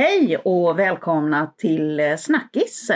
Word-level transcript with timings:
Hej 0.00 0.36
och 0.36 0.78
välkomna 0.78 1.46
till 1.56 2.00
eh, 2.00 2.16
Snackis! 2.16 2.90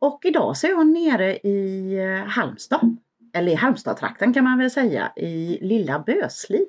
Och 0.00 0.20
idag 0.24 0.56
så 0.56 0.66
är 0.66 0.70
jag 0.70 0.86
nere 0.86 1.36
i 1.36 1.94
eh, 1.98 2.26
Halmstad, 2.26 2.96
eller 3.34 3.52
i 3.52 3.54
Halmstadtrakten 3.54 4.34
kan 4.34 4.44
man 4.44 4.58
väl 4.58 4.70
säga, 4.70 5.12
i 5.16 5.58
lilla 5.62 5.98
Böslid. 5.98 6.68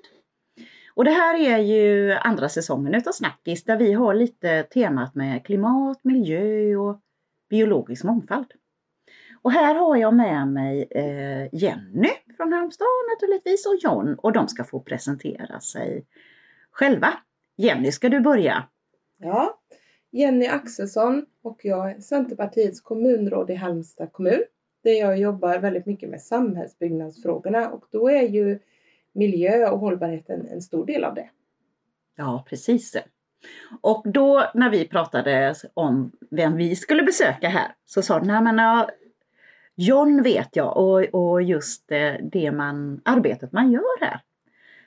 Och 0.94 1.06
det 1.06 1.12
här 1.12 1.40
är 1.40 1.58
ju 1.58 2.12
andra 2.14 2.50
säsongen 2.50 2.96
utav 2.96 3.12
Snackis 3.12 3.64
där 3.64 3.78
vi 3.78 3.94
har 3.94 4.14
lite 4.14 4.64
temat 4.64 5.16
med 5.16 5.46
klimat, 5.46 6.00
miljö 6.04 6.76
och 6.76 7.00
biologisk 7.50 8.04
mångfald. 8.04 8.52
Och 9.42 9.52
här 9.52 9.76
har 9.76 9.98
jag 9.98 10.14
med 10.14 10.48
mig 10.48 10.88
eh, 10.92 11.56
Jenny 11.56 12.12
från 12.38 12.54
Halmstad 12.54 12.88
naturligtvis 13.16 13.66
och 13.66 13.76
John 13.76 14.16
och 14.16 14.32
de 14.32 14.48
ska 14.48 14.64
få 14.64 14.80
presentera 14.80 15.60
sig 15.60 16.06
själva. 16.72 17.14
Jenny, 17.58 17.92
ska 17.92 18.10
du 18.10 18.20
börja? 18.20 18.68
Ja, 19.18 19.60
Jenny 20.12 20.46
Axelsson 20.46 21.26
och 21.42 21.60
jag 21.64 21.92
är 21.92 22.00
Centerpartiets 22.00 22.82
kommunråd 22.82 23.50
i 23.50 23.56
Halmstad 23.56 24.12
kommun 24.12 24.44
där 24.84 24.92
jag 24.92 25.18
jobbar 25.18 25.60
väldigt 25.60 25.86
mycket 25.86 26.10
med 26.10 26.22
samhällsbyggnadsfrågorna 26.22 27.70
och 27.70 27.86
då 27.92 28.10
är 28.10 28.22
ju 28.22 28.60
miljö 29.14 29.70
och 29.70 29.80
hållbarhet 29.80 30.30
en, 30.30 30.48
en 30.48 30.62
stor 30.62 30.86
del 30.86 31.04
av 31.04 31.16
det. 31.16 31.30
Ja, 32.16 32.46
precis. 32.50 32.96
Och 33.82 34.04
då 34.06 34.52
när 34.54 34.70
vi 34.70 34.88
pratade 34.88 35.56
om 35.74 36.12
vem 36.32 36.56
vi 36.56 36.76
skulle 36.76 37.04
besöka 37.04 37.50
här 37.50 37.76
så 37.86 38.02
sa 38.02 38.20
du, 38.20 38.26
nej 38.26 38.42
men 38.42 38.58
ja, 38.58 38.90
John 39.76 40.24
vet 40.24 40.56
jag 40.56 40.78
och, 40.78 41.04
och 41.04 41.42
just 41.42 41.92
eh, 41.92 42.14
det 42.22 42.52
man, 42.52 43.02
arbetet 43.06 43.52
man 43.52 43.72
gör 43.72 44.02
här. 44.02 44.20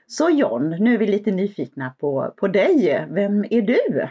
Så 0.06 0.30
John, 0.30 0.70
nu 0.70 0.94
är 0.94 0.98
vi 0.98 1.06
lite 1.06 1.30
nyfikna 1.30 1.94
på, 1.98 2.34
på 2.36 2.48
dig. 2.48 3.06
Vem 3.10 3.44
är 3.50 3.62
du? 3.62 4.08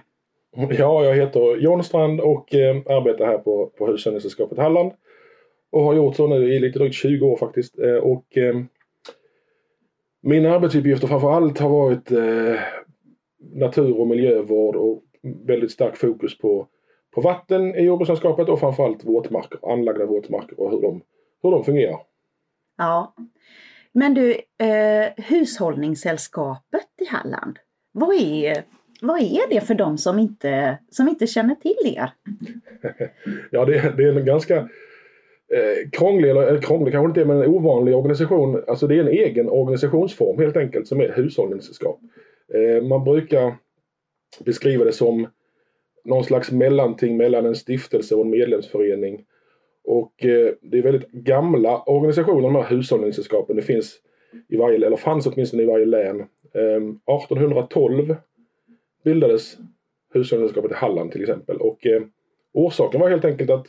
Ja, 0.55 1.05
jag 1.05 1.15
heter 1.15 1.57
John 1.57 1.83
Strand 1.83 2.21
och 2.21 2.55
eh, 2.55 2.75
arbetar 2.75 3.25
här 3.25 3.37
på, 3.37 3.71
på 3.77 3.87
Hushållningssällskapet 3.87 4.57
Halland. 4.57 4.91
Och 5.71 5.83
har 5.83 5.93
gjort 5.93 6.15
så 6.15 6.27
nu 6.27 6.53
i 6.53 6.59
lite 6.59 6.79
drygt 6.79 6.95
20 6.95 7.25
år 7.25 7.37
faktiskt. 7.37 7.79
Eh, 7.79 7.95
och 7.95 8.37
eh, 8.37 8.55
mina 10.21 10.51
arbetsuppgifter 10.55 11.07
framför 11.07 11.31
allt 11.31 11.59
har 11.59 11.69
varit 11.69 12.11
eh, 12.11 12.59
natur 13.53 13.99
och 13.99 14.07
miljövård 14.07 14.75
och 14.75 15.03
väldigt 15.21 15.71
stark 15.71 15.97
fokus 15.97 16.37
på, 16.37 16.67
på 17.15 17.21
vatten 17.21 17.75
i 17.75 17.83
jordbrukslandskapet 17.83 18.49
och 18.49 18.59
framförallt 18.59 19.03
våtmarker, 19.03 19.71
anlagda 19.71 20.05
våtmarker 20.05 20.59
och 20.59 20.71
hur 20.71 20.81
de, 20.81 21.01
hur 21.43 21.51
de 21.51 21.63
fungerar. 21.63 21.99
Ja. 22.77 23.13
Men 23.91 24.13
du, 24.13 24.31
eh, 24.65 25.09
Hushållningssällskapet 25.17 26.87
i 27.01 27.05
Halland, 27.05 27.59
vad 27.91 28.15
är, 28.15 28.63
vad 29.01 29.19
är 29.19 29.49
det 29.49 29.61
för 29.61 29.73
de 29.73 29.97
som 29.97 30.19
inte, 30.19 30.77
som 30.89 31.07
inte 31.07 31.27
känner 31.27 31.55
till 31.55 31.95
er? 31.97 32.09
ja, 33.51 33.65
det, 33.65 33.93
det 33.97 34.03
är 34.03 34.17
en 34.17 34.25
ganska 34.25 34.57
eh, 34.57 35.89
krånglig, 35.91 36.29
eller 36.29 36.53
eh, 36.53 36.59
krånglig 36.59 36.93
kanske 36.93 37.07
inte 37.07 37.21
är, 37.21 37.25
men 37.25 37.41
en 37.41 37.49
ovanlig 37.49 37.95
organisation. 37.95 38.63
Alltså 38.67 38.87
det 38.87 38.95
är 38.95 38.99
en 38.99 39.07
egen 39.07 39.49
organisationsform 39.49 40.39
helt 40.39 40.57
enkelt 40.57 40.87
som 40.87 41.01
är 41.01 41.11
hushållningssällskap. 41.11 41.99
Eh, 42.53 42.83
man 42.83 43.03
brukar 43.03 43.55
beskriva 44.45 44.85
det 44.85 44.91
som 44.91 45.27
någon 46.05 46.23
slags 46.23 46.51
mellanting 46.51 47.17
mellan 47.17 47.45
en 47.45 47.55
stiftelse 47.55 48.15
och 48.15 48.25
en 48.25 48.29
medlemsförening. 48.29 49.25
Och 49.83 50.25
eh, 50.25 50.53
det 50.61 50.77
är 50.77 50.81
väldigt 50.81 51.11
gamla 51.11 51.83
organisationer, 51.83 52.41
de 52.41 52.55
här 52.55 52.69
hushållningssällskapen. 52.69 53.55
Det 53.55 53.61
finns 53.61 53.95
i 54.49 54.57
varje, 54.57 54.85
eller 54.85 54.97
fanns 54.97 55.27
åtminstone 55.27 55.63
i 55.63 55.65
varje 55.65 55.85
län. 55.85 56.19
Eh, 56.53 56.75
1812 57.15 58.15
bildades 59.07 59.57
hushållningssällskapet 60.13 60.71
i 60.71 60.75
Halland 60.75 61.11
till 61.11 61.21
exempel. 61.21 61.57
Och 61.57 61.85
eh, 61.87 62.01
orsaken 62.53 63.01
var 63.01 63.09
helt 63.09 63.25
enkelt 63.25 63.49
att 63.49 63.67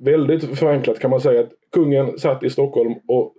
väldigt 0.00 0.58
förenklat 0.58 0.98
kan 0.98 1.10
man 1.10 1.20
säga 1.20 1.40
att 1.40 1.52
kungen 1.72 2.18
satt 2.18 2.42
i 2.42 2.50
Stockholm 2.50 2.94
och 3.08 3.34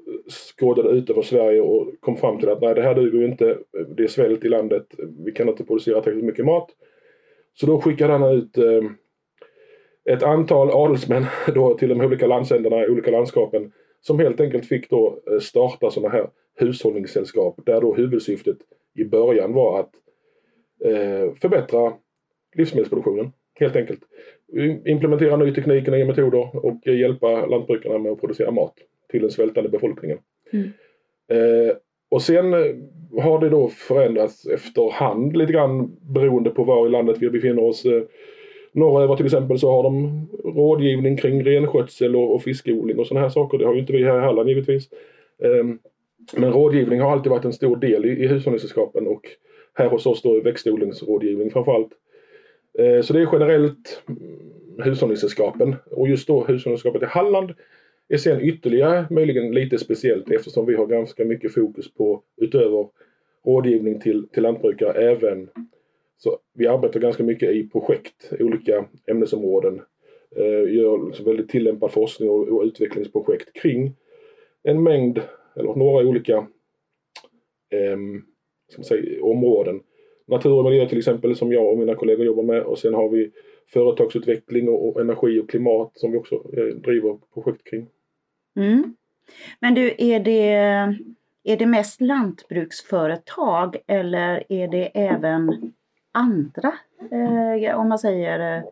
skådade 0.57 0.89
ut 0.89 1.09
över 1.09 1.21
Sverige 1.21 1.61
och 1.61 1.93
kom 1.99 2.17
fram 2.17 2.39
till 2.39 2.49
att 2.49 2.61
nej 2.61 2.75
det 2.75 2.81
här 2.81 2.95
duger 2.95 3.19
ju 3.19 3.25
inte. 3.25 3.57
Det 3.97 4.03
är 4.03 4.07
svält 4.07 4.45
i 4.45 4.49
landet. 4.49 4.85
Vi 5.25 5.31
kan 5.31 5.49
inte 5.49 5.63
producera 5.63 6.01
tillräckligt 6.01 6.25
mycket 6.25 6.45
mat. 6.45 6.69
Så 7.53 7.65
då 7.65 7.81
skickade 7.81 8.13
han 8.13 8.31
ut 8.31 8.57
eh, 8.57 8.83
ett 10.09 10.23
antal 10.23 10.69
adelsmän 10.71 11.25
då 11.55 11.77
till 11.77 11.89
de 11.89 12.01
olika 12.01 12.27
landsändarna, 12.27 12.75
olika 12.75 13.11
landskapen 13.11 13.71
som 14.01 14.19
helt 14.19 14.39
enkelt 14.39 14.65
fick 14.65 14.89
då 14.89 15.19
eh, 15.31 15.39
starta 15.39 15.91
sådana 15.91 16.13
här 16.13 16.29
hushållningssällskap 16.55 17.59
där 17.65 17.81
då 17.81 17.93
huvudsyftet 17.93 18.57
i 18.95 19.05
början 19.05 19.53
var 19.53 19.79
att 19.79 20.02
förbättra 21.41 21.93
livsmedelsproduktionen 22.55 23.31
helt 23.59 23.75
enkelt. 23.75 23.99
Implementera 24.85 25.37
ny 25.37 25.53
teknik 25.53 25.87
och 25.87 25.93
nya 25.93 26.05
metoder 26.05 26.65
och 26.65 26.87
hjälpa 26.87 27.45
lantbrukarna 27.45 27.97
med 27.97 28.11
att 28.11 28.19
producera 28.19 28.51
mat 28.51 28.73
till 29.11 29.21
den 29.21 29.31
svältande 29.31 29.69
befolkningen. 29.69 30.17
Mm. 30.51 30.69
Eh, 31.27 31.75
och 32.09 32.21
sen 32.21 32.53
eh, 32.53 32.59
har 33.23 33.39
det 33.39 33.49
då 33.49 33.67
förändrats 33.67 34.47
efterhand 34.47 35.37
lite 35.37 35.53
grann 35.53 35.95
beroende 36.01 36.49
på 36.49 36.63
var 36.63 36.87
i 36.87 36.89
landet 36.89 37.17
vi 37.19 37.29
befinner 37.29 37.63
oss. 37.63 37.85
Eh, 37.85 38.03
norröver 38.71 39.15
till 39.15 39.25
exempel 39.25 39.59
så 39.59 39.71
har 39.71 39.83
de 39.83 40.27
rådgivning 40.43 41.17
kring 41.17 41.43
renskötsel 41.43 42.15
och, 42.15 42.35
och 42.35 42.43
fiskodling 42.43 42.99
och 42.99 43.07
sådana 43.07 43.25
här 43.25 43.29
saker. 43.29 43.57
Det 43.57 43.65
har 43.65 43.73
ju 43.73 43.79
inte 43.79 43.93
vi 43.93 44.03
här 44.03 44.17
i 44.17 44.21
Halland 44.21 44.49
givetvis. 44.49 44.89
Eh, 45.43 45.65
men 46.37 46.53
rådgivning 46.53 46.99
har 46.99 47.11
alltid 47.11 47.29
varit 47.29 47.45
en 47.45 47.53
stor 47.53 47.75
del 47.75 48.05
i, 48.05 48.09
i 48.09 48.27
hushållningssällskapen 48.27 49.07
och 49.07 49.27
här 49.73 49.89
hos 49.89 50.05
oss 50.05 50.21
då 50.21 50.41
växtodlingsrådgivning 50.41 51.51
framförallt. 51.51 51.91
Eh, 52.79 53.01
så 53.01 53.13
det 53.13 53.21
är 53.21 53.29
generellt 53.31 54.03
mm, 54.07 54.53
hushållningssällskapen 54.83 55.75
och 55.91 56.07
just 56.07 56.27
då 56.27 56.39
hushållningssällskapet 56.39 57.01
i 57.01 57.05
Halland 57.05 57.53
är 58.07 58.17
sen 58.17 58.41
ytterligare 58.41 59.05
möjligen 59.09 59.51
lite 59.51 59.77
speciellt 59.77 60.31
eftersom 60.31 60.65
vi 60.65 60.75
har 60.75 60.85
ganska 60.85 61.25
mycket 61.25 61.53
fokus 61.53 61.93
på 61.93 62.23
utöver 62.37 62.87
rådgivning 63.45 63.99
till, 63.99 64.27
till 64.27 64.43
lantbrukare 64.43 64.93
även 64.93 65.49
så 66.17 66.37
vi 66.53 66.67
arbetar 66.67 66.99
ganska 66.99 67.23
mycket 67.23 67.51
i 67.51 67.69
projekt, 67.69 68.33
olika 68.39 68.85
ämnesområden. 69.07 69.81
Eh, 70.35 70.73
gör 70.73 71.07
liksom 71.07 71.25
väldigt 71.25 71.49
tillämpad 71.49 71.91
forskning 71.91 72.29
och, 72.29 72.47
och 72.47 72.63
utvecklingsprojekt 72.63 73.53
kring 73.53 73.95
en 74.63 74.83
mängd, 74.83 75.21
eller 75.55 75.75
några 75.75 76.07
olika 76.07 76.37
eh, 77.69 77.97
man 78.79 78.85
säga, 78.85 79.23
områden. 79.23 79.79
Natur 80.25 80.51
och 80.51 80.63
miljö 80.63 80.87
till 80.89 80.97
exempel 80.97 81.35
som 81.35 81.51
jag 81.51 81.71
och 81.71 81.77
mina 81.77 81.95
kollegor 81.95 82.25
jobbar 82.25 82.43
med 82.43 82.61
och 82.61 82.79
sen 82.79 82.93
har 82.93 83.09
vi 83.09 83.31
företagsutveckling 83.73 84.69
och, 84.69 85.01
energi 85.01 85.39
och 85.39 85.49
klimat 85.49 85.91
som 85.93 86.11
vi 86.11 86.17
också 86.17 86.35
eh, 86.35 86.65
driver 86.65 87.17
projekt 87.33 87.63
kring. 87.63 87.87
Mm. 88.55 88.95
Men 89.59 89.75
du, 89.75 89.95
är 89.97 90.19
det, 90.19 90.51
är 91.43 91.57
det 91.57 91.65
mest 91.65 92.01
lantbruksföretag 92.01 93.77
eller 93.87 94.43
är 94.49 94.67
det 94.67 94.85
även 94.85 95.73
andra, 96.11 96.73
eh, 97.11 97.79
om 97.79 97.89
man 97.89 97.99
säger 97.99 98.57
eh, 98.57 98.63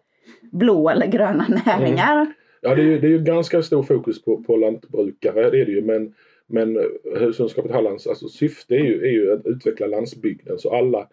blå 0.51 0.90
eller 0.90 1.07
gröna 1.07 1.45
näringar? 1.66 2.22
Mm. 2.22 2.34
Ja, 2.61 2.75
det 2.75 2.81
är, 2.81 2.85
ju, 2.85 3.00
det 3.00 3.07
är 3.07 3.11
ju 3.11 3.19
ganska 3.19 3.61
stor 3.61 3.84
fokus 3.84 4.23
på, 4.23 4.44
på 4.44 4.56
lantbrukare, 4.57 5.50
det 5.50 5.61
är 5.61 5.66
det 5.66 5.72
ju. 5.72 5.81
Men, 5.81 6.13
men 6.51 6.78
eh, 6.78 7.19
hushållskapet 7.19 7.72
Hallands 7.72 8.07
alltså, 8.07 8.28
syfte 8.28 8.75
är 8.75 8.84
ju, 8.84 9.06
är 9.06 9.12
ju 9.12 9.34
att 9.34 9.45
utveckla 9.45 9.88
landsbygden. 9.88 10.59
Så 10.59 10.75
alla, 10.75 11.07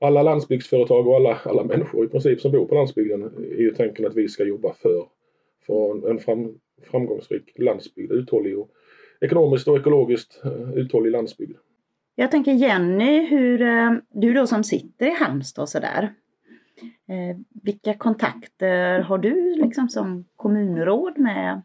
alla 0.00 0.22
landsbygdsföretag 0.22 1.06
och 1.08 1.16
alla, 1.16 1.38
alla 1.44 1.64
människor 1.64 2.04
i 2.04 2.08
princip 2.08 2.40
som 2.40 2.52
bor 2.52 2.66
på 2.66 2.74
landsbygden 2.74 3.22
är 3.22 3.60
ju 3.60 3.74
tanken 3.74 4.06
att 4.06 4.16
vi 4.16 4.28
ska 4.28 4.44
jobba 4.44 4.72
för, 4.72 5.06
för 5.66 6.10
en 6.10 6.18
fram, 6.18 6.58
framgångsrik 6.82 7.52
landsbygd, 7.58 8.12
uthållig 8.12 8.58
och 8.58 8.70
ekonomiskt 9.20 9.68
och 9.68 9.76
ekologiskt 9.76 10.40
eh, 10.44 10.72
uthållig 10.74 11.10
landsbygd. 11.10 11.56
Jag 12.14 12.30
tänker 12.30 12.52
Jenny, 12.52 13.26
hur, 13.26 13.62
eh, 13.62 13.92
du 14.10 14.32
då 14.32 14.46
som 14.46 14.64
sitter 14.64 15.06
i 15.06 15.14
Halmstad 15.14 15.62
och 15.62 15.68
sådär. 15.68 16.14
Vilka 17.62 17.94
kontakter 17.94 19.00
har 19.00 19.18
du 19.18 19.54
liksom 19.56 19.88
som 19.88 20.24
kommunråd 20.36 21.18
med 21.18 21.62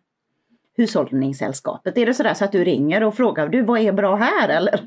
Hushållningssällskapet? 0.75 1.97
Är 1.97 2.05
det 2.05 2.13
sådär 2.13 2.33
så 2.33 2.45
att 2.45 2.51
du 2.51 2.63
ringer 2.63 3.03
och 3.03 3.15
frågar 3.15 3.49
du 3.49 3.61
vad 3.61 3.79
är 3.79 3.91
bra 3.91 4.15
här 4.15 4.49
eller? 4.49 4.79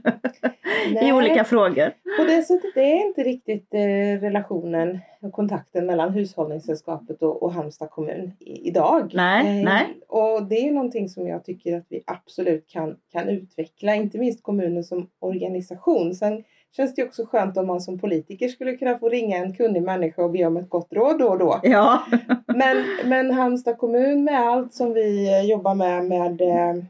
I 1.08 1.12
olika 1.12 1.44
frågor. 1.44 1.92
På 2.18 2.24
det 2.24 2.42
sättet 2.42 2.76
är 2.76 3.06
inte 3.06 3.22
riktigt 3.22 3.74
eh, 3.74 4.20
relationen 4.20 4.98
och 5.20 5.32
kontakten 5.32 5.86
mellan 5.86 6.12
Hushållningssällskapet 6.12 7.22
och, 7.22 7.42
och 7.42 7.52
Halmstad 7.52 7.90
kommun 7.90 8.32
i, 8.38 8.68
idag. 8.68 9.10
Nej, 9.14 9.58
eh, 9.58 9.64
nej. 9.64 9.86
Och 10.08 10.42
det 10.42 10.68
är 10.68 10.72
någonting 10.72 11.08
som 11.08 11.28
jag 11.28 11.44
tycker 11.44 11.76
att 11.76 11.86
vi 11.88 12.02
absolut 12.06 12.68
kan, 12.68 12.96
kan 13.12 13.28
utveckla, 13.28 13.94
inte 13.94 14.18
minst 14.18 14.42
kommunen 14.42 14.84
som 14.84 15.10
organisation. 15.18 16.14
Sen 16.14 16.44
känns 16.76 16.94
det 16.94 17.04
också 17.04 17.26
skönt 17.26 17.56
om 17.56 17.66
man 17.66 17.80
som 17.80 17.98
politiker 17.98 18.48
skulle 18.48 18.76
kunna 18.76 18.98
få 18.98 19.08
ringa 19.08 19.36
en 19.36 19.54
kunnig 19.54 19.82
människa 19.82 20.24
och 20.24 20.30
be 20.30 20.44
om 20.44 20.56
ett 20.56 20.70
gott 20.70 20.92
råd 20.92 21.18
då 21.18 21.28
och 21.28 21.38
då. 21.38 21.60
Ja. 21.62 22.02
men, 22.46 22.76
men 23.04 23.30
Halmstad 23.30 23.78
kommun 23.78 24.24
med 24.24 24.40
allt 24.40 24.74
som 24.74 24.92
vi 24.92 25.40
jobbar 25.48 25.74
med, 25.74 26.04
med 26.04 26.40
eh, 26.40 26.84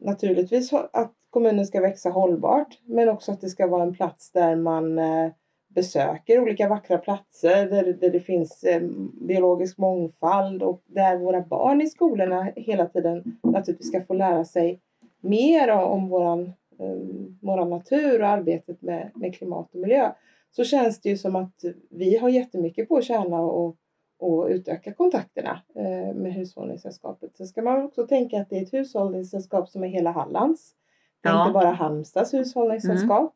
naturligtvis 0.00 0.72
att 0.72 1.12
kommunen 1.30 1.66
ska 1.66 1.80
växa 1.80 2.10
hållbart 2.10 2.78
men 2.84 3.08
också 3.08 3.32
att 3.32 3.40
det 3.40 3.48
ska 3.48 3.66
vara 3.66 3.82
en 3.82 3.94
plats 3.94 4.32
där 4.32 4.56
man 4.56 4.98
eh, 4.98 5.30
besöker 5.68 6.40
olika 6.40 6.68
vackra 6.68 6.98
platser 6.98 7.70
där, 7.70 7.92
där 7.92 8.10
det 8.10 8.20
finns 8.20 8.64
eh, 8.64 8.82
biologisk 9.20 9.78
mångfald 9.78 10.62
och 10.62 10.82
där 10.86 11.16
våra 11.16 11.40
barn 11.40 11.80
i 11.80 11.86
skolorna 11.86 12.52
hela 12.56 12.86
tiden 12.86 13.38
naturligtvis 13.42 13.88
ska 13.88 14.04
få 14.04 14.14
lära 14.14 14.44
sig 14.44 14.80
mer 15.20 15.70
om 15.70 16.08
våran, 16.08 16.52
um, 16.78 17.38
våran 17.42 17.70
natur 17.70 18.20
och 18.22 18.28
arbetet 18.28 18.82
med, 18.82 19.10
med 19.14 19.34
klimat 19.34 19.74
och 19.74 19.80
miljö 19.80 20.12
så 20.50 20.64
känns 20.64 21.00
det 21.00 21.08
ju 21.08 21.16
som 21.16 21.36
att 21.36 21.64
vi 21.90 22.16
har 22.16 22.28
jättemycket 22.28 22.88
på 22.88 22.96
att 22.96 23.04
tjäna 23.04 23.40
och, 23.40 23.76
och 24.18 24.46
utöka 24.50 24.92
kontakterna 24.92 25.60
eh, 25.74 26.14
med 26.14 26.32
Hushållningssällskapet. 26.34 27.36
Så 27.36 27.46
ska 27.46 27.62
man 27.62 27.84
också 27.84 28.06
tänka 28.06 28.40
att 28.40 28.50
det 28.50 28.58
är 28.58 28.62
ett 28.62 28.72
hushållningssällskap 28.74 29.68
som 29.68 29.84
är 29.84 29.88
hela 29.88 30.10
Hallands. 30.10 30.74
Det 31.22 31.28
är 31.28 31.32
Ja. 31.32 31.42
inte 31.42 31.52
bara 31.52 31.70
Halmstads 31.70 32.34
hushållningssällskap. 32.34 33.34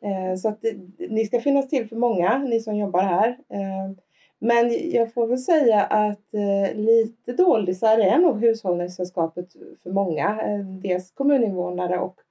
Eh, 0.00 0.36
så 0.36 0.48
att 0.48 0.64
ni 1.10 1.24
ska 1.26 1.40
finnas 1.40 1.68
till 1.68 1.88
för 1.88 1.96
många, 1.96 2.38
ni 2.38 2.60
som 2.60 2.76
jobbar 2.76 3.02
här. 3.02 3.28
Eh, 3.28 3.96
men 4.38 4.90
jag 4.90 5.12
får 5.14 5.26
väl 5.26 5.38
säga 5.38 5.82
att 5.82 6.34
eh, 6.34 6.76
lite 6.76 7.32
doldisar 7.32 7.98
är 7.98 8.18
nog 8.18 8.40
Hushållningssällskapet 8.40 9.46
för 9.82 9.90
många. 9.90 10.42
Eh, 10.42 10.58
dels 10.64 11.10
kommuninvånare 11.10 11.98
och 11.98 12.16
eh, 12.20 12.27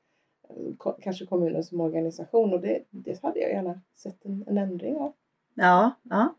Eh, 0.50 0.94
kanske 1.02 1.26
kommunen 1.26 1.64
som 1.64 1.82
organisation. 1.82 2.54
Och 2.54 2.62
det, 2.62 2.84
det 2.90 3.24
hade 3.24 3.40
jag 3.40 3.52
gärna 3.52 3.82
sett 3.96 4.26
en, 4.26 4.44
en 4.48 4.58
ändring 4.58 4.98
av. 4.98 5.14
Ja, 5.54 5.92
ja. 6.04 6.36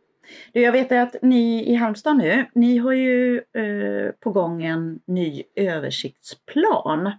Du, 0.52 0.60
jag 0.60 0.72
vet 0.72 0.92
att 0.92 1.16
ni 1.22 1.70
i 1.70 1.74
Halmstad 1.74 2.16
nu, 2.16 2.46
ni 2.54 2.78
har 2.78 2.92
ju 2.92 3.36
eh, 3.36 4.12
på 4.20 4.30
gång 4.30 4.64
en 4.64 5.00
ny 5.04 5.42
översiktsplan. 5.54 7.12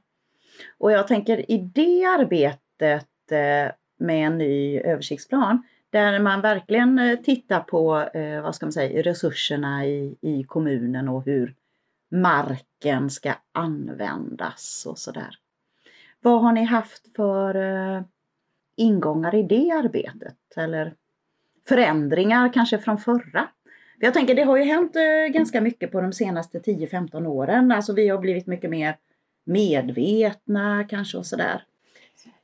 Och 0.77 0.91
jag 0.91 1.07
tänker 1.07 1.51
i 1.51 1.57
det 1.57 2.05
arbetet 2.05 3.31
eh, 3.31 3.71
med 3.99 4.27
en 4.27 4.37
ny 4.37 4.79
översiktsplan, 4.79 5.63
där 5.89 6.19
man 6.19 6.41
verkligen 6.41 6.99
eh, 6.99 7.19
tittar 7.19 7.59
på, 7.59 7.99
eh, 8.13 8.41
vad 8.41 8.55
ska 8.55 8.65
man 8.65 8.73
säga, 8.73 9.03
resurserna 9.03 9.85
i, 9.85 10.17
i 10.21 10.43
kommunen 10.43 11.09
och 11.09 11.25
hur 11.25 11.55
marken 12.11 13.09
ska 13.09 13.33
användas 13.51 14.85
och 14.89 14.97
sådär. 14.97 15.35
Vad 16.21 16.41
har 16.41 16.51
ni 16.51 16.63
haft 16.63 17.15
för 17.15 17.55
eh, 17.55 18.03
ingångar 18.75 19.35
i 19.35 19.43
det 19.43 19.71
arbetet? 19.71 20.37
Eller 20.55 20.93
förändringar 21.67 22.53
kanske 22.53 22.77
från 22.77 22.97
förra? 22.97 23.47
Jag 23.99 24.13
tänker 24.13 24.35
det 24.35 24.43
har 24.43 24.57
ju 24.57 24.63
hänt 24.63 24.95
eh, 24.95 25.33
ganska 25.33 25.61
mycket 25.61 25.91
på 25.91 26.01
de 26.01 26.13
senaste 26.13 26.59
10-15 26.59 27.25
åren. 27.27 27.71
Alltså 27.71 27.93
vi 27.93 28.09
har 28.09 28.17
blivit 28.17 28.47
mycket 28.47 28.69
mer 28.69 28.97
medvetna 29.45 30.83
kanske 30.89 31.17
och 31.17 31.25
sådär. 31.25 31.63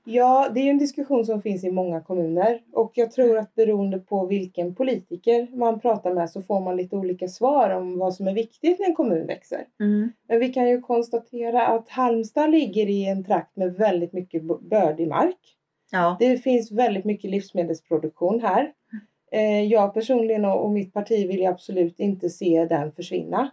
Ja, 0.07 0.49
det 0.53 0.59
är 0.59 0.69
en 0.69 0.77
diskussion 0.77 1.25
som 1.25 1.41
finns 1.41 1.63
i 1.63 1.71
många 1.71 2.01
kommuner 2.01 2.61
och 2.73 2.91
jag 2.95 3.11
tror 3.11 3.37
att 3.37 3.55
beroende 3.55 3.99
på 3.99 4.25
vilken 4.25 4.75
politiker 4.75 5.47
man 5.55 5.79
pratar 5.79 6.13
med 6.13 6.29
så 6.29 6.41
får 6.41 6.61
man 6.61 6.77
lite 6.77 6.95
olika 6.95 7.27
svar 7.27 7.69
om 7.69 7.97
vad 7.99 8.15
som 8.15 8.27
är 8.27 8.33
viktigt 8.33 8.79
när 8.79 8.87
en 8.87 8.95
kommun 8.95 9.27
växer. 9.27 9.65
Mm. 9.79 10.11
Men 10.27 10.39
vi 10.39 10.53
kan 10.53 10.69
ju 10.69 10.81
konstatera 10.81 11.67
att 11.67 11.89
Halmstad 11.89 12.51
ligger 12.51 12.89
i 12.89 13.05
en 13.05 13.23
trakt 13.23 13.55
med 13.55 13.73
väldigt 13.73 14.13
mycket 14.13 14.43
bördig 14.43 15.07
mark. 15.07 15.39
Ja. 15.91 16.17
Det 16.19 16.37
finns 16.37 16.71
väldigt 16.71 17.05
mycket 17.05 17.31
livsmedelsproduktion 17.31 18.41
här. 18.41 18.71
Eh, 19.31 19.63
Jag 19.63 19.93
personligen 19.93 20.45
och 20.45 20.65
och 20.65 20.71
mitt 20.71 20.93
parti 20.93 21.27
vill 21.27 21.39
ju 21.39 21.45
absolut 21.45 21.99
inte 21.99 22.29
se 22.29 22.65
den 22.65 22.91
försvinna. 22.91 23.51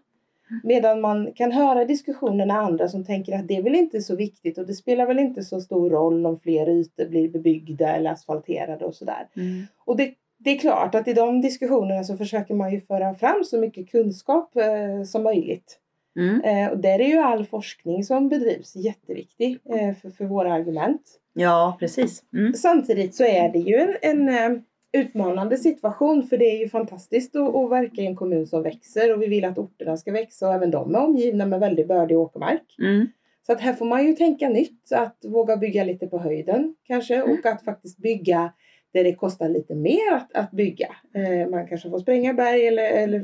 Medan 0.62 1.00
man 1.00 1.32
kan 1.32 1.52
höra 1.52 1.84
diskussionerna 1.84 2.54
andra 2.54 2.88
som 2.88 3.04
tänker 3.04 3.32
att 3.38 3.49
det 3.49 3.56
är 3.56 3.62
väl 3.62 3.75
inte 3.75 4.00
så 4.00 4.16
viktigt 4.16 4.58
och 4.58 4.66
det 4.66 4.75
spelar 4.75 5.06
väl 5.06 5.19
inte 5.19 5.43
så 5.43 5.60
stor 5.60 5.90
roll 5.90 6.26
om 6.26 6.40
fler 6.40 6.69
ytor 6.69 7.08
blir 7.08 7.28
bebyggda 7.28 7.88
eller 7.88 8.10
asfalterade 8.10 8.84
och 8.84 8.94
sådär. 8.94 9.28
Mm. 9.37 9.66
Och 9.84 9.96
det, 9.96 10.14
det 10.38 10.50
är 10.50 10.58
klart 10.58 10.94
att 10.94 11.08
i 11.08 11.12
de 11.12 11.40
diskussionerna 11.40 12.04
så 12.04 12.16
försöker 12.16 12.54
man 12.54 12.72
ju 12.72 12.81
föra 12.81 13.14
fram 13.14 13.44
så 13.44 13.58
mycket 13.58 13.90
kunskap 13.90 14.56
eh, 14.56 15.04
som 15.04 15.22
möjligt. 15.22 15.78
Mm. 16.16 16.40
Eh, 16.40 16.72
och 16.72 16.78
där 16.78 17.00
är 17.00 17.08
ju 17.08 17.19
all 17.19 17.46
forskning 17.46 18.05
som 18.05 18.28
bedrivs 18.28 18.76
jätteviktig 18.76 19.58
eh, 19.64 19.94
för, 19.94 20.10
för 20.10 20.25
våra 20.25 20.52
argument. 20.52 21.02
Ja, 21.34 21.76
precis. 21.81 22.22
Mm. 22.32 22.55
Samtidigt 22.55 23.14
så 23.14 23.25
är 23.25 23.48
det 23.52 23.58
ju 23.58 23.76
en, 23.76 23.96
en 24.02 24.28
eh, 24.28 24.60
utmanande 24.93 25.56
situation 25.56 26.23
för 26.23 26.37
det 26.39 26.44
är 26.44 26.59
ju 26.59 26.69
fantastiskt 26.69 27.37
att, 27.37 27.55
att 27.55 27.71
verka 27.71 28.03
i 28.03 28.06
en 28.06 28.17
kommun 28.17 28.47
som 28.47 28.62
växer 28.62 29.12
och 29.15 29.23
vi 29.23 29.27
vill 29.27 29.44
att 29.44 29.59
orterna 29.59 29.97
ska 29.97 30.12
växa 30.12 30.49
och 30.49 30.55
även 30.55 30.71
de 30.71 30.94
är 30.94 31.00
omgivna 31.05 31.47
med 31.47 31.61
väldigt 31.61 31.89
bördig 31.89 32.19
åkermark. 32.19 32.77
Mm. 32.79 33.06
Så 33.47 33.53
att 33.53 33.61
här 33.61 33.73
får 33.73 33.85
man 33.87 34.06
ju 34.06 34.12
tänka 34.12 34.49
nytt, 34.49 34.93
att 34.93 35.25
våga 35.25 35.56
bygga 35.56 35.85
lite 35.85 36.06
på 36.06 36.19
höjden 36.19 36.75
kanske 36.87 37.15
Mm. 37.15 37.31
och 37.31 37.47
att 37.47 37.65
faktiskt 37.65 37.99
bygga 37.99 38.53
där 38.93 39.05
det 39.05 39.15
kostar 39.15 39.49
lite 39.49 39.75
mer 39.75 40.12
att, 40.12 40.35
att 40.35 40.50
bygga. 40.50 40.89
Eh, 41.15 41.49
man 41.50 41.67
kanske 41.67 41.91
får 41.91 41.99
spränga 41.99 42.35
berg 42.35 42.67
eller, 42.67 42.91
eller 42.91 43.19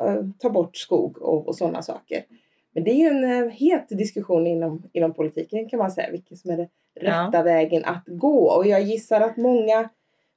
eh, 0.00 0.24
ta 0.38 0.50
bort 0.50 0.76
skog 0.76 1.22
och, 1.22 1.48
och 1.48 1.56
sådana 1.56 1.82
saker. 1.82 2.22
Men 2.74 2.84
det 2.84 2.90
är 2.90 2.94
ju 2.94 3.06
en 3.08 3.24
eh, 3.44 3.50
het 3.50 3.88
diskussion 3.88 4.46
inom, 4.46 4.82
inom 4.92 5.14
politiken 5.14 5.68
kan 5.68 5.78
man 5.78 5.90
säga, 5.90 6.10
vilken 6.10 6.36
som 6.36 6.50
är 6.50 6.56
den 6.56 6.68
Ja. 6.94 7.26
rätta 7.28 7.42
vägen 7.42 7.84
att 7.84 8.04
gå. 8.06 8.50
Och 8.50 8.66
jag 8.66 8.82
gissar 8.82 9.20
att 9.20 9.36
många 9.36 9.88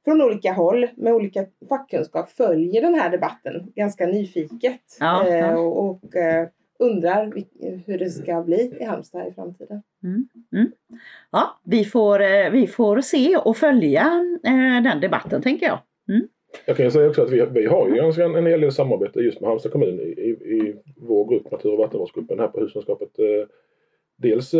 från 0.05 0.21
olika 0.21 0.53
håll 0.53 0.87
med 0.95 1.13
olika 1.13 1.45
fackkunskap 1.69 2.29
följer 2.29 2.81
den 2.81 2.95
här 2.95 3.09
debatten 3.09 3.71
ganska 3.75 4.07
nyfiket. 4.07 4.81
Ja, 4.99 5.27
ja. 5.29 5.35
Eh, 5.35 5.55
och 5.55 5.85
och 5.89 6.15
eh, 6.15 6.47
undrar 6.79 7.33
hur 7.85 7.97
det 7.97 8.09
ska 8.09 8.43
bli 8.43 8.77
i 8.79 8.83
Halmstad 8.83 9.27
i 9.27 9.33
framtiden. 9.33 9.81
Ja, 11.31 11.59
vi 11.63 11.85
får, 11.85 12.21
eh, 12.21 12.49
vi 12.51 12.67
får 12.67 13.01
se 13.01 13.37
och 13.37 13.57
följa 13.57 14.11
den 14.83 15.01
debatten 15.01 15.41
tänker 15.41 15.65
jag. 15.65 15.79
Jag 16.65 16.77
kan 16.77 16.91
säga 16.91 17.09
också 17.09 17.21
att 17.21 17.31
vi, 17.31 17.45
vi 17.51 17.65
har 17.65 17.87
ju 17.89 17.95
ganska 17.95 18.23
en, 18.23 18.35
en 18.35 18.45
hel 18.45 18.61
del 18.61 18.71
samarbete 18.71 19.19
just 19.19 19.41
med 19.41 19.47
Halmstad 19.47 19.71
kommun 19.71 19.99
i, 19.99 20.03
i, 20.03 20.29
i 20.29 20.75
vår 20.97 21.29
grupp, 21.29 21.51
Natur 21.51 21.71
och 21.71 21.77
vattenvårdsgruppen 21.77 22.39
här 22.39 22.47
på 22.47 22.59
Hushållningssällskapet. 22.59 23.19
Eh, 23.19 23.47
dels 24.17 24.55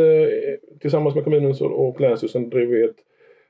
tillsammans 0.80 1.16
med 1.16 1.24
kommunen 1.24 1.56
och 1.62 2.02
länsstyrelsen 2.02 2.50
driver 2.50 2.74
vi 2.74 2.84
ett, 2.84 2.98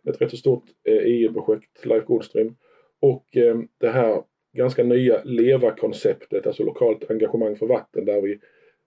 ett 0.08 0.22
rätt 0.22 0.32
så 0.32 0.38
stort 0.38 0.64
eh, 0.84 0.98
EU-projekt, 1.04 1.86
Life 1.86 2.06
Goldstream. 2.06 2.56
Och 3.02 3.38
eh, 3.38 3.60
det 3.78 3.90
här 3.90 4.24
ganska 4.54 4.84
nya 4.84 5.24
LEVA-konceptet, 5.24 6.48
alltså 6.48 6.64
lokalt 6.64 7.12
engagemang 7.12 7.56
för 7.56 7.66
vatten 7.66 8.06
där 8.06 8.22
vi 8.22 8.40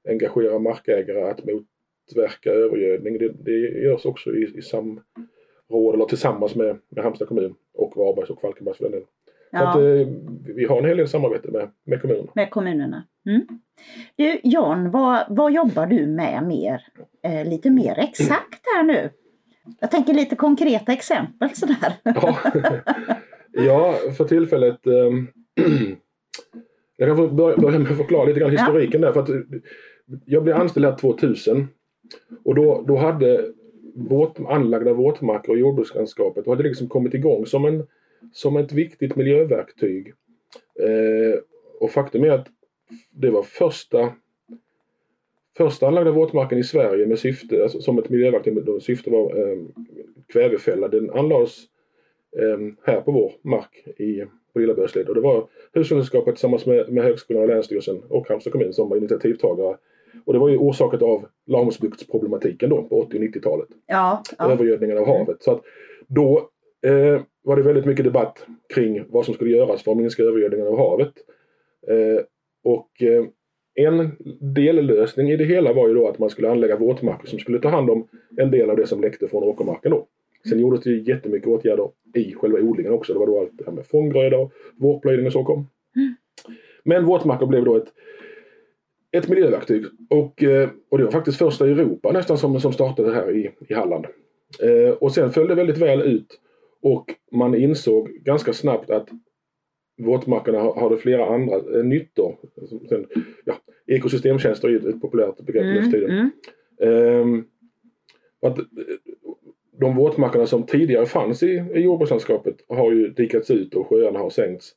engagerar 0.09 0.59
markägare 0.59 1.31
att 1.31 1.41
motverka 1.45 2.51
övergödning. 2.51 3.19
Det, 3.19 3.29
det 3.29 3.59
görs 3.83 4.05
också 4.05 4.31
i, 4.37 4.59
i 4.59 4.63
samråd 4.63 5.95
eller 5.95 6.05
tillsammans 6.05 6.55
med, 6.55 6.79
med 6.89 7.05
Halmstad 7.05 7.29
kommun 7.29 7.55
och 7.75 7.97
Varbergs 7.97 8.31
och 8.31 8.41
Falkenbergs 8.41 8.79
för 8.79 8.85
den 8.85 8.93
delen. 8.93 9.09
Så 9.51 9.57
att, 9.65 9.75
Ja, 9.75 10.01
eh, 10.01 10.09
vi 10.55 10.65
har 10.65 10.79
en 10.79 10.85
hel 10.85 10.97
del 10.97 11.09
samarbete 11.09 11.51
med, 11.51 11.71
med 11.85 12.01
kommunerna. 12.01 12.33
med 12.35 12.51
kommunerna. 12.51 13.05
Mm. 13.27 13.47
Du 14.17 14.41
Jan, 14.43 14.91
vad, 14.91 15.27
vad 15.29 15.53
jobbar 15.53 15.87
du 15.87 16.07
med 16.07 16.45
mer? 16.47 16.83
Eh, 17.23 17.49
lite 17.49 17.71
mer 17.71 17.99
exakt 17.99 18.63
här 18.75 18.83
nu. 18.83 19.11
Jag 19.81 19.91
tänker 19.91 20.15
lite 20.15 20.37
konkreta 20.37 20.93
exempel 20.93 21.51
sådär. 21.55 21.93
Ja, 22.03 22.39
ja 23.53 23.95
för 24.17 24.25
tillfället. 24.25 24.87
ehm, 24.87 25.29
jag 26.97 27.17
kan 27.17 27.37
börja, 27.37 27.79
med 27.79 27.91
att 27.91 27.97
förklara 27.97 28.25
lite 28.25 28.41
grann 28.41 28.53
Ja. 28.53 28.61
historiken 28.61 29.01
där. 29.01 29.13
För 29.13 29.21
att, 29.21 29.29
eh, 29.29 29.37
jag 30.25 30.43
blev 30.43 30.57
anställd 30.57 30.87
här 30.87 30.97
2000 30.97 31.69
och 32.45 32.55
då, 32.55 32.85
då 32.89 32.97
hade 32.97 33.45
våt, 33.95 34.39
anlagda 34.49 34.93
våtmarker 34.93 35.53
och 35.53 35.59
jordbrukslandskapet 35.59 36.47
hade 36.47 36.63
liksom 36.63 36.89
kommit 36.89 37.15
igång 37.15 37.47
som, 37.47 37.65
en, 37.65 37.87
som 38.33 38.57
ett 38.57 38.73
viktigt 38.73 39.17
miljöverktyg. 39.17 40.15
Eh, 40.83 41.39
och 41.81 41.91
faktum 41.91 42.25
är 42.25 42.31
att 42.31 42.47
det 43.11 43.31
var 43.31 43.43
första 43.43 44.13
första 45.59 45.87
anlagda 45.87 46.11
våtmarken 46.11 46.59
i 46.59 46.65
Sverige 46.65 47.07
med 47.07 47.19
syfte, 47.19 47.63
alltså 47.63 47.81
som 47.81 47.99
ett 47.99 48.09
miljöverktyg, 48.09 48.83
syfte 48.83 49.11
var 49.11 49.51
eh, 49.51 49.59
kvävefälla. 50.33 50.89
Den 50.89 51.11
anlades 51.11 51.59
eh, 52.37 52.59
här 52.93 53.01
på 53.01 53.13
vår 53.13 53.33
mark 53.43 53.85
i, 54.01 54.25
på 54.53 54.59
Lilla 54.59 54.75
Böslid. 54.75 55.09
Och 55.09 55.15
det 55.15 55.21
var 55.21 55.49
Hushållningssällskapet 55.73 56.35
tillsammans 56.35 56.67
med, 56.67 56.93
med 56.93 57.05
Högskolan 57.05 57.43
och 57.43 57.49
Länsstyrelsen 57.49 58.03
och 58.09 58.29
Halmstad 58.29 58.53
kommun 58.53 58.73
som 58.73 58.89
var 58.89 58.97
initiativtagare. 58.97 59.77
Och 60.25 60.33
det 60.33 60.39
var 60.39 60.49
ju 60.49 60.57
orsakat 60.57 61.03
av 61.03 61.27
Laholmsbuktsproblematiken 61.47 62.71
då 62.71 62.83
på 62.83 63.01
80 63.01 63.17
och 63.17 63.23
90-talet. 63.23 63.69
Ja, 63.87 64.23
ja. 64.39 64.53
Övergödningen 64.53 64.99
av 64.99 65.07
havet. 65.07 65.43
Så 65.43 65.53
att 65.53 65.63
då 66.07 66.51
eh, 66.87 67.21
var 67.43 67.57
det 67.57 67.63
väldigt 67.63 67.87
mycket 67.87 68.05
debatt 68.05 68.47
kring 68.75 69.05
vad 69.09 69.25
som 69.25 69.35
skulle 69.35 69.51
göras 69.51 69.83
för 69.83 69.91
att 69.91 69.99
minska 69.99 70.23
övergödningen 70.23 70.67
av 70.67 70.79
havet. 70.79 71.13
Eh, 71.89 72.25
och 72.65 73.03
eh, 73.03 73.25
en 73.79 74.11
dellösning 74.41 75.31
i 75.31 75.37
det 75.37 75.45
hela 75.45 75.73
var 75.73 75.89
ju 75.89 75.95
då 75.95 76.09
att 76.09 76.19
man 76.19 76.31
skulle 76.31 76.51
anlägga 76.51 76.77
våtmarker 76.77 77.27
som 77.27 77.39
skulle 77.39 77.59
ta 77.59 77.69
hand 77.69 77.91
om 77.91 78.09
en 78.37 78.51
del 78.51 78.71
av 78.71 78.77
det 78.77 78.87
som 78.87 79.01
läckte 79.01 79.29
från 79.29 79.43
åkermarken 79.43 79.91
då. 79.91 80.07
Sen 80.49 80.61
gjordes 80.61 80.81
det 80.81 80.91
ju 80.91 81.03
jättemycket 81.03 81.49
åtgärder 81.49 81.91
i 82.15 82.35
själva 82.35 82.59
odlingen 82.59 82.93
också. 82.93 83.13
Det 83.13 83.19
var 83.19 83.27
då 83.27 83.41
allt 83.41 83.51
det 83.59 83.65
här 83.67 83.73
med 83.73 83.87
fånggröda 83.87 84.39
och 84.39 84.53
vårplöjning 84.77 85.27
och 85.27 85.33
så 85.33 85.45
kom. 85.45 85.67
Men 86.85 87.05
våtmarker 87.05 87.47
blev 87.47 87.65
då 87.65 87.77
ett, 87.77 87.89
ett 89.13 89.29
miljöverktyg. 89.29 89.85
Och, 90.11 90.43
eh, 90.43 90.69
och 90.89 90.99
det 90.99 91.05
var 91.05 91.11
faktiskt 91.11 91.39
första 91.39 91.69
i 91.69 91.71
Europa 91.71 92.13
nästan 92.13 92.39
som, 92.39 92.61
som 92.61 92.73
startade 92.73 93.15
här 93.15 93.37
i, 93.37 93.51
i 93.69 93.75
Halland. 93.75 94.07
Eh, 94.63 94.91
och 94.91 95.13
sen 95.13 95.31
följde 95.31 95.55
det 95.55 95.59
väldigt 95.59 95.79
väl 95.79 96.03
ut. 96.03 96.41
Och 96.83 97.15
man 97.33 97.55
insåg 97.55 98.09
ganska 98.09 98.53
snabbt 98.53 98.91
att 98.91 99.09
våtmarkerna 99.99 100.73
hade 100.81 100.97
flera 100.97 101.27
andra 101.27 101.57
eh, 101.57 101.85
nyttor. 101.85 102.37
Sen, 102.89 103.07
ja, 103.45 103.55
ekosystemtjänster 103.87 104.69
är 104.69 104.73
ju 104.73 104.89
ett 104.89 105.01
populärt 105.01 105.41
begrepp 105.41 105.65
nu 105.65 105.83
för 105.83 105.91
tiden. 105.91 106.11
mm. 106.11 106.31
Ehm, 106.81 107.45
att, 108.43 108.59
eh, 108.59 108.65
de 109.81 109.97
våtmarkerna 109.97 110.47
som 110.47 110.67
tidigare 110.67 111.07
fanns 111.07 111.43
i, 111.43 111.65
i 111.75 111.81
jordbrukslandskapet 111.81 112.57
har 112.69 112.93
ju 112.93 113.09
dikats 113.09 113.51
ut 113.51 113.75
och 113.75 113.87
sjöarna 113.87 114.19
har 114.19 114.31
sänkts 114.31 114.75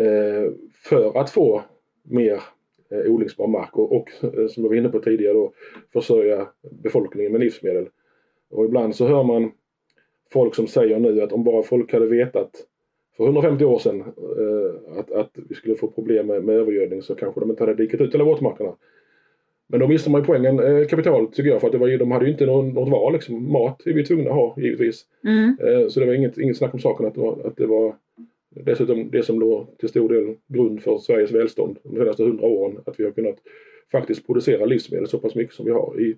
eh, 0.00 0.52
för 0.72 1.20
att 1.20 1.30
få 1.30 1.62
mer 2.02 2.42
eh, 2.90 3.12
odlingsbar 3.12 3.46
mark 3.46 3.76
och, 3.78 3.92
och 3.96 4.10
eh, 4.22 4.46
som 4.48 4.62
jag 4.62 4.68
var 4.68 4.76
inne 4.76 4.88
på 4.88 4.98
tidigare 4.98 5.34
då 5.34 5.52
försörja 5.92 6.48
befolkningen 6.82 7.32
med 7.32 7.40
livsmedel. 7.40 7.88
Och 8.50 8.64
ibland 8.64 8.96
så 8.96 9.06
hör 9.06 9.22
man 9.22 9.52
folk 10.32 10.54
som 10.54 10.66
säger 10.66 10.98
nu 10.98 11.22
att 11.22 11.32
om 11.32 11.44
bara 11.44 11.62
folk 11.62 11.92
hade 11.92 12.06
vetat 12.06 12.50
för 13.18 13.24
150 13.24 13.64
år 13.64 13.78
sedan 13.78 14.00
eh, 14.16 14.98
att, 14.98 15.10
att 15.10 15.30
vi 15.48 15.54
skulle 15.54 15.74
få 15.74 15.88
problem 15.88 16.26
med, 16.26 16.44
med 16.44 16.56
övergödning 16.56 17.02
så 17.02 17.14
kanske 17.14 17.40
de 17.40 17.50
inte 17.50 17.62
hade 17.62 17.74
dikat 17.74 18.00
ut 18.00 18.14
alla 18.14 18.24
våtmarkerna. 18.24 18.74
Men 19.66 19.80
då 19.80 19.88
missade 19.88 20.12
man 20.12 20.20
ju 20.20 20.26
poängen 20.26 20.60
eh, 20.60 20.86
kapitalet 20.86 21.32
tycker 21.32 21.50
jag 21.50 21.60
för 21.60 21.68
att 21.68 21.72
det 21.72 21.78
var 21.78 21.88
ju, 21.88 21.98
de 21.98 22.10
hade 22.10 22.24
ju 22.24 22.30
inte 22.32 22.46
någon, 22.46 22.68
något 22.68 22.88
val 22.88 23.12
liksom. 23.12 23.52
Mat 23.52 23.86
är 23.86 23.92
vi 23.92 24.04
tvungna 24.04 24.30
att 24.30 24.36
ha 24.36 24.54
givetvis. 24.56 25.04
Mm. 25.24 25.56
Eh, 25.60 25.88
så 25.88 26.00
det 26.00 26.06
var 26.06 26.14
inget, 26.14 26.38
inget 26.38 26.56
snack 26.56 26.74
om 26.74 26.80
saken 26.80 27.06
att 27.06 27.14
det 27.14 27.20
var, 27.20 27.46
att 27.46 27.56
det 27.56 27.66
var 27.66 27.94
dessutom 28.50 29.10
det 29.10 29.22
som 29.22 29.40
låg 29.40 29.78
till 29.78 29.88
stor 29.88 30.08
del 30.08 30.34
grund 30.48 30.82
för 30.82 30.98
Sveriges 30.98 31.32
välstånd 31.32 31.78
de 31.82 31.96
senaste 31.96 32.22
hundra 32.22 32.46
åren. 32.46 32.78
Att 32.86 33.00
vi 33.00 33.04
har 33.04 33.10
kunnat 33.10 33.36
faktiskt 33.92 34.26
producera 34.26 34.64
livsmedel 34.64 35.08
så 35.08 35.18
pass 35.18 35.34
mycket 35.34 35.54
som 35.54 35.66
vi 35.66 35.72
har 35.72 36.00
i, 36.00 36.16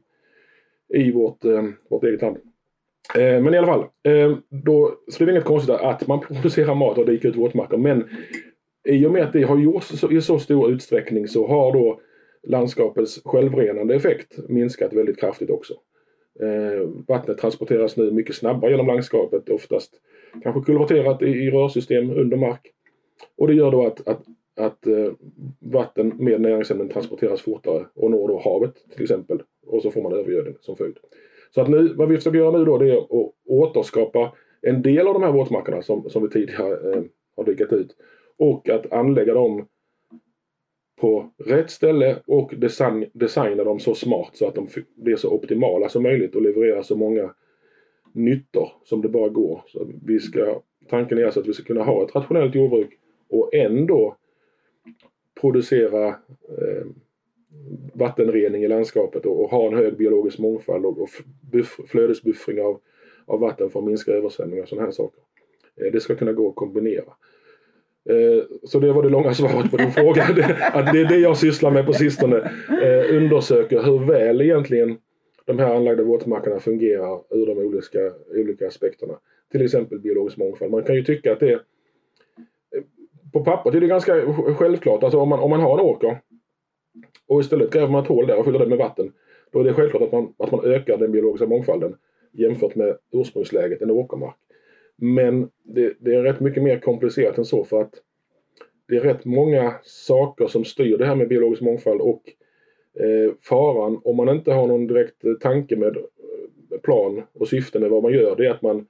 i 0.88 1.12
vårt, 1.12 1.44
eh, 1.44 1.64
vårt 1.88 2.04
eget 2.04 2.22
land. 2.22 2.36
Eh, 3.14 3.42
men 3.42 3.54
i 3.54 3.58
alla 3.58 3.66
fall, 3.66 3.84
eh, 4.02 4.36
då, 4.48 4.94
så 5.08 5.24
det 5.24 5.30
är 5.30 5.32
inget 5.32 5.44
konstigt 5.44 5.74
att 5.74 6.06
man 6.06 6.20
producerar 6.20 6.74
mat 6.74 6.98
och 6.98 7.06
dikar 7.06 7.28
ut 7.28 7.36
våtmarker. 7.36 7.76
Men 7.76 8.08
i 8.88 9.06
och 9.06 9.12
med 9.12 9.22
att 9.22 9.32
det 9.32 9.42
har 9.42 9.58
gjorts 9.58 10.04
i 10.10 10.20
så 10.20 10.38
stor 10.38 10.70
utsträckning 10.70 11.28
så 11.28 11.46
har 11.46 11.72
då 11.72 12.00
landskapets 12.42 13.20
självrenande 13.24 13.94
effekt 13.94 14.38
minskat 14.48 14.92
väldigt 14.92 15.20
kraftigt 15.20 15.50
också. 15.50 15.74
Eh, 16.40 16.88
vattnet 17.08 17.38
transporteras 17.38 17.96
nu 17.96 18.10
mycket 18.10 18.36
snabbare 18.36 18.70
genom 18.70 18.86
landskapet, 18.86 19.48
oftast 19.48 20.00
kanske 20.42 20.62
kulverterat 20.62 21.22
i, 21.22 21.26
i 21.26 21.50
rörsystem 21.50 22.10
under 22.10 22.36
mark. 22.36 22.70
Och 23.36 23.48
det 23.48 23.54
gör 23.54 23.70
då 23.70 23.86
att, 23.86 24.08
att, 24.08 24.22
att 24.56 24.86
eh, 24.86 25.12
vatten 25.58 26.12
med 26.18 26.40
näringsämnen 26.40 26.88
transporteras 26.88 27.40
fortare 27.40 27.86
och 27.94 28.10
når 28.10 28.28
då 28.28 28.40
havet 28.44 28.74
till 28.94 29.02
exempel. 29.02 29.42
Och 29.66 29.82
så 29.82 29.90
får 29.90 30.02
man 30.02 30.12
övergödning 30.12 30.54
som 30.60 30.76
följd. 30.76 30.96
Så 31.50 31.60
att 31.60 31.68
nu, 31.68 31.94
vad 31.94 32.08
vi 32.08 32.16
försöker 32.16 32.38
göra 32.38 32.58
nu 32.58 32.64
då 32.64 32.78
det 32.78 32.90
är 32.90 32.98
att 32.98 33.32
återskapa 33.46 34.32
en 34.62 34.82
del 34.82 35.08
av 35.08 35.14
de 35.14 35.22
här 35.22 35.32
våtmarkerna 35.32 35.82
som, 35.82 36.10
som 36.10 36.22
vi 36.22 36.28
tidigare 36.28 36.92
eh, 36.92 37.02
har 37.36 37.44
dikat 37.44 37.72
ut. 37.72 37.96
Och 38.36 38.68
att 38.68 38.92
anlägga 38.92 39.34
dem 39.34 39.66
på 41.00 41.30
rätt 41.38 41.70
ställe 41.70 42.22
och 42.26 42.54
design, 42.56 43.06
designa 43.12 43.64
dem 43.64 43.80
så 43.80 43.94
smart 43.94 44.30
så 44.32 44.48
att 44.48 44.54
de 44.54 44.68
blir 44.94 45.16
så 45.16 45.30
optimala 45.30 45.88
som 45.88 46.02
möjligt 46.02 46.34
och 46.34 46.42
levererar 46.42 46.82
så 46.82 46.96
många 46.96 47.34
nyttor 48.12 48.68
som 48.84 49.02
det 49.02 49.08
bara 49.08 49.28
går. 49.28 49.62
Så 49.66 49.88
vi 50.04 50.20
ska, 50.20 50.62
tanken 50.88 51.18
är 51.18 51.24
alltså 51.24 51.40
att 51.40 51.48
vi 51.48 51.52
ska 51.52 51.64
kunna 51.64 51.84
ha 51.84 52.04
ett 52.04 52.14
rationellt 52.14 52.54
jordbruk 52.54 52.98
och 53.28 53.54
ändå 53.54 54.16
producera 55.40 56.08
eh, 56.08 56.86
vattenrening 57.94 58.64
i 58.64 58.68
landskapet 58.68 59.26
och, 59.26 59.44
och, 59.44 59.50
ha 59.50 59.66
en 59.66 59.76
hög 59.76 59.96
biologisk 59.96 60.38
mångfald 60.38 60.86
och, 60.86 60.98
och 60.98 61.08
buff, 61.52 61.80
flödesbuffring 61.88 62.62
av, 62.62 62.80
av 63.26 63.40
vatten 63.40 63.70
för 63.70 63.78
att 63.78 63.86
minska 63.86 64.12
översvämningar 64.12 64.62
och 64.62 64.68
sådana 64.68 64.86
här 64.86 64.92
saker. 64.92 65.20
Eh, 65.76 65.92
det 65.92 66.00
ska 66.00 66.14
kunna 66.14 66.32
gå 66.32 66.48
att 66.48 66.54
kombinera. 66.54 67.12
Eh, 68.10 68.44
så 68.64 68.78
det 68.78 68.92
var 68.92 69.02
det 69.02 69.08
långa 69.08 69.34
svaret 69.34 69.70
på 69.70 69.76
din 69.76 69.92
fråga. 69.92 70.22
att 70.72 70.92
det 70.92 71.00
är 71.00 71.08
det 71.08 71.18
jag 71.18 71.36
sysslar 71.36 71.70
med 71.70 71.86
på 71.86 71.92
sistone. 71.92 72.36
Eh, 72.82 73.16
undersöker 73.16 73.82
hur 73.82 73.98
väl 73.98 74.40
egentligen 74.40 74.98
de 75.44 75.58
här 75.58 75.74
anlagda 75.74 76.02
våtmarkerna 76.02 76.60
fungerar 76.60 77.20
ur 77.30 77.46
de 77.46 77.58
olika, 77.58 78.12
olika 78.34 78.66
aspekterna. 78.66 79.14
Till 79.52 79.62
exempel 79.62 79.98
biologisk 79.98 80.36
mångfald. 80.36 80.70
Man 80.70 80.82
kan 80.82 80.94
ju 80.94 81.04
tycka 81.04 81.32
att 81.32 81.40
det 81.40 81.52
är 81.52 81.60
på 83.32 83.44
pappret 83.44 83.74
är 83.74 83.80
det 83.80 83.86
ganska 83.86 84.34
självklart. 84.58 85.02
Alltså 85.02 85.18
om 85.18 85.28
man, 85.28 85.40
om 85.40 85.50
man 85.50 85.60
har 85.60 85.78
en 85.78 85.84
åker 85.84 86.20
och 87.30 87.40
istället 87.40 87.70
gräver 87.70 87.88
man 87.88 88.02
ett 88.02 88.08
hål 88.08 88.26
där 88.26 88.38
och 88.38 88.44
fyller 88.44 88.58
det 88.58 88.66
med 88.66 88.78
vatten. 88.78 89.12
Då 89.52 89.60
är 89.60 89.64
det 89.64 89.72
självklart 89.72 90.02
att 90.02 90.12
man, 90.12 90.34
att 90.36 90.50
man 90.50 90.64
ökar 90.64 90.98
den 90.98 91.12
biologiska 91.12 91.46
mångfalden 91.46 91.96
jämfört 92.32 92.74
med 92.74 92.96
ursprungsläget, 93.12 93.82
en 93.82 93.90
åkermark. 93.90 94.34
Men 94.96 95.50
det, 95.62 95.94
det, 95.98 96.14
är 96.14 96.22
rätt 96.22 96.40
mycket 96.40 96.62
mer 96.62 96.78
komplicerat 96.78 97.38
än 97.38 97.44
så 97.44 97.64
för 97.64 97.80
att 97.80 97.94
det 98.88 98.96
är 98.96 99.00
rätt 99.00 99.24
många 99.24 99.74
saker 99.82 100.46
som 100.46 100.64
styr 100.64 100.98
det 100.98 101.06
här 101.06 101.14
med 101.14 101.28
biologisk 101.28 101.62
mångfald 101.62 102.00
och 102.00 102.22
eh, 103.00 103.32
faran 103.42 104.00
om 104.04 104.16
man 104.16 104.28
inte 104.28 104.52
har 104.52 104.66
någon 104.66 104.86
direkt 104.86 105.24
tanke 105.40 105.76
med 105.76 105.96
eh, 105.96 106.80
plan 106.82 107.22
och 107.32 107.48
syfte 107.48 107.78
med 107.78 107.90
vad 107.90 108.02
man 108.02 108.12
gör 108.12 108.36
det 108.36 108.46
är 108.46 108.50
att 108.50 108.62
man 108.62 108.86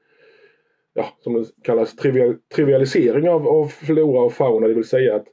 ja, 0.95 1.07
som 1.21 1.35
det 1.35 1.49
kallas 1.63 1.97
trivial, 1.97 2.37
trivialisering 2.55 3.29
av, 3.29 3.49
av 3.49 3.67
flora 3.67 4.21
och 4.21 4.33
fauna, 4.33 4.69
det 4.69 4.75
vill 4.75 4.85
säga 4.85 5.15
att 5.15 5.27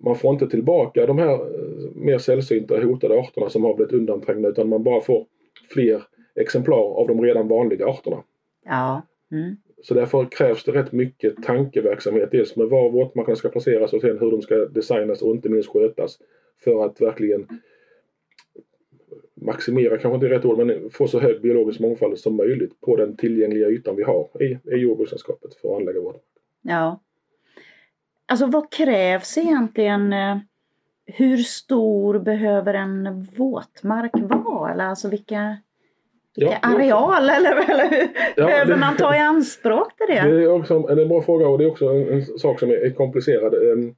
man 0.00 0.16
får 0.16 0.32
inte 0.32 0.48
tillbaka 0.48 1.06
de 1.06 1.18
här 1.18 1.34
eh, 1.34 1.90
mer 1.94 2.18
sällsynta 2.18 2.80
hotade 2.80 3.20
arterna 3.20 3.50
som 3.50 3.64
har 3.64 3.74
blivit 3.74 3.94
undanträngda 3.94 4.48
utan 4.48 4.68
man 4.68 4.82
bara 4.82 5.00
får 5.00 5.26
fler 5.70 6.02
exemplar 6.34 7.00
av 7.00 7.08
de 7.08 7.22
redan 7.22 7.48
vanliga 7.48 7.86
arterna. 7.86 8.22
Ja. 8.64 9.02
Mm. 9.32 9.56
Så 9.82 9.94
därför 9.94 10.24
krävs 10.30 10.64
det 10.64 10.72
rätt 10.72 10.92
mycket 10.92 11.42
tankeverksamhet. 11.42 12.30
Dels 12.30 12.56
med 12.56 12.66
var 12.66 12.90
våtmarkerna 12.90 13.36
ska 13.36 13.48
placeras 13.48 13.92
och 13.92 14.00
sen 14.00 14.18
hur 14.18 14.30
de 14.30 14.42
ska 14.42 14.56
designas 14.56 15.22
och 15.22 15.34
inte 15.34 15.48
minst 15.48 15.68
skötas. 15.68 16.18
För 16.64 16.84
att 16.84 17.00
verkligen 17.00 17.46
maximera, 19.34 19.98
kanske 19.98 20.14
inte 20.14 20.26
är 20.26 20.30
rätt 20.30 20.44
ord, 20.44 20.58
men 20.58 20.90
få 20.90 21.06
så 21.06 21.20
hög 21.20 21.40
biologisk 21.40 21.80
mångfald 21.80 22.18
som 22.18 22.36
möjligt 22.36 22.80
på 22.80 22.96
den 22.96 23.16
tillgängliga 23.16 23.68
ytan 23.68 23.96
vi 23.96 24.02
har 24.02 24.42
i, 24.42 24.58
i 24.74 24.76
jordbrukslandskapet 24.76 25.54
för 25.54 25.68
att 25.68 25.80
anlägga 25.80 26.00
våtmarker. 26.00 26.28
Ja. 26.62 27.00
Alltså 28.30 28.46
vad 28.46 28.72
krävs 28.72 29.38
egentligen? 29.38 30.12
Eh, 30.12 30.36
hur 31.06 31.36
stor 31.36 32.18
behöver 32.18 32.74
en 32.74 33.22
våtmark 33.36 34.10
vara? 34.14 34.72
Eller 34.72 34.84
alltså 34.84 35.08
vilka 35.08 35.56
vilka 36.36 36.58
ja, 36.62 36.68
areal 36.74 37.30
eller, 37.30 37.70
eller 37.70 38.08
ja, 38.36 38.46
behöver 38.46 38.74
det, 38.74 38.80
man 38.80 38.96
ta 38.96 39.16
i 39.16 39.18
anspråk 39.18 39.96
till 39.96 40.06
det? 40.16 40.22
Det 40.22 40.42
är 40.42 40.52
också 40.52 40.74
en, 40.88 41.08
bra 41.08 41.22
fråga 41.22 41.48
och 41.48 41.58
det 41.58 41.64
är 41.64 41.70
också 41.70 41.86
en, 41.86 42.08
en 42.08 42.24
sak 42.24 42.60
som 42.60 42.70
är, 42.70 42.74
är 42.74 42.90
komplicerad. 42.90 43.54
Ehm, 43.54 43.94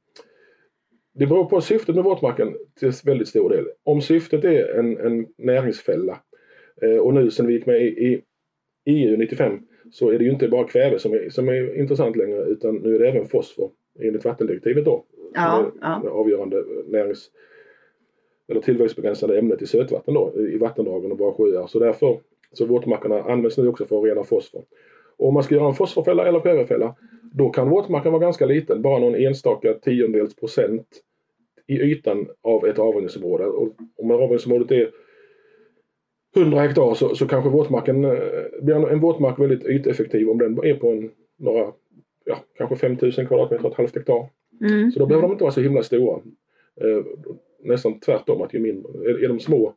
det 1.15 1.27
beror 1.27 1.45
på 1.45 1.61
syftet 1.61 1.95
med 1.95 2.05
våtmarken 2.05 2.57
till 2.81 2.93
väldigt 3.05 3.29
stor 3.29 3.51
del. 3.51 3.65
Om 3.85 4.01
syftet 4.01 4.45
är 4.45 4.79
en, 4.79 4.99
en 4.99 5.27
näringsfälla 5.39 6.19
eh, 6.83 6.97
och 6.97 7.15
nu 7.15 7.31
sen 7.31 7.47
vi 7.47 7.53
gick 7.53 7.67
med 7.67 7.83
i, 7.83 7.89
i 7.89 8.23
EU 8.85 9.17
95 9.17 9.61
så 9.91 10.11
är 10.11 10.19
det 10.19 10.25
ju 10.25 10.31
inte 10.31 10.49
bara 10.49 10.69
kväve 10.69 10.99
som 10.99 11.12
är, 11.12 11.31
som 11.31 11.49
är 11.49 11.79
intressant 11.79 12.17
längre 12.17 12.43
utan 12.43 12.75
nu 12.75 12.95
är 12.95 12.99
det 12.99 13.09
även 13.09 13.29
fosfor 13.29 13.71
enligt 14.01 14.25
vattendirektivet 14.25 14.85
då. 14.85 15.05
Ja, 15.35 15.73
ja. 15.81 16.11
avgörande 16.11 16.65
närings 16.87 17.31
eller 18.49 18.61
tillväxtbegränsande 18.61 19.39
ämnet 19.39 19.63
i 19.63 19.67
sötvatten 19.67 20.15
då, 20.15 20.33
i 20.37 20.59
vattendragen 20.59 21.13
och 21.13 21.19
våra 21.19 21.33
sjöar. 21.33 21.67
Så 21.67 21.79
därför 21.79 22.21
så 22.53 22.67
våtmarkerna 22.67 23.23
används 23.23 23.59
nu 23.59 23.69
också 23.69 23.87
för 23.87 23.99
att 23.99 24.05
rena 24.05 24.25
fosfor. 24.25 24.65
Och 25.17 25.29
om 25.29 25.35
man 25.35 25.43
ska 25.43 25.55
göra 25.55 25.69
en 25.69 25.75
fosforfälla 25.75 26.27
eller 26.27 26.41
kvävefälla 26.41 26.95
då 27.33 27.51
kan 27.51 27.71
våtmarken 27.71 28.13
vara 28.13 28.23
ganska 28.23 28.47
liten, 28.47 28.83
bara 28.83 28.99
någon 28.99 29.15
enstaka 29.15 29.75
tiondels 29.75 30.37
procent 30.37 30.87
i 31.67 31.81
ytan 31.81 32.29
av 32.43 32.67
ett 32.67 32.79
avrinningsområde. 32.79 33.47
Och 33.47 33.69
om 33.97 34.11
avrinningsområdet 34.11 34.71
är 34.71 34.91
100 36.37 36.61
hektar 36.61 36.95
så, 36.95 37.15
så 37.15 37.29
kanske 37.29 37.51
våtmarken 37.51 38.05
eh, 38.05 38.19
blir 38.63 38.75
en, 38.75 38.85
en 38.85 39.01
våtmark 39.01 39.39
väldigt 39.39 39.67
yteffektiv 39.67 40.29
om 40.29 40.39
den 40.39 40.65
är 40.65 40.75
på 40.75 40.91
en, 40.91 41.11
några, 41.39 41.73
ja, 42.25 42.45
kanske 42.57 42.76
5000 42.76 43.26
kvadratmeter, 43.26 43.69
ett 43.69 43.75
halvt 43.75 43.95
hektar. 43.95 44.29
Mm. 44.61 44.93
Så 44.93 44.99
då 44.99 45.07
behöver 45.07 45.29
de 45.29 45.33
inte 45.33 45.45
vara 45.45 45.52
så 45.52 45.61
himla 45.61 45.83
stora. 45.83 46.21
Eh, 46.81 47.05
nästan 47.62 48.00
tvärtom, 48.00 48.43
att 48.43 48.55
ju 48.55 48.59
mindre, 48.59 49.11
är, 49.11 49.25
är 49.25 49.29
de 49.29 49.41
små 49.41 49.75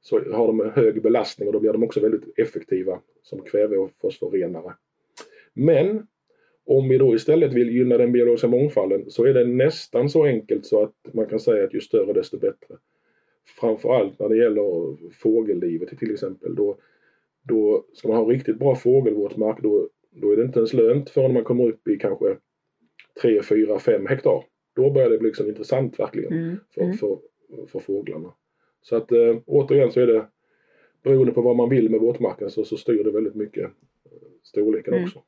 så 0.00 0.20
har 0.32 0.46
de 0.46 0.60
en 0.60 0.70
hög 0.70 1.02
belastning 1.02 1.48
och 1.48 1.52
då 1.52 1.60
blir 1.60 1.72
de 1.72 1.82
också 1.82 2.00
väldigt 2.00 2.38
effektiva 2.38 3.00
som 3.22 3.42
kväve 3.42 3.76
och 3.76 3.90
fosforrenare. 4.00 4.74
Men 5.54 6.06
om 6.66 6.88
vi 6.88 6.98
då 6.98 7.14
istället 7.14 7.52
vill 7.52 7.68
gynna 7.68 7.98
den 7.98 8.12
biologiska 8.12 8.48
mångfalden 8.48 9.10
så 9.10 9.24
är 9.24 9.34
det 9.34 9.44
nästan 9.44 10.08
så 10.08 10.24
enkelt 10.24 10.66
så 10.66 10.82
att 10.82 11.14
man 11.14 11.26
kan 11.26 11.40
säga 11.40 11.64
att 11.64 11.74
ju 11.74 11.80
större 11.80 12.12
desto 12.12 12.38
bättre. 12.38 12.76
Framförallt 13.60 14.18
när 14.18 14.28
det 14.28 14.36
gäller 14.36 14.96
fågellivet 15.12 15.98
till 15.98 16.12
exempel. 16.12 16.54
Då, 16.54 16.78
då 17.42 17.84
ska 17.92 18.08
man 18.08 18.16
ha 18.16 18.24
riktigt 18.24 18.58
bra 18.58 18.74
fågelvåtmark 18.74 19.62
då, 19.62 19.88
då 20.20 20.32
är 20.32 20.36
det 20.36 20.42
inte 20.42 20.58
ens 20.58 20.72
lönt 20.72 21.10
förrän 21.10 21.32
man 21.32 21.44
kommer 21.44 21.68
upp 21.68 21.88
i 21.88 21.96
kanske 21.96 22.36
3, 23.22 23.42
4, 23.42 23.78
5 23.78 24.06
hektar. 24.06 24.44
Då 24.76 24.90
börjar 24.90 25.10
det 25.10 25.18
bli 25.18 25.28
liksom 25.28 25.48
intressant 25.48 25.98
verkligen 25.98 26.32
mm. 26.32 26.56
för, 26.74 26.82
mm. 26.82 26.96
för, 26.96 27.18
för 27.66 27.78
fåglarna. 27.78 28.32
Så 28.82 28.96
att 28.96 29.12
äh, 29.12 29.36
återigen 29.46 29.92
så 29.92 30.00
är 30.00 30.06
det 30.06 30.26
beroende 31.02 31.32
på 31.32 31.42
vad 31.42 31.56
man 31.56 31.68
vill 31.68 31.90
med 31.90 32.00
våtmarken 32.00 32.50
så, 32.50 32.64
så 32.64 32.76
styr 32.76 33.04
det 33.04 33.10
väldigt 33.10 33.34
mycket 33.34 33.70
storleken 34.42 34.94
mm. 34.94 35.04
också. 35.04 35.22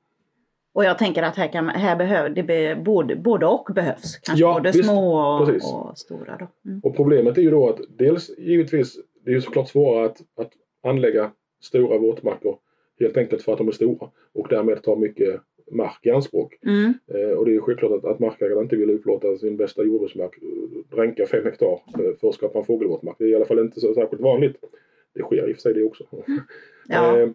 Och 0.72 0.84
jag 0.84 0.98
tänker 0.98 1.22
att 1.22 1.36
här, 1.36 1.52
kan, 1.52 1.68
här 1.68 1.96
behöver 1.96 2.30
det 2.30 2.42
be, 2.42 2.82
både, 2.84 3.16
både 3.16 3.46
och 3.46 3.70
behövs. 3.74 4.16
Kanske 4.16 4.44
Ja, 4.44 4.54
både 4.54 4.72
visst. 4.72 4.84
små 4.84 5.14
och, 5.14 5.88
och 5.88 5.98
stora. 5.98 6.36
Då. 6.36 6.70
Mm. 6.70 6.80
Och 6.84 6.96
problemet 6.96 7.38
är 7.38 7.42
ju 7.42 7.50
då 7.50 7.68
att 7.68 7.80
dels 7.88 8.38
givetvis, 8.38 8.96
det 9.24 9.30
är 9.30 9.34
ju 9.34 9.40
såklart 9.40 9.68
svårare 9.68 10.06
att, 10.06 10.20
att 10.36 10.52
anlägga 10.82 11.30
stora 11.60 11.98
våtmarker 11.98 12.56
helt 13.00 13.16
enkelt 13.16 13.42
för 13.42 13.52
att 13.52 13.58
de 13.58 13.68
är 13.68 13.72
stora 13.72 14.10
och 14.32 14.48
därmed 14.48 14.82
tar 14.82 14.96
mycket 14.96 15.40
mark 15.70 15.98
i 16.02 16.10
anspråk. 16.10 16.58
Mm. 16.66 16.94
Eh, 17.06 17.38
och 17.38 17.44
det 17.46 17.54
är 17.54 17.60
självklart 17.60 17.92
att, 17.92 18.04
att 18.04 18.18
markägaren 18.18 18.62
inte 18.62 18.76
vill 18.76 18.90
upplåta 18.90 19.36
sin 19.36 19.56
bästa 19.56 19.84
jordbruksmark, 19.84 20.38
eh, 20.42 20.96
dränka 20.96 21.26
fem 21.26 21.44
hektar 21.44 21.72
eh, 21.72 22.16
för 22.20 22.28
att 22.28 22.34
skapa 22.34 22.58
en 22.58 22.64
fågelvåtmark. 22.64 23.16
Det 23.18 23.24
är 23.24 23.28
i 23.28 23.34
alla 23.34 23.44
fall 23.44 23.58
inte 23.58 23.80
så 23.80 23.94
särskilt 23.94 24.22
vanligt. 24.22 24.56
Det 25.14 25.22
sker 25.22 25.48
i 25.48 25.52
och 25.52 25.56
för 25.56 25.62
sig 25.62 25.74
det 25.74 25.82
också. 25.82 26.04
Ja. 26.88 27.20
Eh, 27.20 27.28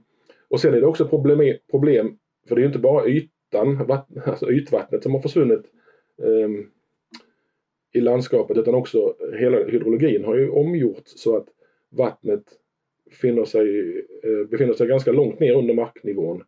och 0.48 0.60
sen 0.60 0.74
är 0.74 0.82
det 0.82 0.88
också 0.88 1.08
problem, 1.08 1.58
problem 1.72 2.18
för 2.48 2.56
det 2.56 2.62
är 2.62 2.66
inte 2.66 2.80
bara 2.80 3.08
ytan, 3.08 3.86
vatt, 3.88 4.08
alltså 4.26 4.52
ytvattnet 4.52 5.04
som 5.04 5.14
har 5.14 5.22
försvunnit 5.22 5.64
ehm, 6.24 6.66
i 7.94 8.02
landskapet 8.02 8.58
utan 8.58 8.76
också 8.76 9.16
hela 9.40 9.58
hydrologin 9.64 10.26
har 10.26 10.36
ju 10.36 10.50
omgjorts 10.50 11.12
så 11.16 11.38
att 11.38 11.48
vattnet 11.90 12.44
befinner 13.10 13.46
sig, 13.46 13.98
eh, 14.24 14.48
befinner 14.50 14.74
sig 14.74 14.88
ganska 14.88 15.12
långt 15.12 15.40
ner 15.40 15.54
under 15.54 15.74
marknivån. 15.74 16.44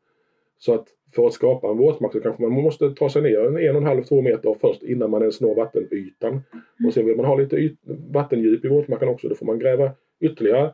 Så 0.58 0.74
att 0.74 0.88
för 1.16 1.28
att 1.28 1.34
skapa 1.34 1.70
en 1.70 1.78
våtmark 1.78 2.12
så 2.12 2.20
kanske 2.20 2.44
man 2.44 2.52
måste 2.52 2.90
ta 2.90 3.10
sig 3.10 3.22
ner 3.22 3.40
en, 3.40 3.58
en 3.58 3.76
och 3.76 3.82
en 3.82 3.88
halv, 3.88 4.04
två 4.04 4.22
meter 4.22 4.56
först 4.62 4.84
innan 4.84 5.10
man 5.10 5.22
ens 5.22 5.42
når 5.42 5.56
vattenytan. 5.56 6.42
Och 6.88 6.94
sen 6.94 7.06
vill 7.06 7.18
man 7.18 7.26
ha 7.26 7.36
lite 7.36 7.56
yt, 7.56 7.80
vattendjup 8.12 8.66
i 8.66 8.68
våtmarken 8.68 9.10
också. 9.10 9.30
Då 9.30 9.36
får 9.36 9.46
man 9.46 9.60
gräva 9.60 9.92
ytterligare 10.20 10.74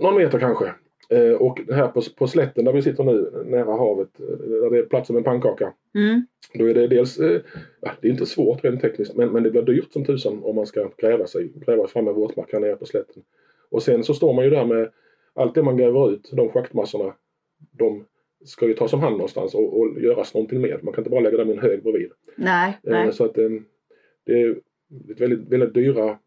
någon 0.00 0.16
meter 0.16 0.38
kanske. 0.38 0.72
Eh, 1.10 1.32
och 1.32 1.60
här 1.72 1.88
på, 1.88 2.02
på 2.16 2.26
slätten 2.26 2.64
där 2.64 2.72
vi 2.72 2.82
sitter 2.82 3.04
nu 3.04 3.44
nära 3.44 3.76
havet, 3.76 4.20
eh, 4.20 4.26
där 4.26 4.70
det 4.70 4.78
är 4.78 4.82
plats 4.82 5.06
som 5.06 5.16
en 5.16 5.24
pannkaka. 5.24 5.72
Mm. 5.94 6.26
Då 6.54 6.70
är 6.70 6.74
det 6.74 6.86
dels, 6.86 7.18
eh, 7.18 7.40
det 8.00 8.08
är 8.08 8.12
inte 8.12 8.26
svårt 8.26 8.64
rent 8.64 8.80
tekniskt, 8.80 9.14
men, 9.14 9.32
men 9.32 9.42
det 9.42 9.50
blir 9.50 9.62
dyrt 9.62 9.92
som 9.92 10.04
tusan 10.04 10.40
om 10.42 10.56
man 10.56 10.66
ska 10.66 10.90
gräva 10.96 11.26
sig, 11.26 11.52
gräva 11.66 11.86
fram 11.86 12.08
en 12.08 12.14
våtmark 12.14 12.52
här 12.52 12.60
nere 12.60 12.76
på 12.76 12.86
slätten. 12.86 13.22
Och 13.74 13.82
sen 13.82 14.04
så 14.04 14.14
står 14.14 14.32
man 14.34 14.44
ju 14.44 14.50
där 14.50 14.64
med 14.64 14.90
allt 15.34 15.54
det 15.54 15.62
man 15.62 15.76
gräver 15.76 16.10
ut, 16.12 16.30
de 16.32 16.48
schaktmassorna, 16.48 17.14
de 17.72 18.04
ska 18.44 18.66
ju 18.66 18.74
tas 18.74 18.92
om 18.92 19.00
hand 19.00 19.12
någonstans 19.16 19.54
och, 19.54 19.80
och 19.80 20.00
göras 20.00 20.34
någonting 20.34 20.60
med. 20.60 20.84
Man 20.84 20.94
kan 20.94 21.02
inte 21.02 21.10
bara 21.10 21.20
lägga 21.20 21.36
dem 21.36 21.48
i 21.50 21.52
en 21.52 21.58
hög 21.58 21.82
bredvid. 21.82 22.10
Nej, 22.36 22.78
Eh, 22.82 22.90
nej. 22.90 23.12
Så 23.12 23.24
att 23.24 23.38
eh, 23.38 23.48
det 24.26 24.40
är 24.42 24.50
ett 25.10 25.20
väldigt, 25.20 25.48
väldigt 25.48 25.74
dyra, 25.74 26.18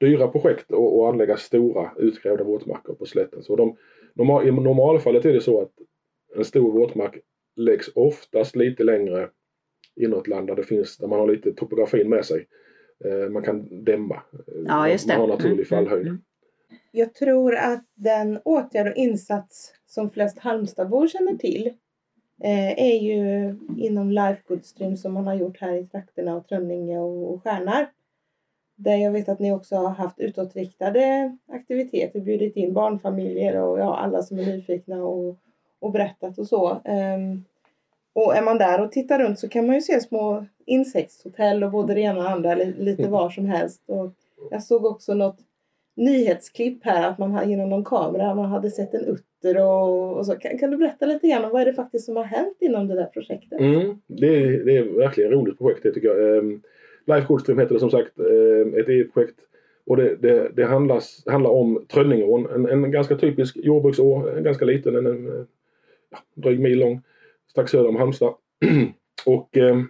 dyra 0.00 0.28
projekt 0.28 0.72
att 0.72 1.08
anlägga 1.12 1.36
stora 1.36 1.90
utgrävda 1.98 2.44
våtmarker 2.44 2.92
på 2.92 3.06
slätten. 3.06 3.42
Så 3.42 3.56
de, 3.56 3.76
normal, 4.14 4.48
I 4.48 4.52
normalfallet 4.52 5.24
är 5.24 5.32
det 5.32 5.40
så 5.40 5.60
att 5.62 5.72
en 6.36 6.44
stor 6.44 6.72
våtmark 6.72 7.18
läggs 7.56 7.90
oftast 7.94 8.56
lite 8.56 8.84
längre 8.84 9.28
inåt 9.96 10.28
land 10.28 10.46
där, 10.46 10.56
det 10.56 10.62
finns, 10.62 10.98
där 10.98 11.06
man 11.08 11.18
har 11.20 11.26
lite 11.28 11.52
topografin 11.52 12.08
med 12.08 12.24
sig. 12.24 12.46
Eh, 13.04 13.30
Man 13.30 13.42
kan 13.42 13.84
dämma. 13.84 14.22
Ja, 14.66 14.88
just. 14.88 15.08
Man 15.08 15.16
har 15.20 15.26
naturlig 15.26 15.52
Mm, 15.54 15.64
fallhöjd. 15.64 16.06
mm, 16.06 16.18
Jag 16.90 17.14
tror 17.14 17.54
att 17.56 17.84
den 17.94 18.40
åtgärd 18.44 18.88
och 18.88 18.96
insats 18.96 19.72
som 19.86 20.10
flest 20.10 20.38
Halmstadbor 20.38 21.08
känner 21.08 21.36
till 21.36 21.66
eh, 22.42 22.78
är 22.78 22.98
ju 22.98 23.54
inom 23.76 24.10
Life 24.10 24.42
Good 24.48 24.64
Stream 24.64 24.96
som 24.96 25.12
man 25.12 25.26
har 25.26 25.34
gjort 25.34 25.60
här 25.60 25.74
i 25.74 25.86
trakterna 25.86 26.36
och 26.36 26.48
Trönninge 26.48 26.98
och, 26.98 27.34
och 27.34 27.42
Stjärnar. 27.42 27.90
Där 28.76 28.96
jag 28.96 29.10
vet 29.10 29.28
att 29.28 29.38
ni 29.38 29.52
också 29.52 29.76
har 29.76 29.90
haft 29.90 30.18
utåtriktade 30.18 31.36
aktiviteter, 31.48 32.20
bjudit 32.20 32.56
in 32.56 32.72
barnfamiljer 32.72 33.60
och 33.60 33.78
ja, 33.78 33.96
alla 33.96 34.22
som 34.22 34.38
är 34.38 34.46
nyfikna 34.46 35.04
och, 35.04 35.36
och 35.78 35.92
berättat 35.92 36.38
och 36.38 36.46
så. 36.46 36.80
Ehm, 36.84 37.44
och 38.12 38.36
är 38.36 38.42
man 38.42 38.58
där 38.58 38.80
och 38.80 38.92
tittar 38.92 39.18
runt 39.18 39.38
så 39.38 39.48
kan 39.48 39.66
man 39.66 39.74
ju 39.74 39.80
se 39.80 40.00
små 40.00 40.46
insektshotell 40.66 41.64
och 41.64 41.70
både 41.70 41.94
det 41.94 42.00
ena 42.00 42.18
och 42.18 42.30
andra 42.30 42.54
li- 42.54 42.74
lite 42.78 43.08
var 43.08 43.30
som 43.30 43.46
helst. 43.46 43.82
Och 43.86 44.12
jag 44.50 44.62
såg 44.62 44.84
också 44.84 45.14
något 45.14 45.38
nyhetsklipp 45.96 46.84
här 46.84 47.08
att 47.08 47.18
man 47.18 47.50
genom 47.50 47.68
någon 47.68 47.84
kamera 47.84 48.34
man 48.34 48.50
hade 48.50 48.70
sett 48.70 48.94
en 48.94 49.04
utter 49.04 49.62
och, 49.62 50.16
och 50.16 50.26
så. 50.26 50.34
Kan, 50.34 50.58
kan 50.58 50.70
du 50.70 50.76
berätta 50.76 51.06
lite 51.06 51.28
grann 51.28 51.44
om 51.44 51.50
vad 51.50 51.62
är 51.62 51.66
det 51.66 51.74
faktiskt 51.74 52.04
som 52.04 52.16
har 52.16 52.24
hänt 52.24 52.56
inom 52.60 52.88
det 52.88 52.94
där 52.94 53.06
projektet? 53.06 53.60
Mm, 53.60 53.96
det, 54.06 54.26
är, 54.26 54.64
det 54.64 54.76
är 54.76 54.98
verkligen 54.98 55.32
ett 55.32 55.38
roligt 55.38 55.58
projekt 55.58 55.82
det 55.82 55.92
tycker 55.92 56.08
jag. 56.08 56.38
Um, 56.38 56.62
Life 57.06 57.26
Goldstream 57.26 57.58
heter 57.58 57.74
det 57.74 57.80
som 57.80 57.90
sagt, 57.90 58.18
ehm, 58.18 58.74
ett 58.74 58.88
EU-projekt. 58.88 59.38
Och 59.86 59.96
det, 59.96 60.16
det, 60.16 60.48
det 60.56 60.64
handlas, 60.64 61.22
handlar 61.26 61.50
om 61.50 61.84
Trönningeån, 61.88 62.46
en, 62.54 62.66
en 62.66 62.90
ganska 62.90 63.16
typisk 63.16 63.56
jordbrukså, 63.56 64.28
en 64.36 64.44
ganska 64.44 64.64
liten, 64.64 64.96
en, 64.96 65.06
en 65.06 65.46
ja, 66.10 66.18
dryg 66.34 66.60
mil 66.60 66.78
lång, 66.78 67.02
strax 67.50 67.70
söder 67.70 67.88
om 67.88 67.96
Halmstad. 67.96 68.34
och 69.26 69.56
ehm, 69.56 69.88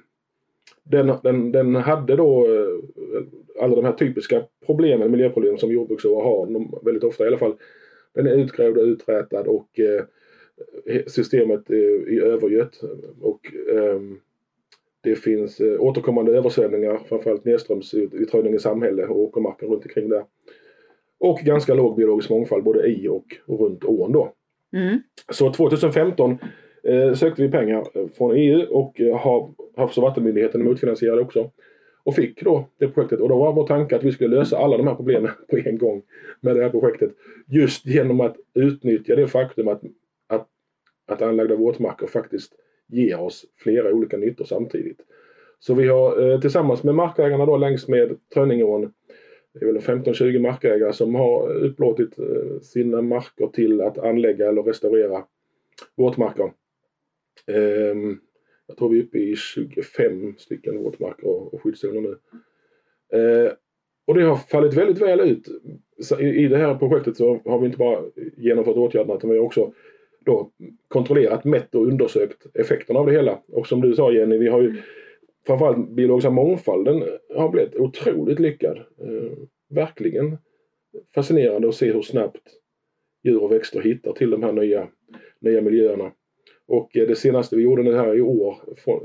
den, 0.83 1.13
den, 1.23 1.53
den 1.53 1.75
hade 1.75 2.17
då 2.17 2.47
eh, 2.47 3.23
alla 3.61 3.75
de 3.75 3.85
här 3.85 3.93
typiska 3.93 4.43
problemen, 4.67 5.11
miljöproblem 5.11 5.59
som 5.59 5.73
jordbruksåar 5.73 6.25
har, 6.25 6.47
de, 6.47 6.79
väldigt 6.85 7.05
ofta 7.05 7.25
i 7.25 7.27
alla 7.27 7.39
fall. 7.39 7.55
Den 8.15 8.27
är 8.27 8.35
utgrävd 8.35 8.79
och 8.79 8.85
uträtad 8.85 9.47
och 9.47 9.81
eh, 9.81 10.05
systemet 11.07 11.71
är, 11.71 12.13
är 12.13 12.23
övergött 12.23 12.81
och 13.21 13.41
ehm, 13.75 14.19
det 15.01 15.17
finns 15.17 15.61
eh, 15.61 15.81
återkommande 15.81 16.37
översvämningar, 16.37 17.01
framförallt 17.09 17.45
nedströms 17.45 17.95
i, 17.95 18.09
i 18.13 18.27
Trönninge 18.27 18.59
samhälle 18.59 19.07
och 19.07 19.21
åkermarken 19.21 19.69
runt 19.69 19.85
omkring 19.85 20.09
där. 20.09 20.25
Och 21.19 21.39
ganska 21.39 21.75
låg 21.75 21.97
biologisk 21.97 22.31
mångfald 22.31 22.65
både 22.65 22.89
i 22.89 23.09
och, 23.09 23.25
och 23.47 23.61
runt 23.61 23.85
ån 23.85 24.13
då. 24.13 24.33
Mm. 24.77 24.99
Så 25.33 25.53
2015 25.53 26.39
eh, 26.85 27.15
sökte 27.15 27.43
vi 27.43 27.51
pengar 27.51 27.87
eh, 27.95 28.07
från 28.09 28.37
EU 28.37 28.63
och 28.71 29.01
eh, 29.01 29.17
Hav, 29.17 29.55
Havs 29.77 29.99
och 29.99 30.03
vattenmyndigheten 30.03 30.65
motfinansierade 30.65 31.23
också. 31.23 31.51
Och 32.05 32.15
fick 32.15 32.45
då 32.45 32.69
det 32.79 32.89
projektet 32.89 33.21
och 33.21 33.29
då 33.29 33.39
var 33.39 33.53
vår 33.53 33.67
tanke 33.67 33.97
att 33.97 34.05
vi 34.05 34.13
skulle 34.13 34.37
lösa 34.37 34.59
alla 34.59 34.77
de 34.77 34.87
här 34.87 34.95
problemen 34.95 35.31
på 35.51 35.57
en 35.57 35.79
gång 35.79 36.03
med 36.41 36.57
det 36.57 36.63
här 36.63 36.71
projektet. 36.71 37.11
Just 37.47 37.87
genom 37.87 38.21
att 38.21 38.37
utnyttja 38.55 39.17
det 39.17 39.27
faktum 39.27 39.69
att, 39.69 39.83
att, 40.27 40.49
att 41.07 41.23
anlagda 41.23 41.57
våtmarker 41.57 42.07
faktiskt 42.07 42.53
ger 42.89 43.21
oss 43.21 43.45
flera 43.57 43.93
olika 43.93 44.17
nyttor 44.17 44.45
samtidigt. 44.45 45.01
Så 45.61 45.75
vi 45.75 45.89
har 45.89 46.31
eh, 46.31 46.41
tillsammans 46.41 46.83
med 46.83 46.95
markägarna 46.95 47.47
då 47.47 47.57
längs 47.57 47.89
med 47.89 48.17
Trönningeån 48.35 48.93
det 49.55 49.67
är 49.67 49.73
väl 49.73 49.83
15-20 49.83 50.39
markägare 50.39 50.93
som 50.93 51.15
har 51.15 51.53
upplåtit 51.53 52.19
eh, 52.19 52.61
sina 52.63 53.03
marker 53.03 53.47
till 53.47 53.81
att 53.81 53.99
anlägga 53.99 54.49
eller 54.49 54.63
restaurera 54.63 55.25
våtmarker. 55.97 56.53
Ehm, 57.47 58.21
jag 58.67 58.77
tror 58.77 58.89
vi 58.89 58.99
är 58.99 59.03
uppe 59.03 59.19
i 59.19 59.37
25 59.37 60.35
stycken 60.39 60.83
våtmarker 60.83 61.27
och, 61.27 61.55
och 61.55 61.63
skyddszoner 61.63 62.01
nu. 62.01 62.19
Eh, 63.19 63.53
och 64.07 64.15
det 64.15 64.23
har 64.23 64.37
fallit 64.37 64.75
väldigt 64.75 65.03
väl 65.03 65.21
ut. 65.21 65.49
Så 66.01 66.21
i, 66.21 66.45
I 66.45 66.49
det 66.49 66.57
här 66.57 66.75
projektet 66.75 67.17
så 67.17 67.41
har 67.45 67.59
vi 67.59 67.67
inte 67.67 67.79
bara 67.79 68.03
genomfört 68.37 68.77
åtgärderna 68.77 69.15
utan 69.15 69.31
vi 69.31 69.39
har 69.39 69.45
också 69.45 69.73
då 70.25 70.51
kontrollerat, 70.89 71.45
mätt 71.45 71.75
och 71.75 71.87
undersökt 71.87 72.57
effekterna 72.57 73.01
av 73.01 73.07
det 73.07 73.13
hela. 73.13 73.43
Och 73.49 73.67
som 73.67 73.81
du 73.81 73.95
sa 73.95 74.13
Jenny, 74.13 74.39
vi 74.39 74.49
har 74.49 74.63
ju 74.63 74.77
framförallt 75.47 75.91
biologiska 75.91 76.31
mångfalden 76.31 77.03
har 77.35 77.49
blivit 77.49 77.77
otroligt 77.77 78.39
lyckad. 78.39 78.77
Eh, 78.79 79.39
verkligen 79.71 80.39
fascinerande 81.15 81.69
att 81.69 81.75
se 81.75 81.93
hur 81.93 82.03
snabbt 82.03 82.43
djur 83.23 83.43
och 83.43 83.53
växter 83.53 83.81
hittar 83.81 84.13
till 84.13 84.31
de 84.31 84.43
här 84.43 84.53
nya, 84.53 84.89
nya 85.41 85.61
miljöerna. 85.61 86.13
Och 86.67 86.97
eh, 86.97 87.07
det 87.09 87.17
senaste 87.17 87.57
vi 87.57 87.63
gjorde 87.63 87.83
nu 87.83 87.97
här 87.97 88.15
i 88.15 88.21
år, 88.21 88.57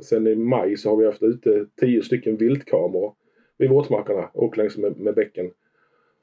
sen 0.02 0.28
i 0.28 0.36
maj, 0.36 0.78
så 0.78 0.90
har 0.90 0.98
vi 0.98 1.06
haft 1.06 1.24
ute 1.24 1.66
tio 1.80 2.02
stycken 2.02 2.38
viltkameror 2.38 3.14
vid 3.58 3.70
våtmarkerna 3.70 4.30
och 4.34 4.58
längs 4.58 4.78
med, 4.78 4.98
med 4.98 5.16
bäcken. 5.16 5.52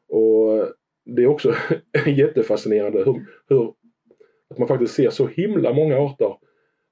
Och 0.08 0.68
det 1.04 1.22
är 1.22 1.26
också 1.26 1.54
jättefascinerande 2.06 3.04
hur, 3.04 3.26
hur 3.48 3.74
att 4.50 4.58
man 4.58 4.68
faktiskt 4.68 4.94
ser 4.94 5.10
så 5.10 5.26
himla 5.26 5.72
många 5.72 5.98
arter 5.98 6.36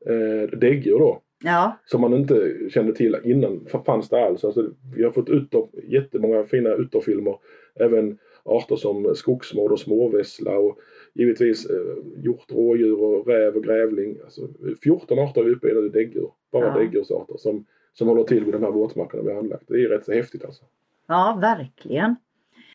eh, 0.07 0.59
däggdjur 0.59 0.99
då 0.99 1.23
Ja, 1.45 1.79
som 1.85 2.01
man 2.01 2.15
inte 2.15 2.59
kände 2.71 2.95
till 2.95 3.17
innan 3.25 3.67
fanns 3.87 4.09
det 4.09 4.25
alls. 4.25 4.45
Alltså, 4.45 4.71
vi 4.97 5.05
har 5.05 5.11
fått 5.11 5.29
utter, 5.29 5.67
jättemånga 5.83 6.45
fina 6.45 6.71
utterfilmer. 6.75 7.39
Även 7.75 8.19
arter 8.43 8.77
som 8.77 9.15
skogsmård 9.15 9.73
och 9.73 9.81
småvessla 9.81 10.59
och 10.59 10.79
givetvis 11.15 11.71
eh, 11.71 11.77
hjort, 12.25 12.53
rådjur 12.53 13.01
och 13.03 13.27
räv 13.27 13.57
och 13.57 13.65
grävling. 13.65 14.19
Alltså, 14.25 14.49
14 14.83 15.19
arter 15.19 15.41
är 15.45 15.51
uppe 15.51 15.69
i 15.69 15.75
nu 15.75 15.89
däggdjur. 15.89 16.31
Bara 16.53 16.67
Ja. 16.67 16.79
däggdjursarter 16.79 17.37
som, 17.37 17.67
som 17.93 18.09
håller 18.09 18.25
till 18.25 18.45
vid 18.45 18.55
de 18.55 18.63
här 18.63 18.71
våtmarkerna 18.71 19.23
vi 19.23 19.33
har 19.33 19.39
anlagt. 19.39 19.65
Det 19.69 19.85
är 19.85 19.89
rätt 19.89 20.05
så 20.05 20.13
häftigt 20.13 20.45
alltså. 20.45 20.65
ja 21.09 21.39
verkligen. 21.41 22.17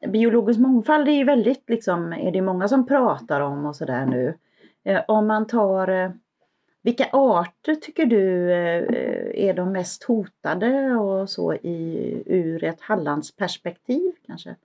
Biologisk 0.08 0.60
mångfald 0.60 1.08
är 1.08 1.12
ju 1.12 1.24
väldigt 1.24 1.70
liksom, 1.70 2.14
är 2.14 2.32
det 2.32 2.42
många 2.42 2.68
som 2.68 2.88
pratar 2.88 3.42
om 3.42 3.66
och 3.66 3.76
sådär 3.76 4.06
nu. 4.06 4.34
Eh, 4.84 5.02
om 5.08 5.28
man 5.28 5.48
tar 5.48 5.88
eh, 5.88 6.12
vilka 6.82 7.10
arter 7.12 7.76
tycker 7.76 8.06
du 8.06 8.52
eh, 8.52 9.48
är 9.48 9.54
de 9.54 9.72
mest 9.72 10.04
hotade 10.04 10.96
och 10.96 11.30
så 11.30 11.54
i, 11.54 12.24
ur 12.26 12.64
ett 12.64 12.82
Hallandsperspektiv 12.82 14.12
kanske? 14.28 14.56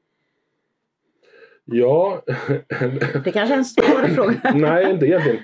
Ja, 1.64 2.22
Det 3.24 3.32
kanske 3.32 3.54
är 3.54 3.58
en 3.58 3.64
svår 3.64 4.08
fråga. 4.14 4.52
nej 4.54 4.90
inte 4.90 5.06
egentligen. 5.06 5.38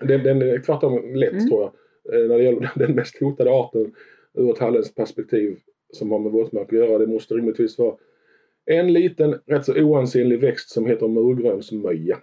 Den, 0.00 0.22
den 0.22 0.42
är 0.42 0.58
tvärtom 0.58 1.14
lätt 1.14 1.32
Mm. 1.32 1.48
tror 1.48 1.60
jag. 1.62 1.74
eh, 2.22 2.28
när 2.28 2.38
det 2.38 2.44
gäller 2.44 2.70
den 2.74 2.94
mest 2.94 3.20
hotade 3.20 3.50
arten 3.50 3.94
ur 4.34 4.50
ett 4.50 4.58
halländskt 4.58 4.94
perspektiv 4.96 5.56
som 5.92 6.10
har 6.12 6.18
med 6.18 6.32
våtmark 6.32 6.66
att 6.72 6.78
göra. 6.78 6.98
Det 6.98 7.06
måste 7.06 7.34
rimligtvis 7.34 7.78
vara 7.78 7.94
en 8.66 8.92
liten 8.92 9.40
rätt 9.46 9.64
så 9.64 9.82
oansenlig 9.82 10.40
växt 10.40 10.70
som 10.70 10.86
heter 10.86 11.08
murgrönsmöja. 11.08 12.18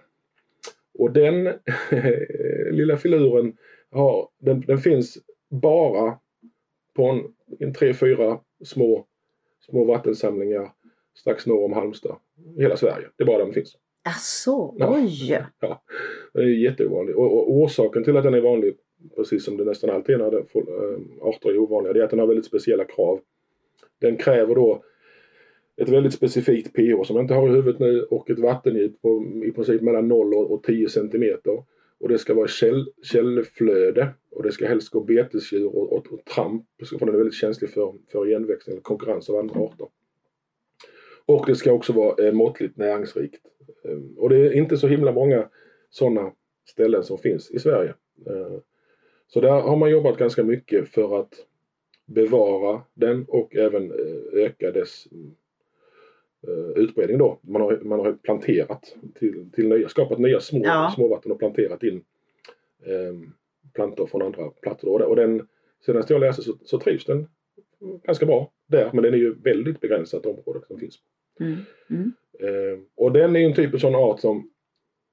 Och 0.98 1.12
den 1.12 1.44
lilla 2.70 2.96
filuren 2.96 3.56
har, 3.90 4.28
den, 4.38 4.60
den 4.60 4.78
finns 4.78 5.18
bara 5.50 6.18
på 6.96 7.04
en, 7.04 7.22
en 7.58 7.74
tre, 7.74 7.94
fyra 7.94 8.40
små, 8.64 9.06
små 9.70 9.84
vattensamlingar 9.84 10.70
strax 11.16 11.46
norr 11.46 11.64
om 11.64 11.72
Halmstad. 11.72 12.16
I 12.56 12.62
hela 12.62 12.76
Sverige. 12.76 13.06
Det 13.16 13.24
är 13.24 13.26
bara 13.26 13.38
där 13.38 13.44
den 13.44 13.54
finns. 13.54 13.76
Asså, 14.04 14.74
Ja. 14.78 14.94
oj! 14.96 15.46
Ja, 15.60 15.82
den 16.32 16.42
är 16.42 16.48
jätteovanlig. 16.48 17.16
Och, 17.16 17.32
och 17.32 17.50
orsaken 17.56 18.04
till 18.04 18.16
att 18.16 18.24
den 18.24 18.34
är 18.34 18.40
vanlig, 18.40 18.76
precis 19.16 19.44
som 19.44 19.56
det 19.56 19.64
nästan 19.64 19.90
alltid 19.90 20.14
är 20.14 20.18
när 20.18 20.30
det, 20.30 20.38
äh, 20.38 21.28
arter 21.28 21.50
är 21.50 21.58
ovanliga, 21.58 21.92
det 21.92 22.00
är 22.00 22.04
att 22.04 22.10
den 22.10 22.18
har 22.18 22.26
väldigt 22.26 22.46
speciella 22.46 22.84
krav. 22.84 23.20
Den 24.00 24.16
kräver 24.16 24.54
då 24.54 24.82
ett 25.76 25.88
väldigt 25.88 26.14
specifikt 26.14 26.74
pH 26.74 27.04
som 27.04 27.16
jag 27.16 27.24
inte 27.24 27.34
har 27.34 27.48
i 27.48 27.52
huvudet 27.52 27.80
nu 27.80 28.02
och 28.02 28.30
ett 28.30 28.38
vattendjup 28.38 29.02
på 29.02 29.24
i 29.44 29.52
princip 29.52 29.82
mellan 29.82 30.08
0 30.08 30.34
och, 30.34 30.50
och 30.50 30.62
10 30.62 30.88
centimeter. 30.88 31.62
Och 32.00 32.08
det 32.08 32.18
ska 32.18 32.34
vara 32.34 32.48
käll, 32.48 32.88
källflöde 33.02 34.08
och 34.30 34.42
det 34.42 34.52
ska 34.52 34.66
helst 34.66 34.90
gå 34.90 35.00
betesdjur 35.00 35.66
och, 35.66 35.92
och, 35.92 36.06
och 36.12 36.24
tramp 36.24 36.66
för 36.98 37.06
den 37.06 37.14
är 37.14 37.18
väldigt 37.18 37.34
känslig 37.34 37.70
för, 37.70 37.94
för 38.12 38.26
igenväxning 38.28 38.72
eller 38.72 38.82
konkurrens 38.82 39.30
av 39.30 39.36
andra 39.36 39.60
arter. 39.60 39.86
Och 41.26 41.46
det 41.46 41.54
ska 41.56 41.72
också 41.72 41.92
vara 41.92 42.26
eh, 42.26 42.32
måttligt 42.32 42.76
näringsrikt. 42.76 43.40
Eh, 43.84 43.98
och 44.16 44.28
det 44.28 44.36
är 44.36 44.52
inte 44.52 44.76
så 44.76 44.86
himla 44.88 45.12
många 45.12 45.48
sådana 45.90 46.32
ställen 46.68 47.04
som 47.04 47.18
finns 47.18 47.50
i 47.50 47.58
Sverige. 47.58 47.94
Eh, 48.26 48.58
så 49.26 49.40
där 49.40 49.50
har 49.60 49.76
man 49.76 49.90
jobbat 49.90 50.16
ganska 50.18 50.44
mycket 50.44 50.88
för 50.88 51.20
att 51.20 51.34
bevara 52.06 52.82
den 52.94 53.24
och 53.28 53.56
även 53.56 53.90
eh, 53.90 54.44
öka 54.44 54.70
dess 54.72 55.06
eh, 56.48 56.82
utbredning 56.82 57.18
då. 57.18 57.38
Man 57.42 57.62
har, 57.62 57.80
man 57.82 58.00
har 58.00 58.12
planterat 58.12 58.96
till, 59.14 59.50
till 59.52 59.68
nya, 59.68 59.88
skapat 59.88 60.18
nya 60.18 60.40
små, 60.40 60.60
Ja. 60.64 60.92
småvatten 60.96 61.32
och 61.32 61.38
planterat 61.38 61.82
in 61.82 62.04
eh, 62.86 63.14
plantor 63.74 64.06
från 64.06 64.22
andra. 64.22 64.44
Och, 64.82 64.98
det- 64.98 65.04
och 65.06 65.16
den, 65.16 65.48
senast 65.86 66.10
jag 66.10 66.20
läste 66.20 66.42
så, 66.42 66.52
så 66.64 66.78
trivs 66.78 67.04
den 67.04 67.26
ganska 68.04 68.26
bra 68.26 68.52
där 68.66 68.90
men 68.92 69.02
den 69.04 69.14
är 69.14 69.18
ju 69.18 69.34
väldigt 69.34 69.80
begränsat 69.80 70.26
område 70.26 70.60
som 70.68 70.78
finns. 70.78 70.98
Mm. 71.40 71.56
Mm. 71.90 72.12
Eh, 72.40 72.78
och 72.94 73.12
den 73.12 73.36
är 73.36 73.40
ju 73.40 73.46
en 73.46 73.54
typ 73.54 73.74
av 73.74 73.78
sån 73.78 73.94
art 73.94 74.20
som, 74.20 74.50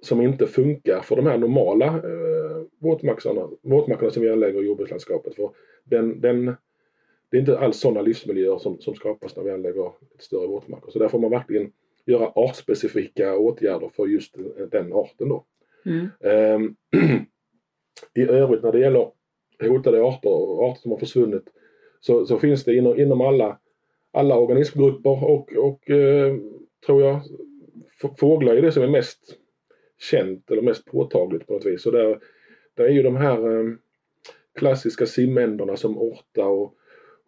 som 0.01 0.21
inte 0.21 0.47
funkar 0.47 1.01
för 1.01 1.15
de 1.15 1.25
här 1.25 1.37
normala 1.37 1.87
eh, 1.87 2.63
våtmarkerna, 2.79 3.49
våtmarkerna 3.61 4.11
som 4.11 4.23
vi 4.23 4.29
anlägger 4.29 4.63
i 4.63 4.65
jordbrukslandskapet. 4.65 5.35
För 5.35 5.49
den, 5.83 6.21
den, 6.21 6.45
det 7.29 7.37
är 7.37 7.39
inte 7.39 7.59
alls 7.59 7.79
sådana 7.79 8.01
livsmiljöer 8.01 8.57
som, 8.57 8.79
som 8.79 8.95
skapas 8.95 9.35
när 9.35 9.43
vi 9.43 9.51
anlägger 9.51 9.87
ett 9.87 10.23
större 10.23 10.47
våtmarker. 10.47 10.91
Så 10.91 10.99
där 10.99 11.07
får 11.07 11.19
man 11.19 11.31
verkligen 11.31 11.71
göra 12.05 12.31
artspecifika 12.35 13.37
åtgärder 13.37 13.89
för 13.95 14.07
just 14.07 14.33
den, 14.33 14.69
den 14.69 14.93
arten 14.93 15.29
då. 15.29 15.45
Mm. 15.85 16.07
Ehm, 16.19 16.75
I 18.13 18.21
övrigt 18.21 18.63
när 18.63 18.71
det 18.71 18.79
gäller 18.79 19.11
hotade 19.61 20.03
arter 20.03 20.29
och 20.29 20.63
arter 20.63 20.81
som 20.81 20.91
har 20.91 20.99
försvunnit 20.99 21.43
så, 21.99 22.25
så 22.25 22.39
finns 22.39 22.63
det 22.63 22.75
inom, 22.75 22.99
inom 22.99 23.21
alla, 23.21 23.59
alla 24.13 24.37
organismgrupper 24.37 25.23
och, 25.23 25.53
och 25.53 25.89
eh, 25.89 26.35
tror 26.85 27.01
jag 27.01 27.21
fåglar 28.17 28.55
är 28.55 28.61
det 28.61 28.71
som 28.71 28.83
är 28.83 28.87
mest 28.87 29.37
känt 29.99 30.51
eller 30.51 30.61
mest 30.61 30.85
påtagligt 30.85 31.47
på 31.47 31.53
något 31.53 31.65
vis. 31.65 31.81
Så 31.81 31.91
där, 31.91 32.19
där 32.75 32.83
är 32.83 32.89
ju 32.89 33.03
de 33.03 33.15
här 33.15 33.59
eh, 33.59 33.73
klassiska 34.55 35.05
simänderna 35.05 35.77
som 35.77 35.97
orta 35.97 36.45
och 36.45 36.75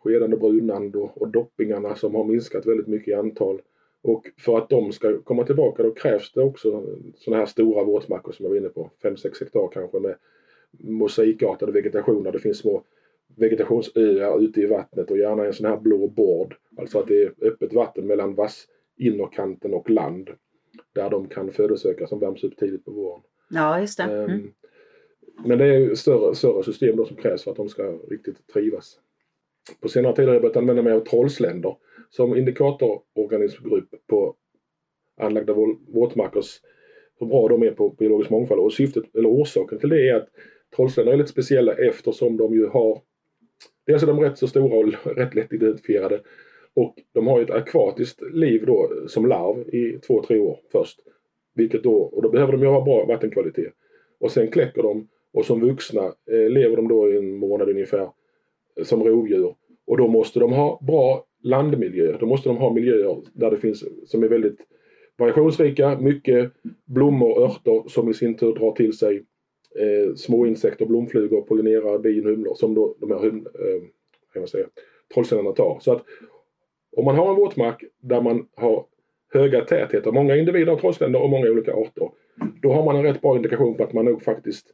skedande 0.04 0.38
brunand 0.38 0.96
och, 0.96 1.22
och 1.22 1.28
doppingarna 1.28 1.96
som 1.96 2.16
har 2.16 2.24
minskat 2.24 2.66
väldigt 2.66 2.88
mycket 2.88 3.08
i 3.08 3.14
antal. 3.14 3.62
Och 4.02 4.28
för 4.38 4.58
att 4.58 4.70
de 4.70 4.92
ska 4.92 5.22
komma 5.22 5.44
tillbaka 5.44 5.84
då 5.84 5.92
krävs 5.92 6.32
det 6.32 6.42
också 6.42 6.84
sådana 7.18 7.40
här 7.40 7.46
stora 7.46 7.84
våtmarker 7.84 8.32
som 8.32 8.44
jag 8.44 8.50
var 8.50 8.58
inne 8.58 8.70
på. 8.70 8.90
5-6 9.04 9.40
hektar 9.40 9.70
kanske 9.74 10.00
med 10.00 10.16
mosaikartade 10.72 11.72
vegetation 11.72 12.24
där 12.24 12.32
det 12.32 12.40
finns 12.40 12.58
små 12.58 12.84
vegetationsöar 13.38 14.40
ute 14.44 14.62
i 14.62 14.66
vattnet 14.66 15.12
och 15.12 15.18
gärna 15.18 15.46
en 15.46 15.54
sån 15.54 15.66
här 15.66 15.78
blå 15.78 16.08
bord. 16.08 16.56
Alltså 16.78 17.00
att 17.00 17.08
det 17.08 17.22
är 17.24 17.34
öppet 17.42 17.74
vatten 17.74 18.08
mellan 18.08 18.36
vass 18.36 18.66
innerkanten 18.98 19.74
och 19.74 19.90
land. 19.90 20.30
Där 20.94 21.10
de 21.10 21.28
kan 21.28 21.52
födosöka 21.52 22.08
som 22.08 22.20
värms 22.20 22.44
upp 22.44 22.58
tidigt 22.58 22.86
på 22.86 22.92
våren. 22.92 23.22
Ja, 23.50 23.80
just 23.80 23.98
det. 23.98 24.04
Mm. 24.04 24.32
Ehm, 24.32 24.52
Men 25.46 25.58
det 25.58 25.66
är 25.66 25.96
större, 25.96 26.36
större 26.36 26.64
system 26.64 26.96
då 26.96 27.06
som 27.06 27.16
krävs 27.18 27.44
för 27.44 27.52
att 27.52 27.58
de 27.58 27.70
ska 27.70 27.84
riktigt 28.10 28.48
trivas. 28.54 29.00
På 29.82 29.88
senare 29.88 30.16
tid 30.16 30.26
har 30.26 30.34
jag 30.34 30.42
börjat 30.42 30.58
använda 30.58 30.82
mig 30.82 30.94
av 30.94 31.00
trollsländer 31.00 31.76
som 32.10 32.36
indikatororganismgrupp 32.38 33.90
på 34.08 34.36
anlagda 35.22 35.54
vå- 35.54 35.78
våtmarkers 35.88 36.62
hur 37.20 37.28
bra 37.28 37.48
de 37.48 37.64
är 37.64 37.72
på 37.72 37.90
biologisk 37.90 38.30
mångfald. 38.30 38.62
Och 38.62 38.74
syftet, 38.74 39.04
eller 39.16 39.30
orsaken 39.30 39.80
till 39.80 39.90
det 39.90 40.10
är 40.10 40.16
att 40.16 40.30
trollsländer 40.76 41.14
är 41.14 41.18
lite 41.18 41.30
speciella 41.32 41.74
eftersom 41.74 42.38
de 42.38 42.54
ju 42.54 42.68
har 42.68 43.02
Dels 43.86 44.04
är 44.04 44.08
de 44.08 44.20
rätt 44.20 44.38
så 44.38 44.48
stora 44.48 44.78
och 44.78 44.88
rätt 45.18 45.36
lätt 45.36 45.54
identifierade 45.54 46.22
och 46.76 46.96
de 47.14 47.28
har 47.28 47.40
ju 47.40 47.44
ett 47.44 47.52
akvatiskt 47.52 48.22
liv 48.34 48.66
då 48.66 48.90
som 49.08 49.26
larv 49.26 49.76
i 49.76 50.00
två, 50.08 50.24
tre 50.24 50.40
år 50.40 50.60
först. 50.72 51.00
Vilket 51.56 51.84
då, 51.84 51.96
och 51.96 52.22
då 52.22 52.30
behöver 52.30 52.52
de 52.52 52.62
ju 52.62 52.68
ha 52.68 52.84
bra 52.84 53.06
vattenkvalitet. 53.06 53.74
Och 54.20 54.32
sen 54.32 54.48
kläcker 54.48 54.84
de 54.84 55.08
och 55.34 55.46
som 55.46 55.62
vuxna 55.62 56.04
eh, 56.32 56.50
lever 56.50 56.76
de 56.76 56.88
då 56.88 57.12
i 57.12 57.18
en 57.18 57.36
månad 57.36 57.70
ungefär 57.70 58.10
eh, 58.78 58.84
som 58.84 59.04
rovdjur. 59.04 59.56
Och 59.88 59.98
då 59.98 60.08
måste 60.08 60.40
de 60.40 60.54
ha 60.54 60.80
bra 60.82 61.26
landmiljö. 61.44 62.18
Då 62.20 62.26
måste 62.26 62.50
de 62.50 62.58
ha 62.58 62.74
miljöer 62.74 63.18
där 63.34 63.52
det 63.52 63.58
finns, 63.58 63.84
som 64.06 64.24
är 64.24 64.28
väldigt 64.28 64.58
variationsrika, 65.18 66.00
mycket 66.00 66.52
blommor, 66.86 67.38
och 67.38 67.44
örter 67.44 67.90
som 67.90 68.10
i 68.10 68.14
sin 68.14 68.38
tur 68.38 68.56
drar 68.56 68.72
till 68.72 68.98
sig 68.98 69.24
eh, 69.80 70.16
små 70.16 70.46
insekter, 70.46 70.86
blomflugor, 70.86 71.42
pollinerare, 71.42 72.00
bin, 72.00 72.26
humlor 72.26 72.56
som 72.56 72.74
då 72.74 72.96
de 73.00 73.12
här 73.12 73.20
hum, 73.20 73.48
eh, 73.56 74.66
trollsändarna 75.14 75.52
tar. 75.52 75.78
Så 75.82 75.92
att 75.92 76.04
om 76.98 77.06
man 77.06 77.16
har 77.16 77.30
en 77.30 77.36
våtmark 77.36 77.84
där 78.02 78.22
man 78.22 78.48
har 78.56 78.86
höga 79.34 79.66
tätheter, 79.66 80.12
många 80.12 80.36
individer 80.36 80.72
av 80.72 80.80
trollsländor 80.80 81.22
och 81.22 81.30
många 81.30 81.50
olika 81.50 81.74
arter, 81.74 82.10
då 82.62 82.74
har 82.74 82.86
man 82.86 82.96
en 82.96 83.04
rätt 83.04 83.22
bra 83.22 83.36
indikation 83.36 83.78
på 83.78 83.84
att 83.84 83.94
man 83.94 84.06
nog 84.06 84.24
faktiskt 84.24 84.68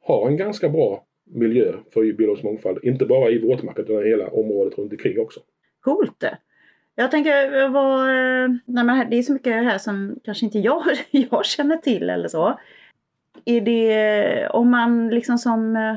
har 0.00 0.28
en 0.28 0.36
ganska 0.36 0.68
bra 0.68 1.04
miljö 1.24 1.72
för 1.90 2.12
biologisk 2.12 2.44
mångfald. 2.44 2.78
Inte 2.82 3.06
bara 3.06 3.30
i 3.30 3.38
våtmarken 3.38 3.84
utan 3.84 4.06
i 4.06 4.08
hela 4.08 4.28
området 4.28 4.78
runt 4.78 4.92
omkring 4.92 5.20
också. 5.20 5.40
Coolt! 5.80 6.24
Jag 6.94 7.10
tänker, 7.10 7.62
eh, 7.62 7.70
vad, 7.70 8.00
eh, 8.00 8.48
nej 8.64 8.84
men 8.84 9.10
det 9.10 9.18
är 9.18 9.22
så 9.22 9.32
mycket 9.32 9.52
här 9.52 9.78
som 9.78 10.20
kanske 10.24 10.44
inte 10.44 10.58
jag, 10.58 10.82
jag 11.10 11.44
känner 11.44 11.76
till 11.76 12.10
eller 12.10 12.28
så. 12.28 12.58
Är 13.44 13.60
det, 13.60 14.48
om 14.48 14.70
man 14.70 15.08
liksom 15.08 15.38
som 15.38 15.76
eh, 15.76 15.96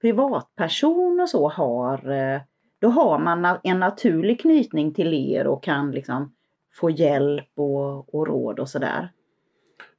privatperson 0.00 1.20
och 1.20 1.28
så 1.28 1.48
har, 1.48 2.10
eh, 2.10 2.40
då 2.78 2.88
har 2.88 3.18
man 3.18 3.58
en 3.62 3.80
naturlig 3.80 4.40
knytning 4.40 4.94
till 4.94 5.14
er 5.14 5.46
och 5.46 5.62
kan 5.62 5.90
liksom 5.90 6.32
få 6.74 6.90
hjälp 6.90 7.48
och, 7.54 8.14
och 8.14 8.26
råd 8.26 8.60
och 8.60 8.68
sådär. 8.68 9.08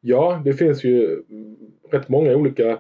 Ja, 0.01 0.41
det 0.45 0.54
finns 0.54 0.84
ju 0.84 1.23
mm, 1.30 1.56
rätt 1.91 2.10
många 2.10 2.36
olika 2.36 2.80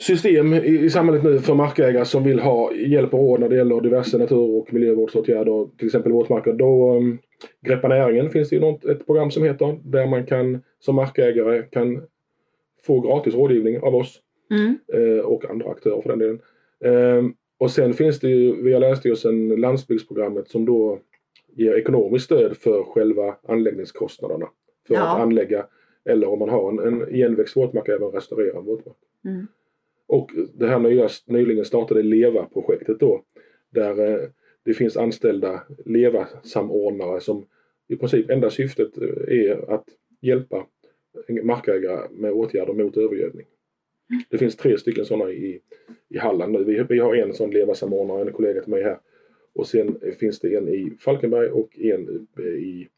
system 0.00 0.54
i, 0.54 0.78
i 0.78 0.90
samhället 0.90 1.24
nu 1.24 1.38
för 1.38 1.54
markägare 1.54 2.04
som 2.04 2.24
vill 2.24 2.40
ha 2.40 2.72
hjälp 2.74 3.14
och 3.14 3.20
råd 3.20 3.40
när 3.40 3.48
det 3.48 3.56
gäller 3.56 3.80
diverse 3.80 4.18
natur 4.18 4.56
och 4.58 4.72
miljövårdsåtgärder, 4.72 5.76
till 5.78 5.86
exempel 5.86 6.12
våtmarker. 6.12 6.52
Då 6.52 6.96
um, 6.96 7.18
Greppa 7.66 7.88
näringen 7.88 8.30
finns 8.30 8.48
det 8.48 8.56
ju 8.56 8.62
något, 8.62 8.84
ett 8.84 9.06
program 9.06 9.30
som 9.30 9.44
heter 9.44 9.78
där 9.84 10.06
man 10.06 10.26
kan 10.26 10.62
som 10.78 10.96
markägare 10.96 11.62
kan 11.62 12.02
få 12.82 13.00
gratis 13.00 13.34
rådgivning 13.34 13.80
av 13.80 13.94
oss 13.94 14.20
Mm. 14.50 14.78
eh, 14.92 15.24
och 15.24 15.44
andra 15.50 15.70
aktörer 15.70 16.02
för 16.02 16.08
den 16.08 16.18
delen. 16.18 16.40
Ehm, 16.84 17.34
och 17.58 17.70
sen 17.70 17.94
finns 17.94 18.20
det 18.20 18.28
ju 18.28 18.62
via 18.62 18.78
Länsstyrelsen 18.78 19.48
landsbygdsprogrammet 19.48 20.48
som 20.48 20.64
då 20.64 20.98
ger 21.56 21.74
ekonomiskt 21.74 22.24
stöd 22.24 22.56
för 22.56 22.82
själva 22.82 23.36
anläggningskostnaderna. 23.48 24.48
För 24.88 24.94
Ja. 24.94 25.00
att 25.16 25.20
anlägga 25.20 25.66
eller 26.04 26.28
om 26.28 26.38
man 26.38 26.48
har 26.48 26.68
en, 26.72 26.78
en 26.78 27.14
igenväxt 27.14 27.56
våtmark 27.56 27.88
även 27.88 28.10
restaurera 28.10 28.58
en 28.58 28.64
våtmark. 28.64 28.96
Mm. 29.24 29.46
Och 30.08 30.30
det 30.54 30.66
här 30.66 30.78
nya, 30.78 31.08
nyligen 31.26 31.64
startade 31.64 32.02
LEVA-projektet 32.02 33.00
då 33.00 33.22
där 33.70 34.10
eh, 34.12 34.28
det 34.64 34.74
finns 34.74 34.96
anställda 34.96 35.62
LEVA-samordnare 35.86 37.20
som 37.20 37.46
i 37.88 37.96
princip 37.96 38.30
enda 38.30 38.50
syftet 38.50 38.98
eh, 38.98 39.38
är 39.38 39.70
att 39.74 39.84
hjälpa 40.20 40.66
markägare 41.42 42.08
med 42.10 42.32
åtgärder 42.32 42.72
mot 42.72 42.96
övergödning. 42.96 43.46
Det 44.30 44.38
finns 44.38 44.56
tre 44.56 44.78
stycken 44.78 45.04
sådana 45.04 45.30
i, 45.30 45.60
i 46.08 46.18
Halland 46.18 46.52
nu. 46.52 46.64
Vi, 46.64 46.82
vi 46.88 46.98
har 46.98 47.14
en 47.14 47.34
sån 47.34 47.50
LEVA-samordnare, 47.50 48.20
en 48.20 48.32
kollega 48.32 48.60
till 48.60 48.70
mig 48.70 48.82
här. 48.82 48.98
Och 49.52 49.66
sen 49.66 50.00
finns 50.20 50.40
det 50.40 50.54
en 50.54 50.68
i 50.68 50.92
Falkenberg 51.00 51.48
och 51.48 51.78
en 51.78 52.28
i 52.38 52.88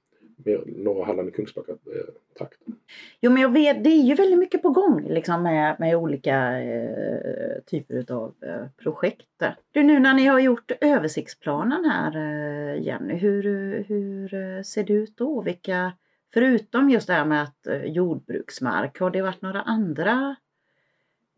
mer 0.45 0.63
norra 0.67 1.05
Halland 1.05 1.29
i 1.29 1.33
Kungsbacka-trakten. 1.33 2.67
Eh, 2.67 2.75
jo 3.21 3.31
men 3.31 3.43
jag 3.43 3.53
vet, 3.53 3.85
det 3.85 3.91
är 3.91 4.03
ju 4.03 4.15
väldigt 4.15 4.39
mycket 4.39 4.63
på 4.63 4.71
gång 4.71 5.09
liksom 5.09 5.43
med, 5.43 5.77
med 5.81 5.97
olika 5.97 6.63
eh, 6.63 7.63
typer 7.67 8.13
av 8.13 8.35
eh, 8.43 8.67
projekt. 8.83 9.27
Du 9.73 9.83
nu 9.83 10.01
när 10.01 10.15
ni 10.15 10.27
har 10.27 10.41
gjort 10.41 10.73
översiktsplanen 10.81 11.85
här 11.85 12.17
eh, 12.17 12.83
Jenny, 12.83 13.15
hur, 13.15 13.43
hur 13.89 14.35
eh, 14.35 14.63
ser 14.63 14.85
det 14.85 14.93
ut 14.93 15.17
då? 15.17 15.43
Vilka, 15.43 15.93
förutom 16.35 16.91
just 16.91 17.07
det 17.07 17.13
här 17.13 17.25
med 17.25 17.43
att 17.43 17.67
eh, 17.67 17.85
jordbruksmark, 17.85 19.01
har 19.01 19.11
det 19.11 19.23
varit 19.23 19.43
några 19.43 19.61
andra 19.61 20.37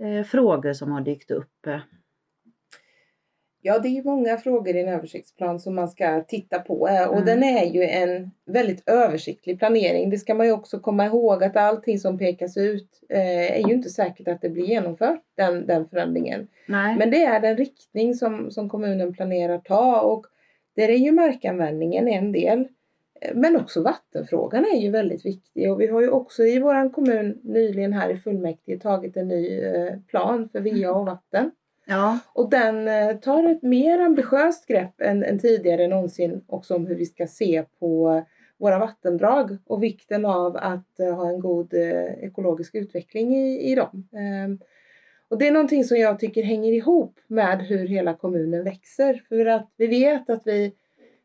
eh, 0.02 0.24
frågor 0.24 0.72
som 0.72 0.92
har 0.92 1.00
dykt 1.00 1.30
upp? 1.30 1.66
Ja, 3.66 3.78
det 3.78 3.88
är 3.88 3.90
ju 3.90 4.04
många 4.04 4.37
frågor 4.37 4.76
i 4.76 4.80
en 4.80 4.88
översiktsplan 4.88 5.61
som 5.61 5.74
man 5.74 5.88
ska 5.88 6.22
titta 6.22 6.59
på 6.59 6.88
eh, 6.88 7.09
och 7.09 7.14
Mm. 7.16 7.26
den 7.26 7.42
är 7.42 7.64
ju 7.64 7.83
en 7.83 8.30
väldigt 8.46 8.88
översiktlig 8.88 9.59
planering. 9.59 10.11
Det 10.11 10.18
ska 10.18 10.35
man 10.35 10.46
ju 10.46 10.52
också 10.52 10.80
komma 10.80 11.07
ihåg 11.07 11.44
att 11.44 11.57
allting 11.57 11.98
som 11.98 12.18
pekas 12.18 12.57
ut 12.57 13.00
eh, 13.09 13.52
är 13.61 13.68
ju 13.68 13.74
inte 13.74 13.88
säkert 13.88 14.28
att 14.28 14.40
det 14.40 14.48
blir 14.50 14.64
genomfört, 14.64 15.22
den, 15.37 15.66
den 15.66 15.88
förändringen. 15.88 16.48
Nej. 16.68 16.96
Men 16.96 17.11
det 17.11 17.24
är 17.24 17.40
den 17.40 17.57
riktning 17.57 18.14
som, 18.14 18.50
som 18.50 18.68
kommunen 18.68 19.14
planerar 19.14 19.59
ta 19.59 20.00
och 20.00 20.26
där 20.76 20.88
är 20.88 20.96
ju 20.96 21.12
markanvändningen 21.12 22.09
en 22.09 22.33
del. 22.33 22.68
Men 23.34 23.56
också 23.56 23.82
vattenfrågan 23.82 24.64
är 24.64 24.80
ju 24.80 24.90
väldigt 24.90 25.26
viktig 25.26 25.72
och 25.72 25.80
vi 25.80 25.87
har 25.87 26.00
ju 26.00 26.10
också 26.10 26.42
i 26.42 26.58
våran 26.58 26.90
kommun 26.90 27.40
nyligen 27.42 27.92
här 27.92 28.10
i 28.10 28.16
fullmäktige 28.16 28.78
tagit 28.78 29.16
en 29.16 29.28
ny 29.28 29.60
eh, 29.60 29.98
plan 30.08 30.48
för 30.48 30.60
VA 30.60 30.92
och 30.92 31.06
vatten. 31.06 31.50
Ja. 31.87 32.18
Och 32.32 32.50
den 32.50 32.88
eh, 32.88 33.16
tar 33.16 33.50
ett 33.50 33.62
mer 33.62 33.98
ambitiöst 33.98 34.66
grepp 34.66 35.00
än, 35.00 35.24
än 35.24 35.38
tidigare 35.38 35.88
någonsin 35.88 36.44
också 36.46 36.74
om 36.74 36.87
hur 36.87 36.94
vi 36.94 37.06
ska 37.06 37.26
se 37.26 37.64
på 37.78 38.22
våra 38.58 38.78
vattendrag 38.78 39.56
och 39.66 39.82
vikten 39.82 40.24
av 40.24 40.56
att 40.56 41.00
eh, 41.00 41.14
ha 41.14 41.28
en 41.28 41.40
god 41.40 41.74
ekologisk 42.20 42.74
utveckling 42.74 43.37
i, 43.37 43.72
i 43.72 43.74
dem. 43.74 44.08
Ehm, 44.12 44.58
och 45.28 45.38
det 45.38 45.48
är 45.48 45.52
någonting 45.52 45.84
som 45.84 45.96
jag 45.96 46.18
tycker 46.18 46.42
hänger 46.42 46.72
ihop 46.72 47.20
med 47.26 47.62
hur 47.62 47.87
hela 47.87 48.14
kommunen 48.14 48.64
växer. 48.64 49.22
För 49.28 49.46
att 49.46 49.70
vi 49.76 49.87
vet 49.87 50.30
att 50.30 50.42
vi, 50.44 50.72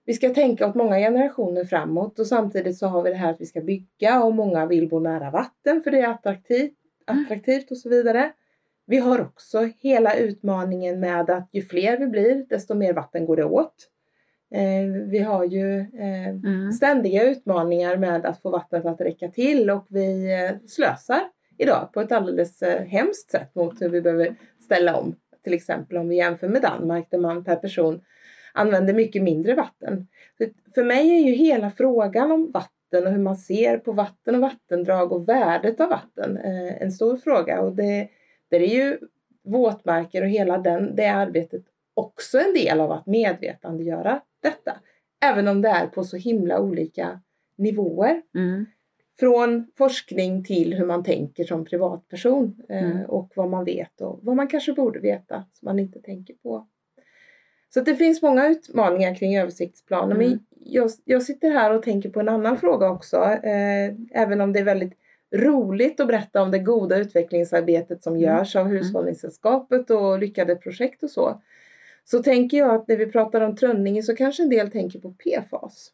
vi 0.09 0.15
ska 0.15 0.29
tänka 0.29 0.67
åt 0.67 0.75
många 0.75 0.97
generationer 0.97 1.65
framåt 1.65 2.19
och 2.19 2.27
samtidigt 2.27 2.77
så 2.77 2.87
har 2.87 3.03
vi 3.03 3.09
det 3.09 3.15
här 3.15 3.31
att 3.31 3.41
vi 3.41 3.45
ska 3.45 3.61
bygga 3.61 4.23
och 4.23 4.35
många 4.35 4.65
vill 4.65 4.89
bo 4.89 4.99
nära 4.99 5.31
vatten 5.31 5.83
för 5.83 5.91
det 5.91 5.99
är 5.99 6.07
attraktivt, 6.07 6.73
attraktivt 7.05 7.71
och 7.71 7.77
så 7.77 7.89
vidare. 7.89 8.31
Vi 8.85 8.97
har 8.97 9.21
också 9.21 9.69
hela 9.79 10.15
utmaningen 10.15 10.99
med 10.99 11.29
att 11.29 11.49
ju 11.51 11.61
fler 11.61 11.97
vi 11.97 12.07
blir 12.07 12.45
desto 12.49 12.75
mer 12.75 12.93
vatten 12.93 13.25
går 13.25 13.35
det 13.35 13.43
åt. 13.43 13.75
Eh, 14.51 15.07
vi 15.07 15.19
har 15.19 15.45
ju 15.45 15.79
eh, 15.79 16.29
Mm. 16.29 16.71
ständiga 16.71 17.23
utmaningar 17.23 17.97
med 17.97 18.25
att 18.25 18.41
få 18.41 18.49
vattnet 18.49 18.85
att 18.85 19.01
räcka 19.01 19.27
till 19.27 19.69
och 19.69 19.85
vi 19.89 20.33
eh, 20.33 20.67
slösar 20.67 21.21
idag 21.57 21.89
på 21.93 22.01
ett 22.01 22.11
alldeles 22.11 22.61
eh, 22.61 22.83
hemskt 22.83 23.31
sätt 23.31 23.55
mot 23.55 23.81
hur 23.81 23.89
vi 23.89 24.01
behöver 24.01 24.35
ställa 24.59 24.95
om. 24.95 25.15
Till 25.43 25.53
exempel 25.53 25.97
om 25.97 26.09
vi 26.09 26.15
jämför 26.15 26.47
med 26.47 26.61
Danmark 26.61 27.07
där 27.11 27.17
man 27.19 27.43
per 27.43 27.55
person 27.55 28.01
använder 28.53 28.93
mycket 28.93 29.23
mindre 29.23 29.55
vatten. 29.55 30.07
För, 30.75 30.83
mig 30.83 31.09
är 31.09 31.27
ju 31.27 31.31
hela 31.31 31.71
frågan 31.71 32.31
om 32.31 32.51
vatten 32.51 33.07
och 33.07 33.11
hur 33.11 33.19
man 33.19 33.37
ser 33.37 33.77
på 33.77 33.91
vatten 33.91 34.35
och 34.35 34.41
vattendrag 34.41 35.11
och 35.11 35.29
värdet 35.29 35.79
av 35.79 35.89
vatten 35.89 36.37
eh, 36.37 36.81
en 36.81 36.91
stor 36.91 37.17
fråga. 37.17 37.61
Och 37.61 37.75
det, 37.75 38.09
det 38.49 38.55
är 38.55 38.67
ju 38.67 38.99
våtmarker 39.43 40.21
och 40.21 40.29
hela 40.29 40.57
den, 40.57 40.95
det 40.95 41.07
arbetet 41.07 41.63
också 41.93 42.39
en 42.39 42.53
del 42.53 42.79
av 42.79 42.91
att 42.91 43.05
medvetandegöra 43.05 44.21
detta. 44.41 44.77
Även 45.25 45.47
om 45.47 45.61
det 45.61 45.69
är 45.69 45.87
på 45.87 46.03
så 46.03 46.17
himla 46.17 46.59
olika 46.59 47.21
nivåer. 47.57 48.21
Mm. 48.35 48.65
Från 49.19 49.71
forskning 49.77 50.43
till 50.43 50.73
hur 50.73 50.85
man 50.85 51.03
tänker 51.03 51.43
som 51.43 51.65
privatperson 51.65 52.61
eh, 52.69 52.91
Mm. 52.91 53.05
och 53.05 53.31
vad 53.35 53.49
man 53.49 53.65
vet 53.65 54.01
och 54.01 54.19
vad 54.23 54.35
man 54.35 54.47
kanske 54.47 54.73
borde 54.73 54.99
veta 54.99 55.45
som 55.53 55.65
man 55.65 55.79
inte 55.79 56.01
tänker 56.01 56.33
på. 56.33 56.67
Så 57.73 57.81
det 57.81 57.95
finns 57.95 58.21
många 58.21 58.47
utmaningar 58.47 59.15
kring 59.15 59.37
översiktsplanen. 59.37 60.17
Mm. 60.17 60.29
Men 60.29 60.39
jag, 60.63 60.91
jag 61.05 61.23
sitter 61.23 61.51
här 61.51 61.73
och 61.73 61.83
tänker 61.83 62.09
på 62.09 62.19
en 62.19 62.29
annan 62.29 62.57
fråga 62.57 62.89
också. 62.89 63.17
Eh, 63.23 63.93
även 64.11 64.41
om 64.41 64.53
det 64.53 64.59
är 64.59 64.63
väldigt 64.63 64.93
roligt 65.35 65.99
att 65.99 66.07
berätta 66.07 66.41
om 66.41 66.51
det 66.51 66.59
goda 66.59 66.97
utvecklingsarbetet 66.97 68.03
som 68.03 68.13
Mm. 68.13 68.23
görs 68.23 68.55
av 68.55 68.67
Hushållningssällskapet 68.67 69.89
och 69.89 70.19
lyckade 70.19 70.55
projekt 70.55 71.03
och 71.03 71.09
så. 71.09 71.41
Så 72.03 72.23
tänker 72.23 72.57
jag 72.57 72.75
att 72.75 72.87
när 72.87 72.97
vi 72.97 73.05
pratar 73.05 73.41
om 73.41 73.55
Trönninge 73.55 74.03
så 74.03 74.15
kanske 74.15 74.43
en 74.43 74.49
del 74.49 74.71
tänker 74.71 74.99
på 74.99 75.11
PFAS. 75.13 75.91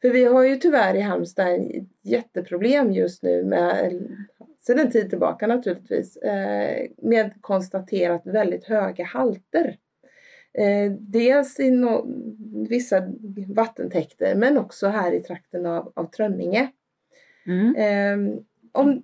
För 0.00 0.10
vi 0.10 0.24
har 0.24 0.44
ju 0.44 0.56
tyvärr 0.56 0.94
i 0.94 1.00
Halmstad 1.00 1.54
ett 1.54 1.88
jätteproblem 2.02 2.92
just 2.92 3.22
nu 3.22 3.44
med, 3.44 4.02
sedan 4.60 4.78
en 4.78 4.90
tid 4.90 5.10
tillbaka 5.10 5.46
naturligtvis, 5.46 6.16
eh, 6.16 6.86
med 6.96 7.32
konstaterat 7.40 8.22
väldigt 8.26 8.64
höga 8.64 9.04
halter. 9.04 9.76
Eh, 10.58 10.92
dels 11.00 11.60
i 11.60 11.70
no, 11.70 12.06
vissa 12.68 13.02
vattentäkter 13.48 14.34
men 14.34 14.58
också 14.58 14.86
här 14.86 15.12
i 15.12 15.20
trakten 15.20 15.66
av, 15.66 15.92
av 15.96 16.04
Trönninge. 16.04 16.68
Mm. 17.46 17.74
Eh, 17.76 18.38
om, 18.72 19.02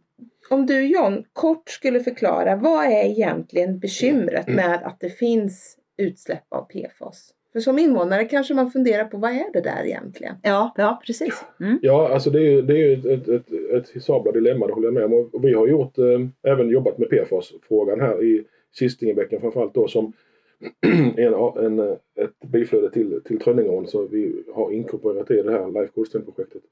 om 0.50 0.66
du 0.66 0.86
John 0.86 1.24
kort 1.32 1.68
skulle 1.68 2.00
förklara 2.00 2.56
vad 2.56 2.84
är 2.84 3.04
egentligen 3.04 3.78
bekymret 3.78 4.48
med 4.48 4.82
att 4.82 5.00
det 5.00 5.10
finns 5.10 5.78
utsläpp 5.96 6.44
av 6.48 6.62
PFAS? 6.62 7.30
För 7.52 7.60
som 7.60 7.78
invånare 7.78 8.24
kanske 8.24 8.54
man 8.54 8.70
funderar 8.70 9.04
på 9.04 9.18
vad 9.18 9.30
är 9.30 9.52
det 9.52 9.60
där 9.60 9.84
egentligen? 9.84 10.34
Ja, 10.42 10.74
ja 10.76 11.02
precis. 11.06 11.44
Mm. 11.60 11.78
Ja, 11.82 12.08
alltså 12.14 12.30
det 12.30 12.38
är 12.38 12.50
ju 12.50 12.62
det 12.62 12.72
är 12.72 12.76
ju 12.76 12.92
ett, 12.92 13.06
ett, 13.06 13.28
ett, 13.28 13.52
ett 13.52 13.88
hisabla 13.88 14.32
dilemma, 14.32 14.66
det 14.66 14.72
håller 14.72 14.86
jag 14.86 14.94
med 14.94 15.04
om. 15.04 15.30
Och 15.32 15.44
vi 15.44 15.54
har 15.54 15.68
gjort, 15.68 15.98
eh, 15.98 16.52
även 16.52 16.68
jobbat 16.68 16.98
med 16.98 17.08
PFAS-frågan 17.10 18.00
här 18.00 18.24
i 18.24 18.44
Kistingebäcken 18.78 19.40
framförallt 19.40 19.74
då 19.74 19.88
som 19.88 20.12
en, 21.16 21.34
en, 21.64 21.80
ett 22.14 22.50
biflöde 22.52 22.90
till, 22.90 23.20
till 23.24 23.40
Trönningeån 23.40 23.86
så 23.86 24.06
vi 24.06 24.44
har 24.54 24.70
inkorporerat 24.70 25.28
det 25.28 25.38
i 25.38 25.42
det 25.42 25.52
här 25.52 25.80
Life 25.80 25.92
Goldstein-projektet. 25.94 26.62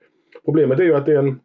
Problemet 0.44 0.80
är 0.80 0.84
ju 0.84 0.94
att 0.94 1.06
det 1.06 1.12
är 1.12 1.18
en, 1.18 1.40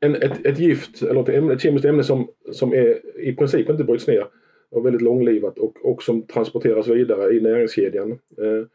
en, 0.00 0.14
ett, 0.14 0.46
ett 0.46 0.58
gift 0.58 1.02
eller 1.02 1.20
ett, 1.20 1.28
ämne, 1.28 1.54
ett 1.54 1.60
kemiskt 1.60 1.84
ämne 1.84 2.04
som, 2.04 2.28
som 2.52 2.72
är, 2.72 3.20
i 3.20 3.36
princip 3.36 3.70
inte 3.70 3.84
bryts 3.84 4.06
ner 4.06 4.26
och 4.70 4.86
väldigt 4.86 5.02
långlivat 5.02 5.58
och, 5.58 5.76
och 5.82 6.02
som 6.02 6.22
transporteras 6.22 6.88
vidare 6.88 7.34
i 7.34 7.40
näringskedjan. 7.40 8.10
Eh, 8.12 8.66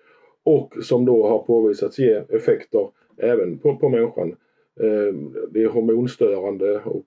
och 0.44 0.74
som 0.82 1.06
då 1.06 1.28
har 1.28 1.40
påvisats 1.40 2.00
ge 2.00 2.24
effekter 2.30 2.90
även 3.18 3.58
på, 3.58 3.76
på 3.76 3.90
människan. 3.90 4.36
Ehm, 4.80 5.36
det 5.50 5.64
är 5.64 5.68
hormonstörande 5.68 6.80
och 6.80 7.06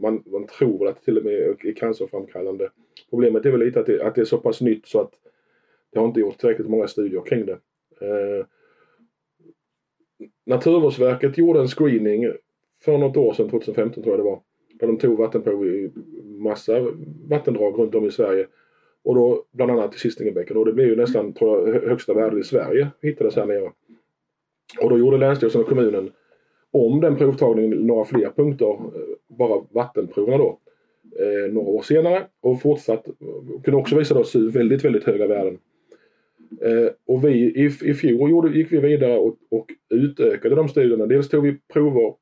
man, 0.00 0.22
man 0.26 0.46
tror 0.46 0.88
att 0.88 0.96
det 0.96 1.04
till 1.04 1.18
och 1.18 1.24
med 1.24 1.34
är 1.34 1.72
cancerframkallande. 1.72 2.70
Problemet 3.10 3.46
är 3.46 3.50
väl 3.50 3.60
lite 3.60 3.80
att 3.80 3.86
det, 3.86 4.02
att 4.02 4.14
det 4.14 4.20
är 4.20 4.24
så 4.24 4.38
pass 4.38 4.60
nytt 4.60 4.86
så 4.86 5.00
att 5.00 5.12
det 5.92 5.98
har 5.98 6.06
inte 6.06 6.20
gjorts 6.20 6.36
tillräckligt 6.36 6.68
många 6.68 6.88
studier 6.88 7.20
kring 7.20 7.46
det. 7.46 7.58
Eh, 8.00 8.46
Naturvårdsverket 10.46 11.38
gjorde 11.38 11.60
en 11.60 11.68
screening 11.68 12.32
för 12.84 12.98
något 12.98 13.16
år 13.16 13.32
sedan, 13.34 13.50
2015 13.50 14.02
tror 14.02 14.16
jag 14.16 14.20
det 14.20 14.30
var. 14.30 14.40
Där 14.74 14.86
de 14.86 14.98
tog 14.98 15.18
vattenprov 15.18 15.66
i 15.66 15.90
massa 16.24 16.80
vattendrag 17.28 17.78
runt 17.78 17.94
om 17.94 18.06
i 18.06 18.10
Sverige. 18.10 18.46
Och 19.02 19.14
då 19.14 19.44
bland 19.52 19.70
annat 19.70 19.94
i 19.94 19.98
Sistingebäcken 19.98 20.56
och 20.56 20.64
det 20.64 20.72
blev 20.72 20.88
ju 20.88 20.96
nästan 20.96 21.32
tror 21.32 21.68
jag, 21.68 21.88
högsta 21.88 22.14
värde 22.14 22.40
i 22.40 22.44
Sverige 22.44 22.90
hittades 23.02 23.36
här 23.36 23.46
nere. 23.46 23.72
Och 24.82 24.90
då 24.90 24.98
gjorde 24.98 25.18
Länsstyrelsen 25.18 25.60
och 25.60 25.68
kommunen 25.68 26.10
om 26.70 27.00
den 27.00 27.16
provtagningen 27.16 27.70
några 27.70 28.04
fler 28.04 28.30
punkter, 28.36 28.70
eh, 28.70 29.36
bara 29.38 29.64
vattenproverna 29.70 30.38
då, 30.38 30.58
eh, 31.18 31.52
några 31.52 31.68
år 31.68 31.82
senare 31.82 32.26
och 32.40 32.62
fortsatt, 32.62 33.08
eh, 33.08 33.62
kunde 33.64 33.80
också 33.80 33.98
visa 33.98 34.14
då 34.14 34.24
väldigt, 34.50 34.84
väldigt 34.84 35.04
höga 35.04 35.26
värden. 35.26 35.58
Eh, 36.60 36.90
och 37.06 37.24
vi 37.24 37.30
i, 37.30 37.70
i 37.84 37.94
fjol 37.94 38.30
gjorde, 38.30 38.58
gick 38.58 38.72
vi 38.72 38.78
vidare 38.78 39.18
och, 39.18 39.36
och 39.50 39.66
utökade 39.90 40.54
de 40.54 40.68
studierna. 40.68 41.06
Dels 41.06 41.28
tog 41.28 41.44
vi 41.44 41.56
prover, 41.72 42.14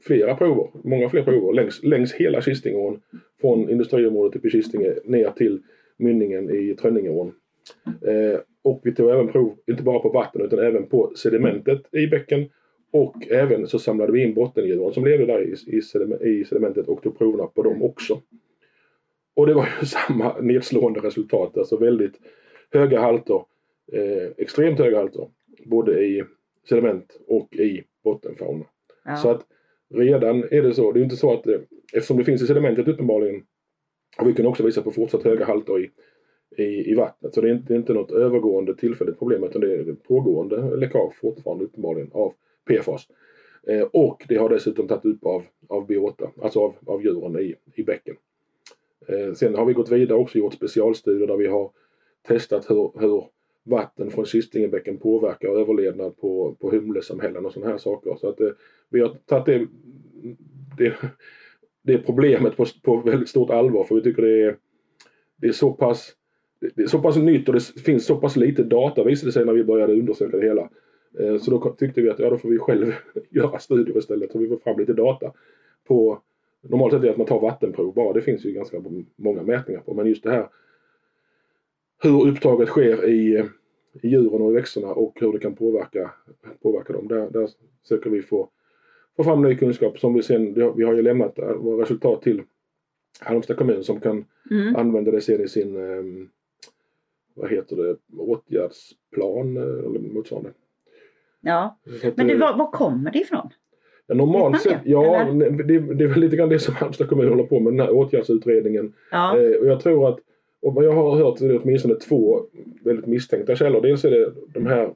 flera 0.00 0.34
prover, 0.34 0.70
många 0.84 1.08
fler 1.08 1.22
prover 1.22 1.52
längs, 1.52 1.82
längs 1.82 2.12
hela 2.12 2.42
Kistingån. 2.42 3.00
Från 3.40 3.70
industriområdet 3.70 4.36
uppe 4.36 4.48
i 4.48 4.50
Kistinge 4.50 4.94
ner 5.04 5.30
till 5.30 5.62
mynningen 5.96 6.50
i 6.50 6.74
Trönningeån. 6.74 7.32
Eh, 7.86 8.40
och 8.62 8.80
vi 8.84 8.94
tog 8.94 9.10
även 9.10 9.28
prov, 9.28 9.56
inte 9.66 9.82
bara 9.82 9.98
på 9.98 10.08
vatten 10.08 10.42
utan 10.42 10.58
även 10.58 10.86
på 10.86 11.12
sedimentet 11.16 11.94
i 11.94 12.06
bäcken. 12.06 12.48
Och 12.94 13.26
även 13.30 13.66
så 13.66 13.78
samlade 13.78 14.12
vi 14.12 14.22
in 14.22 14.34
bottendjuren 14.34 14.92
som 14.92 15.04
levde 15.04 15.26
där 15.26 15.42
i, 15.42 15.76
i, 15.76 15.82
sediment, 15.82 16.22
i 16.22 16.44
sedimentet 16.44 16.88
och 16.88 17.02
tog 17.02 17.18
proverna 17.18 17.46
på 17.46 17.62
dem 17.62 17.82
också. 17.82 18.20
Och 19.34 19.46
det 19.46 19.54
var 19.54 19.68
ju 19.80 19.86
samma 20.08 20.40
nedslående 20.40 21.00
resultat, 21.00 21.58
alltså 21.58 21.76
väldigt 21.76 22.14
höga 22.70 23.00
halter, 23.00 23.44
eh, 23.92 24.30
extremt 24.36 24.78
höga 24.78 24.98
halter, 24.98 25.28
både 25.64 26.04
i 26.04 26.24
sediment 26.68 27.20
och 27.26 27.56
i 27.56 27.84
bottenfauna. 28.04 28.64
Ja. 29.04 29.16
Så 29.16 29.30
att 29.30 29.46
redan 29.94 30.44
är 30.50 30.62
det 30.62 30.74
så, 30.74 30.92
det 30.92 31.00
är 31.00 31.04
inte 31.04 31.16
så 31.16 31.32
att 31.32 31.46
eh, 31.46 31.60
eftersom 31.92 32.16
det 32.16 32.24
finns 32.24 32.42
i 32.42 32.46
sedimentet 32.46 32.88
uppenbarligen 32.88 33.42
och 34.18 34.28
vi 34.28 34.34
kan 34.34 34.46
också 34.46 34.62
visa 34.62 34.82
på 34.82 34.90
fortsatt 34.90 35.22
höga 35.22 35.44
halter 35.44 35.84
i, 35.84 35.90
i, 36.62 36.90
i 36.90 36.94
vattnet. 36.94 37.34
Så 37.34 37.40
det 37.40 37.48
är, 37.48 37.52
inte, 37.52 37.68
det 37.68 37.74
är 37.74 37.78
inte 37.78 37.92
något 37.92 38.12
övergående 38.12 38.76
tillfälligt 38.76 39.18
problem 39.18 39.44
utan 39.44 39.60
det 39.60 39.74
är 39.74 39.92
pågående 39.92 40.76
läckage 40.76 41.14
fortfarande 41.20 41.64
uppenbarligen 41.64 42.10
av 42.12 42.34
PFAS. 42.64 43.06
Eh, 43.66 43.82
och 43.92 44.24
det 44.28 44.36
har 44.36 44.48
dessutom 44.48 44.88
tagit 44.88 45.04
upp 45.04 45.26
av, 45.26 45.42
av 45.68 45.86
biota, 45.86 46.30
alltså 46.42 46.60
av, 46.60 46.74
av 46.86 47.02
djuren 47.02 47.38
i, 47.38 47.54
i 47.74 47.82
bäcken. 47.82 48.16
Eh, 49.08 49.32
sen 49.34 49.54
har 49.54 49.64
vi 49.64 49.72
gått 49.72 49.92
vidare 49.92 50.18
och 50.18 50.36
gjort 50.36 50.54
specialstudier 50.54 51.26
där 51.26 51.36
vi 51.36 51.46
har 51.46 51.70
testat 52.28 52.70
hur, 52.70 53.00
hur 53.00 53.24
vatten 53.62 54.10
från 54.10 54.24
Kistingebäcken 54.24 54.98
påverkar 54.98 55.48
överlevnad 55.48 56.16
på, 56.16 56.56
på 56.60 56.70
humlesamhällen 56.70 57.46
och 57.46 57.52
sådana 57.52 57.70
här 57.70 57.78
saker. 57.78 58.16
Så 58.20 58.28
att 58.28 58.40
eh, 58.40 58.50
vi 58.88 59.00
har 59.00 59.08
tagit 59.08 59.46
det, 59.46 59.68
det, 60.78 60.94
det 61.82 61.98
problemet 61.98 62.56
på, 62.56 62.66
på 62.82 62.96
väldigt 62.96 63.28
stort 63.28 63.50
allvar 63.50 63.84
för 63.84 63.94
vi 63.94 64.02
tycker 64.02 64.22
det 64.22 64.42
är, 64.42 64.56
det 65.36 65.46
är 65.46 65.52
så 65.52 65.72
pass 65.72 66.16
det 66.74 66.82
är 66.82 66.86
så 66.86 66.98
pass 66.98 67.16
nytt 67.16 67.48
och 67.48 67.54
det 67.54 67.60
finns 67.60 68.06
så 68.06 68.16
pass 68.16 68.36
lite 68.36 68.62
data 68.62 69.04
visade 69.04 69.28
det 69.28 69.32
sig 69.32 69.44
när 69.44 69.52
vi 69.52 69.64
började 69.64 69.92
undersöka 69.92 70.36
det 70.36 70.46
hela. 70.46 70.70
Eh, 71.18 71.38
så 71.38 71.50
då 71.50 71.74
tyckte 71.78 72.00
vi 72.00 72.10
att 72.10 72.18
ja, 72.18 72.30
då 72.30 72.38
får 72.38 72.48
vi 72.48 72.58
själv 72.58 72.92
göra 73.30 73.58
studier 73.58 73.98
istället 73.98 74.32
så 74.32 74.38
vi 74.38 74.48
får 74.48 74.56
fram 74.56 74.78
lite 74.78 74.92
data. 74.92 75.32
På, 75.84 76.20
normalt 76.62 76.92
sett 76.92 77.00
är 77.00 77.04
det 77.04 77.10
att 77.10 77.16
man 77.16 77.26
tar 77.26 77.40
vattenprov 77.40 77.94
bara. 77.94 78.12
Det 78.12 78.22
finns 78.22 78.44
ju 78.44 78.52
ganska 78.52 78.82
många 79.16 79.42
mätningar 79.42 79.80
på. 79.80 79.94
Men 79.94 80.06
just 80.06 80.22
det 80.22 80.30
här 80.30 80.48
hur 82.02 82.28
upptaget 82.28 82.68
sker 82.68 83.08
i, 83.08 83.44
i 84.02 84.08
djuren 84.08 84.42
och 84.42 84.50
i 84.50 84.54
växterna 84.54 84.88
och 84.88 85.20
hur 85.20 85.32
det 85.32 85.38
kan 85.38 85.54
påverka, 85.54 86.10
påverka 86.62 86.92
dem. 86.92 87.08
Där, 87.08 87.30
där 87.30 87.50
söker 87.82 88.10
vi 88.10 88.22
få, 88.22 88.48
få 89.16 89.24
fram 89.24 89.42
ny 89.42 89.56
kunskap 89.56 89.98
som 89.98 90.14
vi 90.14 90.22
sen, 90.22 90.54
vi 90.54 90.84
har 90.84 90.94
ju 90.94 91.02
lämnat 91.02 91.38
våra 91.38 91.82
resultat 91.82 92.22
till 92.22 92.42
Halmstad 93.20 93.56
kommun 93.56 93.84
som 93.84 94.00
kan 94.00 94.24
mm. 94.50 94.76
använda 94.76 95.10
det 95.10 95.20
sen 95.20 95.40
i 95.40 95.48
sin 95.48 95.76
um, 95.76 96.30
vad 97.34 97.50
heter 97.50 97.76
det, 97.76 97.96
åtgärdsplan 98.16 99.56
eller 99.56 99.98
motsvarande. 99.98 100.52
Ja, 101.44 101.78
men 102.16 102.26
det, 102.26 102.34
var, 102.34 102.56
var 102.56 102.70
kommer 102.70 103.10
det 103.10 103.18
ifrån? 103.18 103.50
Ja, 104.06 104.14
normalt 104.14 104.62
sett, 104.62 104.80
ja 104.84 105.24
det, 105.32 105.78
det, 105.94 106.04
är 106.04 106.08
väl 106.08 106.20
lite 106.20 106.36
grann 106.36 106.48
det 106.48 106.58
som 106.58 106.74
Halmstad 106.74 107.08
kommun 107.08 107.28
håller 107.28 107.44
på 107.44 107.60
med, 107.60 107.72
den 107.72 107.80
här 107.80 107.90
åtgärdsutredningen. 107.90 108.92
Ja. 109.10 109.38
Eh, 109.38 109.60
och 109.60 109.66
jag 109.66 109.80
tror 109.80 110.08
att, 110.08 110.18
och 110.62 110.74
vad 110.74 110.84
jag 110.84 110.92
har 110.92 111.16
hört 111.16 111.38
så 111.38 111.44
är 111.44 111.48
det 111.48 111.58
åtminstone 111.58 111.94
två 111.94 112.40
väldigt 112.84 113.06
misstänkta 113.06 113.56
källor. 113.56 113.80
Dels 113.80 114.04
är 114.04 114.10
det 114.10 114.32
de 114.54 114.66
här 114.66 114.94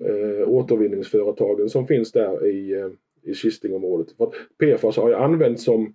eh, 0.00 0.48
återvinningsföretagen 0.48 1.68
som 1.68 1.86
finns 1.86 2.12
där 2.12 2.46
i, 2.46 2.72
eh, 2.72 3.30
i 3.30 3.34
Kistingområdet. 3.34 4.12
För 4.16 4.32
PFAS 4.58 4.96
har 4.96 5.08
ju 5.08 5.14
använts 5.14 5.64
som 5.64 5.94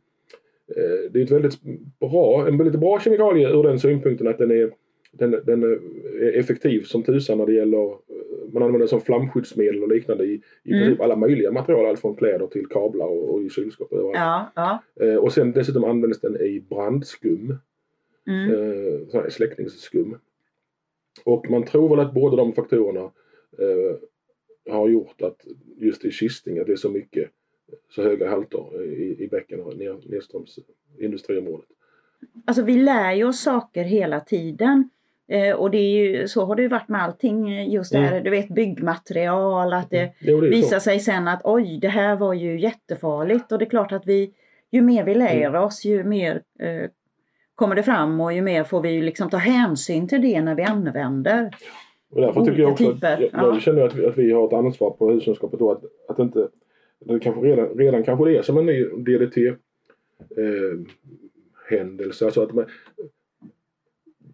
eh, 0.76 1.12
det 1.12 1.20
är 1.20 1.24
ett 1.24 1.32
väldigt 1.32 1.60
bra, 2.00 2.48
en 2.48 2.58
väldigt 2.58 2.80
bra 2.80 3.00
kemikalie 3.00 3.50
ur 3.50 3.64
den 3.64 3.80
synpunkten 3.80 4.28
att 4.28 4.38
den 4.38 4.52
är 4.52 4.72
den, 5.12 5.32
den 5.32 5.64
är 5.64 6.40
effektiv 6.40 6.84
som 6.84 7.04
tusan 7.04 7.38
när 7.38 7.46
det 7.46 7.54
gäller 7.54 7.98
man 8.54 8.64
använder 8.64 8.80
den 8.80 8.88
som 8.88 9.02
flamskyddsmedel 9.02 9.84
och 9.84 9.90
liknande 9.90 10.26
i, 10.26 10.42
i 10.64 10.72
mm. 10.72 10.84
princip 10.84 11.02
alla 11.02 11.16
möjliga 11.16 11.52
material. 11.52 11.86
Allt 11.86 12.00
från 12.00 12.16
kläder 12.16 12.48
till 12.48 12.68
kablar 12.68 13.06
och, 13.06 13.34
och 13.34 13.44
i 13.44 13.50
kylskåp. 13.50 13.92
Och, 13.92 14.16
ja, 14.16 14.52
ja. 14.56 14.84
Eh, 15.06 15.16
och 15.16 15.34
sen 15.34 15.52
dessutom 15.52 15.84
används 15.84 16.20
den 16.20 16.36
i 16.36 16.64
brandskum. 16.70 17.58
Mm. 18.28 18.52
Eh, 19.14 19.30
släckningsskum. 19.30 20.18
Och 21.24 21.50
man 21.50 21.64
tror 21.64 21.90
väl 21.90 22.06
att 22.06 22.14
båda 22.14 22.36
de 22.36 22.54
faktorerna 22.54 23.12
eh, 23.58 24.74
har 24.74 24.88
gjort 24.88 25.22
att 25.22 25.46
just 25.78 26.06
i 26.06 26.12
Kisting 26.12 26.60
att 26.60 26.68
det 26.68 26.72
är 26.72 26.76
så 26.76 26.90
mycket 26.90 27.30
så 27.90 28.04
höga 28.04 28.30
halter 28.30 28.84
i, 28.84 29.24
i 29.24 29.28
bäcken 29.28 29.60
nedströms 30.06 30.60
industriområdet. 31.00 31.68
Alltså 32.46 32.64
vi 32.64 32.78
lär 32.78 33.14
ju 33.14 33.24
oss 33.24 33.42
saker 33.42 33.84
hela 33.84 34.20
tiden. 34.20 34.90
Eh, 35.32 35.56
och 35.56 35.72
det 35.72 35.78
är 35.78 35.90
ju, 35.90 36.28
så 36.28 36.46
har 36.46 36.56
det 36.56 36.62
ju 36.62 36.68
varit 36.68 36.88
med 36.88 37.04
allting 37.04 37.72
just 37.72 37.92
det 37.92 37.98
här, 37.98 38.12
mm. 38.12 38.24
du 38.24 38.30
vet 38.30 38.50
byggmaterial, 38.50 39.74
att 39.74 39.90
det, 39.90 40.14
mm. 40.28 40.42
det 40.42 40.50
visar 40.50 40.80
så. 40.80 40.84
sig 40.84 41.00
sen 41.00 41.28
att 41.28 41.42
oj 41.44 41.80
det 41.82 41.88
här 41.88 42.16
var 42.16 42.34
ju 42.34 42.60
jättefarligt 42.60 43.52
och 43.52 43.60
det 43.60 43.66
är 43.66 43.70
klart 43.70 43.92
att 43.92 44.06
vi, 44.06 44.34
ju 44.72 44.82
mer 44.82 45.04
vi 45.04 45.16
lär 45.16 45.46
mm. 45.46 45.64
oss 45.64 45.86
ju 45.86 46.04
mer 46.04 46.42
eh, 46.60 46.90
kommer 47.56 47.76
det 47.76 47.84
fram 47.84 48.22
och 48.22 48.34
ju 48.34 48.42
mer 48.42 48.64
får 48.64 48.82
vi 48.82 49.02
liksom 49.02 49.30
ta 49.30 49.38
hänsyn 49.38 50.08
till 50.08 50.22
det 50.22 50.42
när 50.42 50.56
vi 50.56 50.64
använder 50.64 51.52
och 52.12 52.22
därför 52.22 52.46
tycker 52.46 52.62
jag 52.62 52.72
också 52.72 52.92
att, 52.92 53.02
jag, 53.02 53.22
ja. 53.22 53.30
jag 53.34 53.62
känner 53.62 53.82
att 53.82 53.96
vi, 53.96 54.06
att 54.06 54.18
vi 54.18 54.32
har 54.32 54.48
ett 54.48 54.54
ansvar 54.54 54.92
på 54.92 55.12
hushållskapet 55.12 55.60
då 55.60 55.72
att, 55.72 55.84
att 56.08 56.20
inte, 56.20 56.48
det 57.00 57.20
kanske 57.20 57.42
redan, 57.42 57.78
redan 57.78 58.04
kanske 58.04 58.26
det 58.26 58.38
är 58.38 58.42
som 58.42 58.58
en 58.58 58.66
ny 58.66 58.84
DDT 58.84 59.38
eh, 59.38 59.56
händelse, 61.70 62.26
alltså 62.26 62.44
att 62.44 62.54
man, 62.54 62.66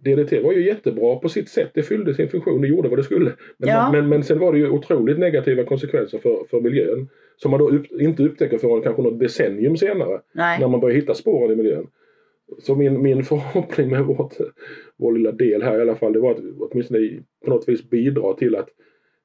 DDT 0.04 0.44
var 0.44 0.54
ju 0.54 0.66
jättebra 0.66 1.16
på 1.16 1.30
sitt 1.30 1.50
sätt. 1.50 1.72
Det 1.74 1.84
fyllde 1.84 2.14
sin 2.14 2.30
funktion, 2.30 2.62
det 2.62 2.68
gjorde 2.68 2.90
vad 2.90 3.00
det 3.00 3.04
skulle. 3.04 3.32
Men, 3.58 3.70
ja. 3.70 3.92
men, 3.92 4.10
men 4.10 4.24
sen 4.24 4.40
var 4.40 4.54
det 4.54 4.58
ju 4.58 4.70
otroligt 4.70 5.20
negativa 5.20 5.64
konsekvenser 5.64 6.20
för, 6.20 6.46
för 6.50 6.62
miljön. 6.62 7.10
Som 7.38 7.52
man 7.52 7.60
då 7.60 7.70
upp, 7.70 7.86
inte 7.92 8.24
upptäcker 8.24 8.58
förrän 8.58 8.82
kanske 8.82 9.02
något 9.02 9.20
decennium 9.20 9.78
senare. 9.78 10.22
Nej. 10.32 10.60
När 10.60 10.68
man 10.68 10.80
börjar 10.80 10.96
hitta 10.96 11.14
spåren 11.14 11.52
i 11.52 11.56
miljön. 11.56 11.88
Så 12.60 12.76
min, 12.76 13.02
min 13.02 13.24
förhoppning 13.26 13.90
med 13.90 14.06
vårt, 14.06 14.34
vår 14.98 15.14
lilla 15.14 15.32
del 15.32 15.64
här 15.64 15.80
i 15.80 15.82
alla 15.82 15.96
fall 15.96 16.14
det 16.14 16.20
var 16.20 16.32
att 16.32 16.42
åtminstone 16.60 17.20
på 17.46 17.50
något 17.50 17.70
vis 17.70 17.90
bidra 17.90 18.34
till 18.34 18.56
att 18.56 18.70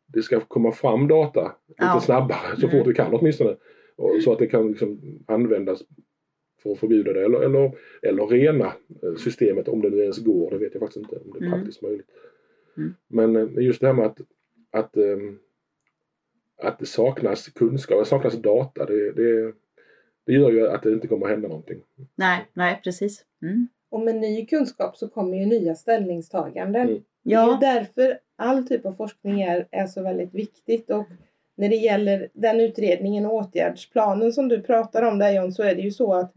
det 0.07 0.23
ska 0.23 0.41
komma 0.41 0.73
fram 0.73 1.09
data 1.09 1.53
lite 1.69 2.01
snabbare 2.07 2.57
så 2.57 2.61
fort 2.61 2.75
mm. 2.75 2.89
vi 2.89 2.95
kan 2.95 3.15
åtminstone. 3.15 3.57
Och, 3.97 4.23
så 4.25 4.33
att 4.33 4.39
det 4.39 4.47
kan 4.47 4.69
liksom 4.69 5.01
användas 5.27 5.83
för 6.63 6.73
att 6.73 6.79
förbjuda 6.79 7.13
det 7.13 7.25
eller, 7.25 7.41
eller, 7.41 7.73
eller 8.03 8.27
rena 8.27 8.73
eh, 9.03 9.15
systemet 9.19 9.69
om 9.69 9.83
det 9.83 9.91
nu 9.91 9.99
ens 9.99 10.19
går. 10.19 10.51
Det 10.51 10.59
vet 10.59 10.75
jag 10.75 10.81
faktiskt 10.81 11.05
inte 11.05 11.17
om 11.17 11.33
det 11.33 11.39
är 11.39 11.47
mm. 11.47 11.53
praktiskt 11.53 11.83
möjligt. 11.83 12.07
Mm. 12.77 12.95
Men 13.09 13.37
eh, 13.37 13.65
just 13.65 13.81
det 13.81 13.87
här 13.87 13.95
med 13.95 14.07
att, 14.07 14.21
att, 14.71 14.97
ehm, 14.97 15.39
att 16.63 16.79
det 16.79 16.87
saknas 16.87 17.49
kunskap, 17.49 17.99
det 17.99 18.05
saknas 18.05 18.43
data. 18.43 18.87
Det, 18.87 19.13
det, 19.13 19.53
det 20.27 20.33
gör 20.33 20.53
ju 20.53 20.69
att 20.69 20.83
det 20.83 20.93
inte 20.93 21.09
kommer 21.09 21.27
att 21.27 21.33
hända 21.33 21.49
någonting. 21.49 21.83
Nej, 22.15 22.47
nej 22.53 22.81
precis. 22.85 23.25
Mm. 23.43 23.69
Och 23.89 24.01
med 24.01 24.17
ny 24.17 24.47
kunskap 24.47 24.97
så 24.97 25.09
kommer 25.09 25.37
ju 25.37 25.47
nya 25.47 25.75
ställningstaganden. 25.75 26.89
Mm. 26.89 27.03
Ja. 27.23 27.59
Det 27.61 27.67
är 27.67 27.75
därför 27.75 28.19
all 28.37 28.67
typ 28.67 28.87
av 28.87 28.93
forskning 28.93 29.43
är, 29.43 29.69
är 29.71 29.87
så 29.87 30.03
väldigt 30.03 30.35
viktigt. 30.35 30.91
Och 30.91 31.05
när 31.55 31.69
det 31.69 31.77
gäller 31.77 32.29
den 32.33 32.61
utredningen 32.61 33.27
och 33.27 33.35
åtgärdsplanen 33.35 34.33
som 34.33 34.49
du 34.49 34.63
pratar 34.63 35.03
om 35.03 35.19
där 35.19 35.33
John, 35.33 35.53
så 35.53 35.63
är 35.63 35.75
det 35.75 35.83
ju 35.83 35.91
så 35.91 36.15
att 36.15 36.33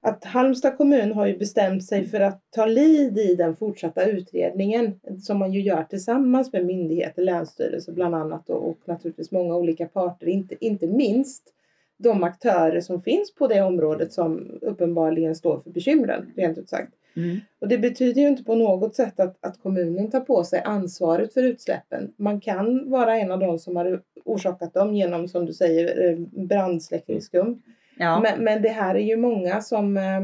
att 0.00 0.24
Halmstad 0.24 0.76
kommun 0.76 1.12
har 1.12 1.26
ju 1.26 1.38
bestämt 1.38 1.84
sig 1.84 2.06
för 2.06 2.20
att 2.20 2.42
ta 2.50 2.66
lid 2.66 3.18
i 3.18 3.34
den 3.34 3.56
fortsatta 3.56 4.04
utredningen 4.04 5.00
som 5.22 5.38
man 5.38 5.52
ju 5.52 5.60
gör 5.60 5.82
tillsammans 5.82 6.52
med 6.52 6.66
myndigheter, 6.66 7.22
länsstyrelser 7.22 7.92
bland 7.92 8.14
annat 8.14 8.50
och, 8.50 8.68
och 8.68 8.78
naturligtvis 8.84 9.30
många 9.30 9.56
olika 9.56 9.86
parter, 9.86 10.26
inte, 10.26 10.56
inte 10.60 10.86
minst 10.86 11.54
de 11.98 12.24
aktörer 12.24 12.80
som 12.80 13.02
finns 13.02 13.34
på 13.34 13.46
det 13.46 13.62
området 13.62 14.12
som 14.12 14.58
uppenbarligen 14.62 15.34
står 15.34 15.60
för 15.60 15.70
bekymren, 15.70 16.32
rent 16.36 16.58
ut 16.58 16.68
sagt. 16.68 16.92
Mm. 17.16 17.40
Och 17.60 17.68
det 17.68 17.78
betyder 17.78 18.22
ju 18.22 18.28
inte 18.28 18.44
på 18.44 18.54
något 18.54 18.94
sätt 18.94 19.20
att, 19.20 19.36
att 19.40 19.62
kommunen 19.62 20.10
tar 20.10 20.20
på 20.20 20.44
sig 20.44 20.62
ansvaret 20.64 21.34
för 21.34 21.42
utsläppen. 21.42 22.12
Man 22.16 22.40
kan 22.40 22.90
vara 22.90 23.16
en 23.16 23.32
av 23.32 23.38
de 23.38 23.58
som 23.58 23.76
har 23.76 24.02
orsakat 24.24 24.74
dem 24.74 24.94
genom, 24.94 25.28
som 25.28 25.46
du 25.46 25.52
säger, 25.52 26.08
eh, 26.08 26.18
brandsläckningsskum. 26.46 27.62
Ja. 27.98 28.20
Men, 28.20 28.44
men 28.44 28.62
det 28.62 28.68
här 28.68 28.94
är 28.94 29.02
ju 29.02 29.16
många 29.16 29.60
som, 29.60 29.96
eh, 29.96 30.20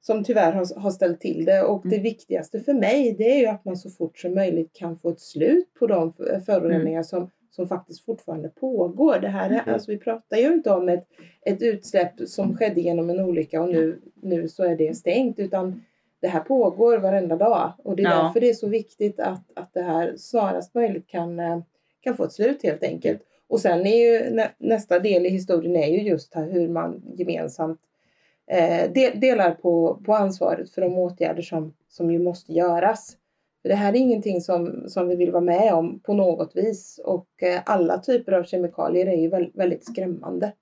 som 0.00 0.24
tyvärr 0.24 0.52
har, 0.52 0.80
har 0.80 0.90
ställt 0.90 1.20
till 1.20 1.44
det 1.44 1.62
och 1.62 1.84
mm. 1.84 1.96
det 1.96 2.02
viktigaste 2.02 2.60
för 2.60 2.72
mig 2.74 3.14
det 3.18 3.32
är 3.32 3.38
ju 3.38 3.46
att 3.46 3.64
man 3.64 3.76
så 3.76 3.90
fort 3.90 4.18
som 4.18 4.34
möjligt 4.34 4.72
kan 4.72 4.98
få 4.98 5.10
ett 5.10 5.20
slut 5.20 5.74
på 5.78 5.86
de 5.86 6.12
föroreningar 6.46 6.90
mm. 6.90 7.04
som, 7.04 7.30
som 7.50 7.68
faktiskt 7.68 8.04
fortfarande 8.04 8.48
pågår. 8.48 9.18
Det 9.18 9.28
här, 9.28 9.50
mm. 9.50 9.74
alltså, 9.74 9.90
vi 9.90 9.98
pratar 9.98 10.36
ju 10.36 10.52
inte 10.52 10.70
om 10.70 10.88
ett, 10.88 11.06
ett 11.46 11.62
utsläpp 11.62 12.12
som 12.26 12.56
skedde 12.56 12.80
genom 12.80 13.10
en 13.10 13.20
olycka 13.20 13.62
och 13.62 13.68
nu, 13.68 14.00
nu 14.22 14.48
så 14.48 14.64
är 14.64 14.76
det 14.76 14.96
stängt 14.96 15.38
utan 15.38 15.82
det 16.20 16.28
här 16.28 16.40
pågår 16.40 16.98
varenda 16.98 17.36
dag 17.36 17.72
och 17.78 17.96
det 17.96 18.02
är 18.02 18.10
ja. 18.10 18.22
därför 18.22 18.40
det 18.40 18.50
är 18.50 18.54
så 18.54 18.68
viktigt 18.68 19.20
att, 19.20 19.44
att 19.54 19.74
det 19.74 19.82
här 19.82 20.14
snarast 20.16 20.74
möjligt 20.74 21.06
kan, 21.06 21.40
eh, 21.40 21.60
kan 22.00 22.16
få 22.16 22.24
ett 22.24 22.32
slut 22.32 22.62
helt 22.62 22.82
enkelt. 22.82 23.22
Och 23.48 23.60
sen 23.60 23.86
är 23.86 23.96
ju 23.96 24.30
nä, 24.30 24.50
nästa 24.58 24.98
del 24.98 25.26
i 25.26 25.28
historien 25.28 25.76
är 25.76 25.86
ju 25.86 26.02
just 26.02 26.34
här 26.34 26.50
hur 26.50 26.68
man 26.68 27.02
gemensamt 27.16 27.80
eh, 28.46 28.92
del, 28.92 29.20
delar 29.20 29.50
på, 29.50 30.00
på 30.06 30.14
ansvaret 30.14 30.70
för 30.70 30.80
de 30.82 30.98
åtgärder 30.98 31.42
som, 31.42 31.74
som 31.88 32.10
ju 32.10 32.18
måste 32.18 32.52
göras. 32.52 33.16
För 33.62 33.68
det 33.68 33.74
här 33.74 33.92
är 33.92 33.96
ingenting 33.96 34.40
som, 34.40 34.84
som 34.88 35.08
vi 35.08 35.16
vill 35.16 35.30
vara 35.30 35.44
med 35.44 35.74
om 35.74 36.00
på 36.00 36.14
något 36.14 36.56
vis 36.56 37.00
och 37.04 37.42
eh, 37.42 37.60
alla 37.66 37.98
typer 37.98 38.32
av 38.32 38.44
kemikalier 38.44 39.06
är 39.06 39.16
ju 39.16 39.28
väldigt, 39.28 39.56
väldigt 39.56 39.84
skrämmande. 39.84 40.52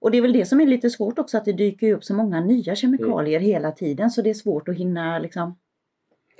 Och 0.00 0.10
det 0.10 0.18
är 0.18 0.22
väl 0.22 0.32
det 0.32 0.44
som 0.44 0.60
är 0.60 0.66
lite 0.66 0.90
svårt 0.90 1.18
också 1.18 1.38
att 1.38 1.44
det 1.44 1.52
dyker 1.52 1.92
upp 1.92 2.04
så 2.04 2.14
många 2.14 2.40
nya 2.40 2.74
kemikalier 2.74 3.38
mm. 3.38 3.50
hela 3.50 3.72
tiden 3.72 4.10
så 4.10 4.22
det 4.22 4.30
är 4.30 4.34
svårt 4.34 4.68
att 4.68 4.76
hinna 4.76 5.18
liksom 5.18 5.58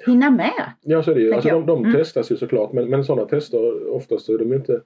hinna 0.07 0.31
med. 0.31 0.73
Ja 0.81 1.03
så 1.03 1.11
är 1.11 1.15
det 1.15 1.21
ju. 1.21 1.35
Alltså, 1.35 1.51
de, 1.51 1.67
de 1.67 1.79
mm. 1.85 1.93
testas 1.93 2.33
ju 2.33 2.37
såklart 2.37 2.73
men, 2.73 2.91
men 2.91 3.05
sådana 3.05 3.29
tester 3.29 3.89
oftast 3.89 4.27
så 4.27 4.35
är 4.35 4.39
de 4.39 4.49
ju 4.49 4.57
inte 4.57 4.81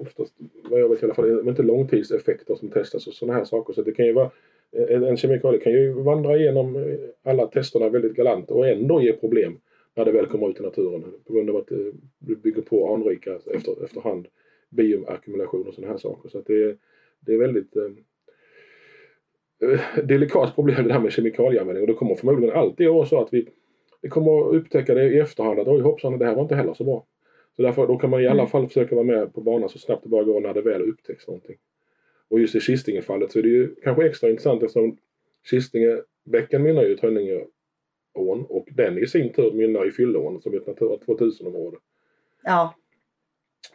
oftast, 0.00 0.34
vad 0.70 0.80
jag 0.80 0.88
vet 0.88 1.02
i 1.02 1.04
alla 1.04 1.14
fall, 1.14 1.48
inte 1.48 1.62
långtidseffekter 1.62 2.54
som 2.54 2.70
testas 2.70 3.06
och 3.06 3.14
sådana 3.14 3.38
här 3.38 3.44
saker. 3.44 3.72
Så 3.72 3.82
det 3.82 3.92
kan 3.92 4.06
ju 4.06 4.12
vara 4.12 4.30
eh, 4.72 5.02
en, 5.02 5.16
kemikalie 5.16 5.60
kan 5.60 5.72
ju 5.72 5.92
vandra 5.92 6.36
igenom 6.36 6.76
eh, 6.76 6.98
alla 7.22 7.46
testerna 7.46 7.88
väldigt 7.88 8.14
galant 8.14 8.50
och 8.50 8.68
ändå 8.68 9.02
ge 9.02 9.12
problem 9.12 9.58
när 9.94 10.04
det 10.04 10.12
väl 10.12 10.26
kommer 10.26 10.50
ut 10.50 10.60
i 10.60 10.62
naturen 10.62 11.04
på 11.26 11.32
grund 11.32 11.50
av 11.50 11.56
att 11.56 11.70
eh, 11.70 11.78
det 12.18 12.42
bygger 12.42 12.62
på 12.62 12.94
anrika 12.94 13.38
efter, 13.54 13.84
efterhand 13.84 14.26
bioackumulation 14.70 15.66
och 15.66 15.74
sådana 15.74 15.92
här 15.92 15.98
saker. 15.98 16.28
Så 16.28 16.38
att 16.38 16.46
det, 16.46 16.76
det 17.20 17.32
är 17.32 17.38
väldigt 17.38 17.76
eh, 17.76 17.90
delikat 20.04 20.54
problem 20.54 20.86
det 20.86 20.92
här 20.92 21.00
med 21.00 21.12
kemikalieanvändning 21.12 21.82
och 21.82 21.88
det 21.88 21.94
kommer 21.94 22.14
förmodligen 22.14 22.56
alltid 22.56 22.88
vara 22.88 23.06
så 23.06 23.20
att 23.20 23.32
vi, 23.32 23.48
vi 24.02 24.08
kommer 24.08 24.54
upptäcka 24.54 24.94
det 24.94 25.04
i 25.04 25.18
efterhand 25.18 25.60
att 25.60 25.68
oj 25.68 25.80
hoppsan 25.80 26.18
det 26.18 26.26
här 26.26 26.34
var 26.34 26.42
inte 26.42 26.54
heller 26.54 26.74
så 26.74 26.84
bra. 26.84 27.06
Så 27.56 27.62
därför 27.62 27.86
då 27.86 27.96
kan 27.96 28.10
man 28.10 28.22
i 28.22 28.26
alla 28.26 28.42
mm. 28.42 28.50
fall 28.50 28.66
försöka 28.66 28.94
vara 28.94 29.04
med 29.04 29.34
på 29.34 29.40
banan 29.40 29.68
så 29.68 29.78
snabbt 29.78 30.02
det 30.02 30.08
bara 30.08 30.24
går 30.24 30.40
när 30.40 30.54
det 30.54 30.62
väl 30.62 30.82
upptäcks 30.82 31.26
någonting. 31.26 31.56
Och 32.28 32.40
just 32.40 32.54
i 32.54 32.60
Kistingefallet 32.60 33.32
så 33.32 33.38
är 33.38 33.42
det 33.42 33.48
ju 33.48 33.74
kanske 33.74 34.06
extra 34.06 34.30
intressant 34.30 34.62
eftersom 34.62 34.96
Kistingebäcken 35.50 36.62
mynnar 36.62 36.82
ju 36.82 36.92
i 36.92 36.96
Trönningeån 36.96 38.46
och 38.48 38.68
den 38.70 38.98
i 38.98 39.06
sin 39.06 39.32
tur 39.32 39.52
mynnar 39.52 39.88
i 39.88 39.90
Fylleån 39.90 40.40
som 40.42 40.52
är 40.52 40.56
ett 40.56 40.66
Natura 40.66 40.96
2000-område. 40.96 41.76
Ja. 42.42 42.74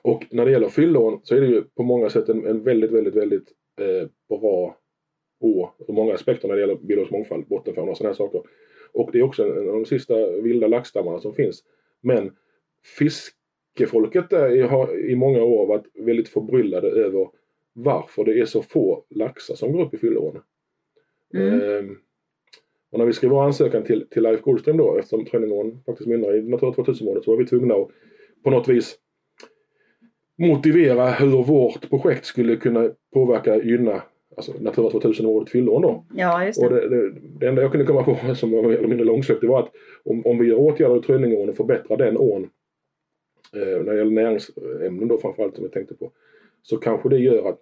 Och 0.02 0.26
när 0.30 0.46
det 0.46 0.52
gäller 0.52 0.70
Fylleån 0.70 1.20
så 1.24 1.36
är 1.36 1.42
det 1.42 1.48
ju 1.48 1.64
på 1.64 1.84
många 1.84 2.10
sätt 2.10 2.30
en, 2.30 2.46
en 2.46 2.64
väldigt, 2.64 2.92
väldigt, 2.92 3.16
väldigt 3.16 3.48
eh, 3.80 4.10
bra 4.30 4.78
å 5.40 5.72
ur 5.88 5.94
många 5.94 6.14
aspekter 6.14 6.48
när 6.48 6.56
det 6.56 6.62
gäller 6.62 6.76
biologisk 6.76 7.12
mångfald, 7.12 7.48
bottenfauna 7.48 7.92
och 7.92 7.98
sådana 7.98 8.10
här 8.10 8.18
saker. 8.18 8.42
Och 8.94 9.10
det 9.12 9.20
är 9.20 9.24
också 9.24 9.44
en 9.44 9.70
av 9.70 9.74
de 9.74 9.86
sista 9.86 10.32
vilda 10.32 10.68
laxstammarna 10.68 11.20
som 11.20 11.34
finns. 11.34 11.64
Men 12.02 12.36
fiskefolket 13.78 14.30
där 14.30 14.68
har 14.68 15.10
i 15.10 15.16
många 15.16 15.44
år 15.44 15.68
varit 15.68 15.86
väldigt 15.94 16.30
förbryllade 16.30 16.88
över 16.88 17.30
varför 17.74 18.26
det 18.26 18.40
är 18.40 18.46
så 18.46 18.62
få 18.62 19.04
laxar 19.10 19.56
som 19.56 19.72
går 19.72 19.82
upp 19.82 19.94
i 19.94 19.98
Fylleån. 19.98 20.40
Mm. 21.34 21.62
Ehm, 21.62 21.98
och 22.92 23.00
när 23.00 23.06
vi 23.06 23.14
skrev 23.14 23.32
vår 23.32 23.44
ansökan 23.44 23.84
till, 23.84 24.08
till 24.10 24.24
Leif 24.24 24.42
Goldström 24.42 24.78
då, 24.78 24.98
eftersom 24.98 25.26
Trönningeån 25.26 25.84
faktiskt 25.86 26.10
mynnar 26.10 26.36
i 26.36 26.42
Natura 26.42 26.72
2000-området, 26.72 27.24
så 27.24 27.32
var 27.32 27.38
vi 27.38 27.46
tvungna 27.46 27.76
att 27.76 27.88
på 28.44 28.50
något 28.50 28.68
vis 28.68 28.98
motivera 30.38 31.12
hur 31.12 31.44
vårt 31.44 31.90
projekt 31.90 32.26
skulle 32.26 32.56
kunna 32.56 32.90
påverka, 33.14 33.64
gynna 33.64 34.02
alltså 34.38 34.54
Natura 34.60 34.90
2000-området 34.90 35.50
Fylleån 35.50 35.82
då. 35.82 36.06
Ja, 36.16 36.46
just 36.46 36.62
det. 36.62 36.68
Och 36.68 36.74
det, 36.74 36.90
det, 36.90 37.14
det, 37.40 37.48
enda 37.48 37.62
jag 37.62 37.72
kunde 37.72 37.86
komma 37.86 38.04
på 38.04 38.18
som 38.36 38.52
var 38.52 38.64
mer 38.64 38.78
eller 38.78 38.88
mindre 38.88 39.06
långsökt 39.06 39.42
det 39.42 39.48
var 39.48 39.60
att 39.60 39.72
om, 40.04 40.26
om 40.26 40.40
vi 40.40 40.48
gör 40.48 40.60
åtgärder 40.60 40.98
i 40.98 41.02
Trönningeån 41.02 41.50
och 41.50 41.56
förbättrar 41.56 41.98
den 41.98 42.18
ån 42.18 42.50
eh, 43.56 43.84
när 43.84 43.92
det 43.92 43.98
gäller 43.98 44.12
näringsämnen 44.12 45.08
då 45.08 45.18
framförallt 45.18 45.56
som 45.56 45.64
jag 45.64 45.74
tänkte 45.74 45.96
på 45.96 46.12
så 46.64 46.78
kanske 46.78 47.10
det 47.10 47.18
gör 47.18 47.50
att 47.50 47.60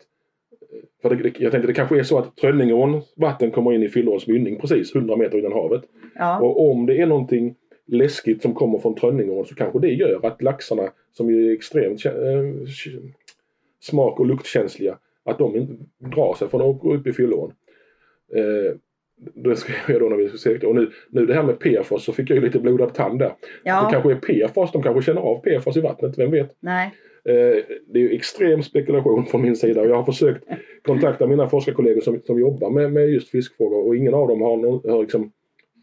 för 1.01 1.15
det, 1.15 1.39
jag 1.39 1.51
tänkte 1.51 1.67
det 1.67 1.73
kanske 1.73 1.99
är 1.99 2.03
så 2.03 2.17
att 2.17 2.35
Trönningeåns 2.35 3.13
vatten 3.15 3.51
kommer 3.51 3.73
in 3.73 3.83
i 3.83 3.89
Fylleåns 3.89 4.27
mynning 4.27 4.59
precis 4.59 4.95
100 4.95 5.15
meter 5.15 5.37
innan 5.37 5.53
havet. 5.53 5.83
Ja. 6.15 6.39
Och 6.39 6.71
om 6.71 6.85
det 6.85 7.01
är 7.01 7.05
någonting 7.05 7.55
läskigt 7.85 8.41
som 8.41 8.53
kommer 8.53 8.79
från 8.79 8.95
Trönningeån 8.95 9.45
så 9.45 9.55
kanske 9.55 9.79
det 9.79 9.91
gör 9.91 10.25
att 10.25 10.41
laxarna 10.41 10.91
som 11.11 11.29
är 11.29 11.53
extremt 11.53 12.05
äh, 12.05 12.13
smak 13.79 14.19
och 14.19 14.25
luktkänsliga 14.25 14.97
att 15.23 15.37
de 15.37 15.77
drar 15.97 16.33
sig 16.33 16.47
från 16.47 16.61
att 16.61 16.79
gå 16.79 16.93
upp 16.93 17.07
i 17.07 17.13
Fylleån. 17.13 17.53
Eh, 18.35 18.75
det 19.19 19.55
skrev 19.55 19.75
jag 19.87 20.01
då 20.01 20.09
när 20.09 20.17
vi 20.17 20.37
sökte. 20.37 20.67
Och 20.67 20.75
nu, 20.75 20.91
nu 21.09 21.25
det 21.25 21.33
här 21.33 21.43
med 21.43 21.59
PFAS 21.59 22.03
så 22.03 22.13
fick 22.13 22.29
jag 22.29 22.35
ju 22.35 22.41
lite 22.41 22.59
blodad 22.59 22.93
tand 22.93 23.19
där. 23.19 23.33
Ja. 23.63 23.83
Det 23.83 23.91
kanske 23.91 24.11
är 24.11 24.47
PFAS, 24.47 24.71
de 24.71 24.83
kanske 24.83 25.01
känner 25.01 25.21
av 25.21 25.41
PFAS 25.41 25.77
i 25.77 25.81
vattnet, 25.81 26.17
vem 26.17 26.31
vet? 26.31 26.55
Nej. 26.59 26.93
Eh, 27.25 27.63
det 27.87 27.99
är 27.99 28.03
ju 28.03 28.15
extrem 28.15 28.63
spekulation 28.63 29.25
från 29.25 29.41
min 29.41 29.55
sida 29.55 29.81
och 29.81 29.87
jag 29.87 29.95
har 29.95 30.03
försökt 30.03 30.43
kontakta 30.85 31.27
mina 31.27 31.49
forskarkollegor 31.49 32.01
som, 32.01 32.21
som 32.25 32.39
jobbar 32.39 32.69
med, 32.69 32.93
med 32.93 33.09
just 33.09 33.29
fiskfrågor 33.29 33.87
och 33.87 33.95
ingen 33.95 34.13
av 34.13 34.27
dem 34.27 34.41
har, 34.41 34.57
någon, 34.57 34.91
har 34.91 35.01
liksom, 35.01 35.31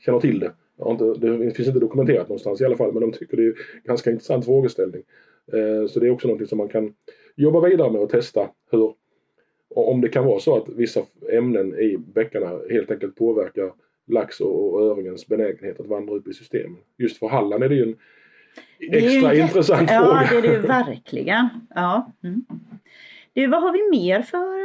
känner 0.04 0.20
till 0.20 0.38
det. 0.40 0.52
Inte, 0.86 1.04
det 1.04 1.50
finns 1.50 1.68
inte 1.68 1.80
dokumenterat 1.80 2.28
någonstans 2.28 2.60
i 2.60 2.64
alla 2.64 2.76
fall 2.76 2.92
men 2.92 3.00
de 3.00 3.12
tycker 3.12 3.36
det 3.36 3.42
är 3.42 3.46
en 3.46 3.54
ganska 3.84 4.10
intressant 4.10 4.44
frågeställning. 4.44 5.02
Eh, 5.52 5.86
så 5.86 6.00
det 6.00 6.06
är 6.06 6.10
också 6.10 6.28
någonting 6.28 6.46
som 6.46 6.58
man 6.58 6.68
kan 6.68 6.94
jobba 7.36 7.60
vidare 7.60 7.90
med 7.90 8.00
och 8.00 8.10
testa 8.10 8.48
hur 8.70 8.94
om 9.76 10.00
det 10.00 10.08
kan 10.08 10.24
vara 10.24 10.40
så 10.40 10.56
att 10.56 10.68
vissa 10.68 11.00
ämnen 11.32 11.78
i 11.78 11.96
bäckarna 11.96 12.60
helt 12.70 12.90
enkelt 12.90 13.16
påverkar 13.16 13.72
lax 14.06 14.40
och 14.40 14.82
öringens 14.82 15.26
benägenhet 15.26 15.80
att 15.80 15.86
vandra 15.86 16.14
upp 16.14 16.28
i 16.28 16.32
systemen. 16.32 16.76
Just 16.96 17.18
för 17.18 17.28
Halland 17.28 17.64
är 17.64 17.68
det 17.68 17.74
ju 17.74 17.82
en 17.82 17.96
extra 18.92 19.34
ju, 19.34 19.42
intressant 19.42 19.90
ja, 19.90 20.00
fråga. 20.00 20.28
Ja, 20.34 20.40
det 20.40 20.48
är 20.48 20.52
det 20.62 20.68
verkligen. 20.86 21.48
Ja. 21.74 22.12
Mm. 22.22 22.44
Du, 23.32 23.46
vad 23.46 23.62
har 23.62 23.72
vi 23.72 23.98
mer 23.98 24.22
för, 24.22 24.56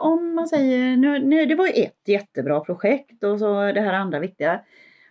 om 0.00 0.34
man 0.34 0.48
säger, 0.48 0.96
nu, 0.96 1.18
nu, 1.18 1.46
det 1.46 1.54
var 1.54 1.66
ju 1.66 1.72
ett 1.72 2.02
jättebra 2.06 2.60
projekt 2.60 3.24
och 3.24 3.38
så 3.38 3.72
det 3.72 3.80
här 3.80 3.92
andra 3.92 4.18
viktiga. 4.18 4.60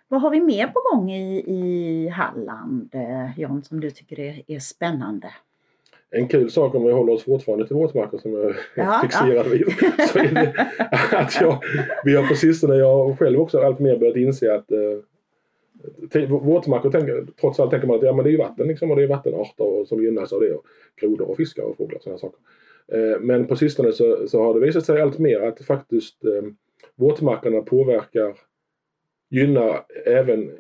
Vad 0.08 0.22
har 0.22 0.30
vi 0.30 0.42
mer 0.42 0.68
på 0.68 0.80
gång 0.92 1.12
i, 1.12 1.38
i 1.38 2.08
Halland, 2.10 2.96
eh, 2.96 3.40
John, 3.40 3.64
som 3.64 3.80
du 3.80 3.92
tycker 3.92 4.20
är, 4.20 4.42
är 4.48 4.60
spännande? 4.60 5.30
En 6.12 6.28
kul 6.28 6.52
sak 6.52 6.76
om 6.76 6.84
vi 6.84 6.92
håller 6.92 7.14
oss 7.14 7.24
fortfarande 7.24 7.68
till 7.68 7.76
våtmarker 7.76 8.18
som 8.18 8.34
jag 8.34 8.46
är 8.46 8.56
ja, 8.76 9.00
fixerad 9.02 9.46
ja. 9.46 9.50
vid. 9.52 9.66
Så 10.10 10.20
är 10.20 10.32
det 10.34 10.68
att 11.18 11.42
jag, 11.42 11.64
vi 12.06 12.16
har 12.16 12.28
på 12.28 12.36
sistone, 12.36 12.76
jag 12.76 13.20
själv 13.20 13.40
också 13.40 13.60
allt 13.60 13.80
mer 13.80 13.98
börjat 13.98 14.16
inse 14.16 14.56
att 14.56 14.72
eh, 14.72 16.28
våtmarker, 16.28 16.90
tänker, 16.90 17.28
trots 17.42 17.60
allt 17.60 17.72
tänker 17.72 17.88
man 17.88 17.98
att 17.98 18.04
ja, 18.04 18.14
men 18.14 18.24
det 18.24 18.30
är 18.30 18.32
ju 18.32 18.38
vatten 18.38 18.68
liksom, 18.68 18.92
och 18.92 18.98
det 18.98 19.04
är 19.04 19.08
vattenarter 19.08 19.86
som 19.86 20.04
gynnas 20.04 20.34
av 20.34 20.40
det. 20.40 20.54
Och 20.54 20.66
grodor 21.02 21.30
och 21.30 21.38
fiskar 21.38 21.64
och 21.64 21.78
fåglar 21.78 21.98
och 21.98 22.04
sådana 22.04 22.20
saker. 22.20 22.40
Eh, 22.92 23.20
men 23.20 23.48
på 23.48 23.56
sistone 23.56 23.92
så, 23.92 24.28
så 24.28 24.44
har 24.44 24.54
det 24.54 24.60
visat 24.60 24.86
sig 24.86 25.02
allt 25.02 25.20
mer 25.20 25.40
att 25.40 25.66
faktiskt 25.66 26.26
eh, 26.26 26.44
våtmarkerna 26.96 27.62
påverkar 27.62 28.38
gynnar 29.30 29.86
även 30.06 30.52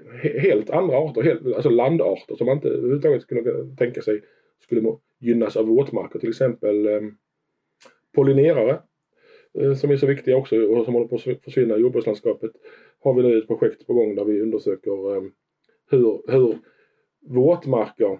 helt 0.41 0.69
andra 0.69 0.97
arter, 0.97 1.21
helt, 1.21 1.55
alltså 1.55 1.69
landarter 1.69 2.35
som 2.35 2.45
man 2.45 2.55
inte 2.55 2.69
överhuvudtaget 2.69 3.27
kunde 3.27 3.75
tänka 3.77 4.01
sig 4.01 4.21
skulle 4.59 4.97
gynnas 5.19 5.57
av 5.57 5.65
våtmarker. 5.67 6.19
Till 6.19 6.29
exempel 6.29 6.87
ehm, 6.87 7.17
pollinerare 8.15 8.81
eh, 9.59 9.73
som 9.73 9.91
är 9.91 9.97
så 9.97 10.05
viktiga 10.05 10.37
också 10.37 10.61
och 10.61 10.85
som 10.85 10.93
håller 10.93 11.07
på 11.07 11.15
att 11.15 11.43
försvinna 11.43 11.77
i 11.77 11.79
jordbrukslandskapet. 11.79 12.51
Har 12.99 13.13
vi 13.13 13.23
nu 13.23 13.37
ett 13.37 13.47
projekt 13.47 13.87
på 13.87 13.93
gång 13.93 14.15
där 14.15 14.25
vi 14.25 14.41
undersöker 14.41 15.17
ehm, 15.17 15.31
hur, 15.89 16.31
hur 16.31 16.57
våtmarker 17.27 18.19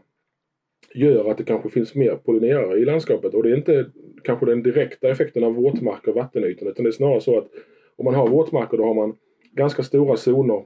gör 0.93 1.31
att 1.31 1.37
det 1.37 1.43
kanske 1.43 1.69
finns 1.69 1.95
mer 1.95 2.15
pollinerare 2.15 2.79
i 2.79 2.85
landskapet 2.85 3.33
och 3.33 3.43
det 3.43 3.51
är 3.51 3.55
inte 3.55 3.91
kanske 4.23 4.45
den 4.45 4.63
direkta 4.63 5.09
effekten 5.09 5.43
av 5.43 5.53
våtmarker 5.53 6.09
och 6.09 6.15
vattenytan 6.15 6.67
utan 6.67 6.83
det 6.83 6.89
är 6.89 6.91
snarare 6.91 7.21
så 7.21 7.37
att 7.37 7.47
om 7.95 8.05
man 8.05 8.15
har 8.15 8.27
våtmarker 8.27 8.77
då 8.77 8.83
har 8.83 8.93
man 8.93 9.17
ganska 9.51 9.83
stora 9.83 10.17
zoner 10.17 10.65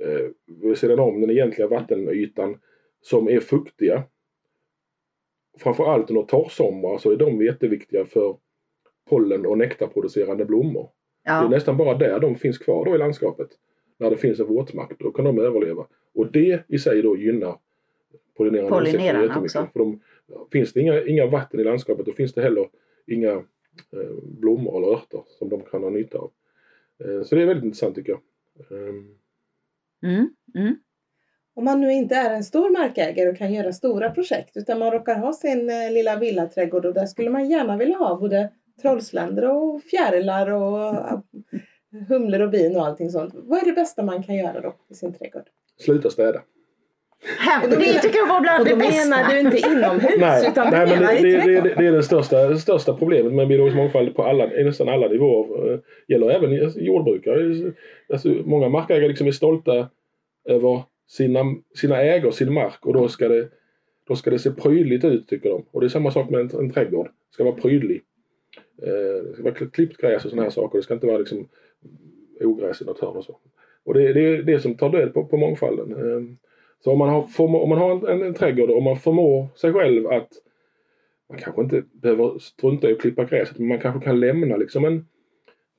eh, 0.00 0.28
vid 0.62 0.78
sidan 0.78 1.00
om 1.00 1.20
den 1.20 1.30
egentliga 1.30 1.68
vattenytan 1.68 2.58
som 3.00 3.28
är 3.28 3.40
fuktiga 3.40 4.02
framförallt 5.58 6.10
under 6.10 6.22
torrsommar 6.22 6.98
så 6.98 7.10
är 7.10 7.16
de 7.16 7.44
jätteviktiga 7.44 8.04
för 8.04 8.36
pollen 9.08 9.46
och 9.46 9.58
nektarproducerande 9.58 10.44
blommor. 10.44 10.90
Ja. 11.24 11.40
Det 11.40 11.46
är 11.46 11.48
nästan 11.48 11.76
bara 11.76 11.98
där 11.98 12.20
de 12.20 12.36
finns 12.36 12.58
kvar 12.58 12.84
då 12.84 12.94
i 12.94 12.98
landskapet. 12.98 13.48
När 13.96 14.10
det 14.10 14.16
finns 14.16 14.40
en 14.40 14.46
våtmark, 14.46 14.98
då 14.98 15.10
kan 15.12 15.24
de 15.24 15.38
överleva. 15.38 15.86
Och 16.14 16.32
det 16.32 16.64
i 16.68 16.78
sig 16.78 17.02
då 17.02 17.16
gynnar 17.16 17.58
pollinerande 18.36 18.70
Pollinerarna 18.70 19.40
också. 19.40 19.68
För 19.72 19.78
de, 19.78 20.00
finns 20.52 20.72
det 20.72 20.80
inga, 20.80 21.04
inga 21.04 21.26
vatten 21.26 21.60
i 21.60 21.64
landskapet 21.64 22.06
då 22.06 22.12
finns 22.12 22.34
det 22.34 22.42
heller 22.42 22.68
inga 23.06 23.32
eh, 23.32 24.14
blommor 24.22 24.76
eller 24.76 24.96
örter 24.96 25.22
som 25.26 25.48
de 25.48 25.62
kan 25.62 25.82
ha 25.82 25.90
nytta 25.90 26.18
av. 26.18 26.30
Eh, 27.04 27.22
så 27.22 27.34
det 27.34 27.42
är 27.42 27.46
väldigt 27.46 27.64
intressant 27.64 27.94
tycker 27.94 28.12
jag. 28.12 28.20
Um. 28.78 29.16
Mm, 30.02 30.34
mm 30.54 30.76
om 31.60 31.64
man 31.64 31.80
nu 31.80 31.92
inte 31.92 32.14
är 32.14 32.34
en 32.34 32.44
stor 32.44 32.70
markägare 32.70 33.28
och 33.28 33.36
kan 33.36 33.52
göra 33.52 33.72
stora 33.72 34.10
projekt 34.10 34.56
utan 34.56 34.78
man 34.78 34.90
råkar 34.90 35.14
ha 35.14 35.32
sin 35.32 35.70
eh, 35.70 35.92
lilla 35.92 36.16
villaträdgård 36.16 36.86
och 36.86 36.94
där 36.94 37.06
skulle 37.06 37.30
man 37.30 37.50
gärna 37.50 37.76
vilja 37.76 37.96
ha 37.96 38.16
både 38.16 38.50
trollsländer 38.82 39.50
och 39.50 39.82
fjärilar 39.82 40.50
och 40.50 40.94
eh, 40.94 41.18
humlor 42.08 42.40
och 42.40 42.50
bin 42.50 42.76
och 42.76 42.86
allting 42.86 43.10
sånt. 43.10 43.34
Vad 43.34 43.58
är 43.58 43.64
det 43.64 43.72
bästa 43.72 44.02
man 44.02 44.22
kan 44.22 44.34
göra 44.34 44.60
då 44.60 44.74
i 44.90 44.94
sin 44.94 45.12
trädgård? 45.12 45.42
Sluta 45.78 46.10
städa. 46.10 46.40
det 47.70 47.98
tycker 47.98 48.18
jag 48.18 48.28
var 48.28 48.40
bland 48.40 48.64
det 48.64 48.76
bästa. 48.76 49.08
Menar 49.08 49.32
du 49.32 49.40
inte 49.40 49.58
inomhus 49.58 50.16
nej, 50.18 50.48
utan 50.48 50.70
nej, 50.70 50.86
men 50.86 51.00
det, 51.00 51.22
det, 51.22 51.60
det, 51.60 51.74
det, 51.74 51.86
är 51.86 51.92
det 51.92 52.02
största, 52.02 52.48
det 52.48 52.58
största 52.58 52.94
problemet 52.94 53.32
med 53.32 53.48
biologisk 53.48 53.76
mångfald 53.76 54.14
på 54.14 54.22
alla, 54.22 54.46
nästan 54.46 54.88
alla 54.88 55.08
nivåer. 55.08 55.72
Eh, 55.72 55.78
gäller 56.08 56.30
även 56.30 56.72
jordbrukare. 56.84 57.72
Alltså, 58.12 58.28
många 58.28 58.68
markägare 58.68 59.08
liksom 59.08 59.26
är 59.26 59.32
stolta 59.32 59.88
över 60.44 60.82
sina, 61.10 61.56
sina 61.74 62.02
ägor, 62.02 62.30
sin 62.30 62.52
mark 62.52 62.86
och 62.86 62.94
då 62.94 63.08
ska, 63.08 63.28
det, 63.28 63.48
då 64.08 64.16
ska 64.16 64.30
det 64.30 64.38
se 64.38 64.50
prydligt 64.50 65.04
ut 65.04 65.28
tycker 65.28 65.50
de. 65.50 65.64
Och 65.70 65.80
det 65.80 65.86
är 65.86 65.88
samma 65.88 66.10
sak 66.10 66.30
med 66.30 66.40
en, 66.40 66.50
en 66.60 66.70
trädgård. 66.70 67.06
Det 67.06 67.34
ska 67.34 67.44
vara 67.44 67.54
prydlig. 67.54 68.02
Eh, 68.82 69.24
det 69.24 69.32
ska 69.32 69.42
vara 69.42 69.54
klippt 69.54 69.96
gräs 69.96 70.24
och 70.24 70.30
sådana 70.30 70.42
här 70.42 70.50
saker. 70.50 70.78
Det 70.78 70.82
ska 70.82 70.94
inte 70.94 71.06
vara 71.06 71.18
liksom 71.18 71.48
ogräs 72.40 72.82
i 72.82 72.84
något 72.84 73.00
hörn 73.00 73.16
och 73.16 73.24
så. 73.24 73.38
Och 73.84 73.94
det, 73.94 74.12
det 74.12 74.20
är 74.20 74.42
det 74.42 74.60
som 74.60 74.76
tar 74.76 74.90
död 74.90 75.14
på, 75.14 75.24
på 75.24 75.36
mångfalden. 75.36 75.92
Eh, 75.92 76.36
så 76.84 76.92
om 76.92 76.98
man 76.98 77.08
har, 77.08 77.26
förmå, 77.26 77.62
om 77.62 77.68
man 77.68 77.78
har 77.78 77.90
en, 77.90 78.06
en, 78.06 78.26
en 78.26 78.34
trädgård 78.34 78.70
och 78.70 78.82
man 78.82 78.96
förmår 78.96 79.48
sig 79.56 79.72
själv 79.72 80.06
att 80.06 80.28
man 81.28 81.38
kanske 81.38 81.62
inte 81.62 81.82
behöver 81.92 82.38
strunta 82.38 82.90
i 82.90 82.92
att 82.92 83.00
klippa 83.00 83.24
gräset 83.24 83.58
men 83.58 83.68
man 83.68 83.80
kanske 83.80 84.04
kan 84.04 84.20
lämna 84.20 84.56
liksom 84.56 84.84
en 84.84 85.06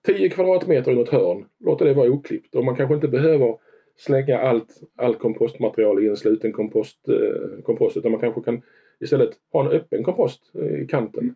10 0.06 0.30
kvadratmeter 0.30 0.92
i 0.92 0.96
något 0.96 1.10
hörn, 1.10 1.46
låta 1.60 1.86
det 1.86 1.94
vara 1.94 2.10
oklippt. 2.10 2.56
Och 2.56 2.66
man 2.66 2.76
kanske 2.76 2.96
inte 2.96 3.08
behöver 3.08 3.58
slänga 3.98 4.40
allt, 4.40 4.82
allt 4.96 5.20
kompostmaterial 5.20 6.04
i 6.04 6.08
en 6.08 6.18
sluten 6.18 6.52
kompost, 6.52 7.10
eh, 7.10 7.64
kompost 7.64 7.98
utan 7.98 8.12
man 8.12 8.22
kanske 8.22 8.42
kan 8.42 8.62
istället 9.00 9.30
ha 9.52 9.66
en 9.66 9.72
öppen 9.72 10.04
kompost 10.04 10.52
eh, 10.56 10.82
i 10.82 10.88
kanten. 10.88 11.36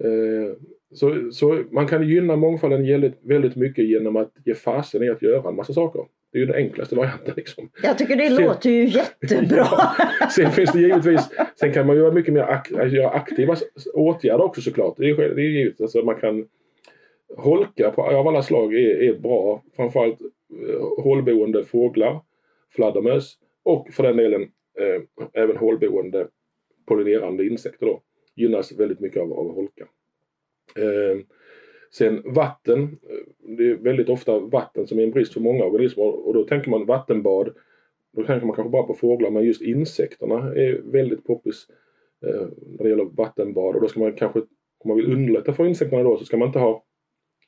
Eh, 0.00 0.56
så, 0.92 1.30
så 1.32 1.62
man 1.70 1.86
kan 1.86 2.08
gynna 2.08 2.36
mångfalden 2.36 2.86
väldigt, 2.86 3.18
väldigt 3.22 3.56
mycket 3.56 3.84
genom 3.84 4.16
att 4.16 4.32
ge 4.44 4.54
fasen 4.54 5.02
i 5.02 5.08
att 5.08 5.22
göra 5.22 5.48
en 5.48 5.56
massa 5.56 5.72
saker. 5.72 6.04
Det 6.32 6.38
är 6.38 6.40
ju 6.40 6.46
den 6.46 6.56
enklaste 6.56 6.94
varianten. 6.94 7.34
Liksom. 7.36 7.68
Jag 7.82 7.98
tycker 7.98 8.16
det 8.16 8.30
sen, 8.30 8.44
låter 8.44 8.70
ju 8.70 8.84
jättebra. 8.84 9.66
Ja, 9.70 10.28
sen 10.36 10.50
finns 10.50 10.72
det 10.72 10.80
givetvis, 10.80 11.28
sen 11.60 11.72
kan 11.72 11.86
man 11.86 11.96
göra 11.96 12.12
mycket 12.12 12.34
mer 12.34 12.42
ak, 12.42 12.70
göra 12.70 13.10
aktiva 13.10 13.56
åtgärder 13.94 14.44
också 14.44 14.60
såklart. 14.60 14.94
Det 14.96 15.10
är, 15.10 15.16
det 15.16 15.42
är 15.42 15.48
givet, 15.48 15.80
alltså 15.80 16.02
man 16.02 16.16
kan 16.16 16.48
Holka 17.36 17.90
på, 17.90 18.02
av 18.02 18.28
alla 18.28 18.42
slag 18.42 18.74
är, 18.74 19.02
är 19.02 19.18
bra. 19.18 19.62
Framförallt 19.76 20.18
Eh, 20.52 21.02
hålboende 21.04 21.64
fåglar, 21.64 22.20
fladdermöss 22.70 23.38
och 23.62 23.88
för 23.92 24.02
den 24.02 24.16
delen 24.16 24.42
eh, 24.78 25.02
även 25.32 25.56
hålboende 25.56 26.28
pollinerande 26.86 27.46
insekter 27.46 27.86
då. 27.86 28.00
Gynnas 28.34 28.72
väldigt 28.72 29.00
mycket 29.00 29.22
av, 29.22 29.32
av 29.32 29.54
holka. 29.54 29.88
Eh, 30.76 31.18
sen 31.92 32.22
vatten. 32.24 32.82
Eh, 32.82 33.56
det 33.56 33.70
är 33.70 33.74
väldigt 33.74 34.08
ofta 34.08 34.38
vatten 34.38 34.86
som 34.86 34.98
är 34.98 35.02
en 35.02 35.10
brist 35.10 35.32
för 35.32 35.40
många 35.40 35.64
organismer 35.64 36.26
och 36.26 36.34
då 36.34 36.44
tänker 36.44 36.70
man 36.70 36.86
vattenbad. 36.86 37.54
Då 38.12 38.24
tänker 38.24 38.46
man 38.46 38.56
kanske 38.56 38.70
bara 38.70 38.82
på 38.82 38.94
fåglar 38.94 39.30
men 39.30 39.44
just 39.44 39.62
insekterna 39.62 40.34
är 40.54 40.80
väldigt 40.84 41.24
poppis 41.24 41.66
eh, 42.26 42.46
när 42.78 42.84
det 42.84 42.88
gäller 42.88 43.04
vattenbad 43.04 43.74
och 43.74 43.80
då 43.80 43.88
ska 43.88 44.00
man 44.00 44.12
kanske 44.12 44.38
om 44.84 44.88
man 44.88 44.96
vill 44.96 45.12
underlätta 45.12 45.52
för 45.52 45.66
insekterna 45.66 46.02
då 46.02 46.16
så 46.16 46.24
ska 46.24 46.36
man 46.36 46.48
inte 46.48 46.58
ha 46.58 46.84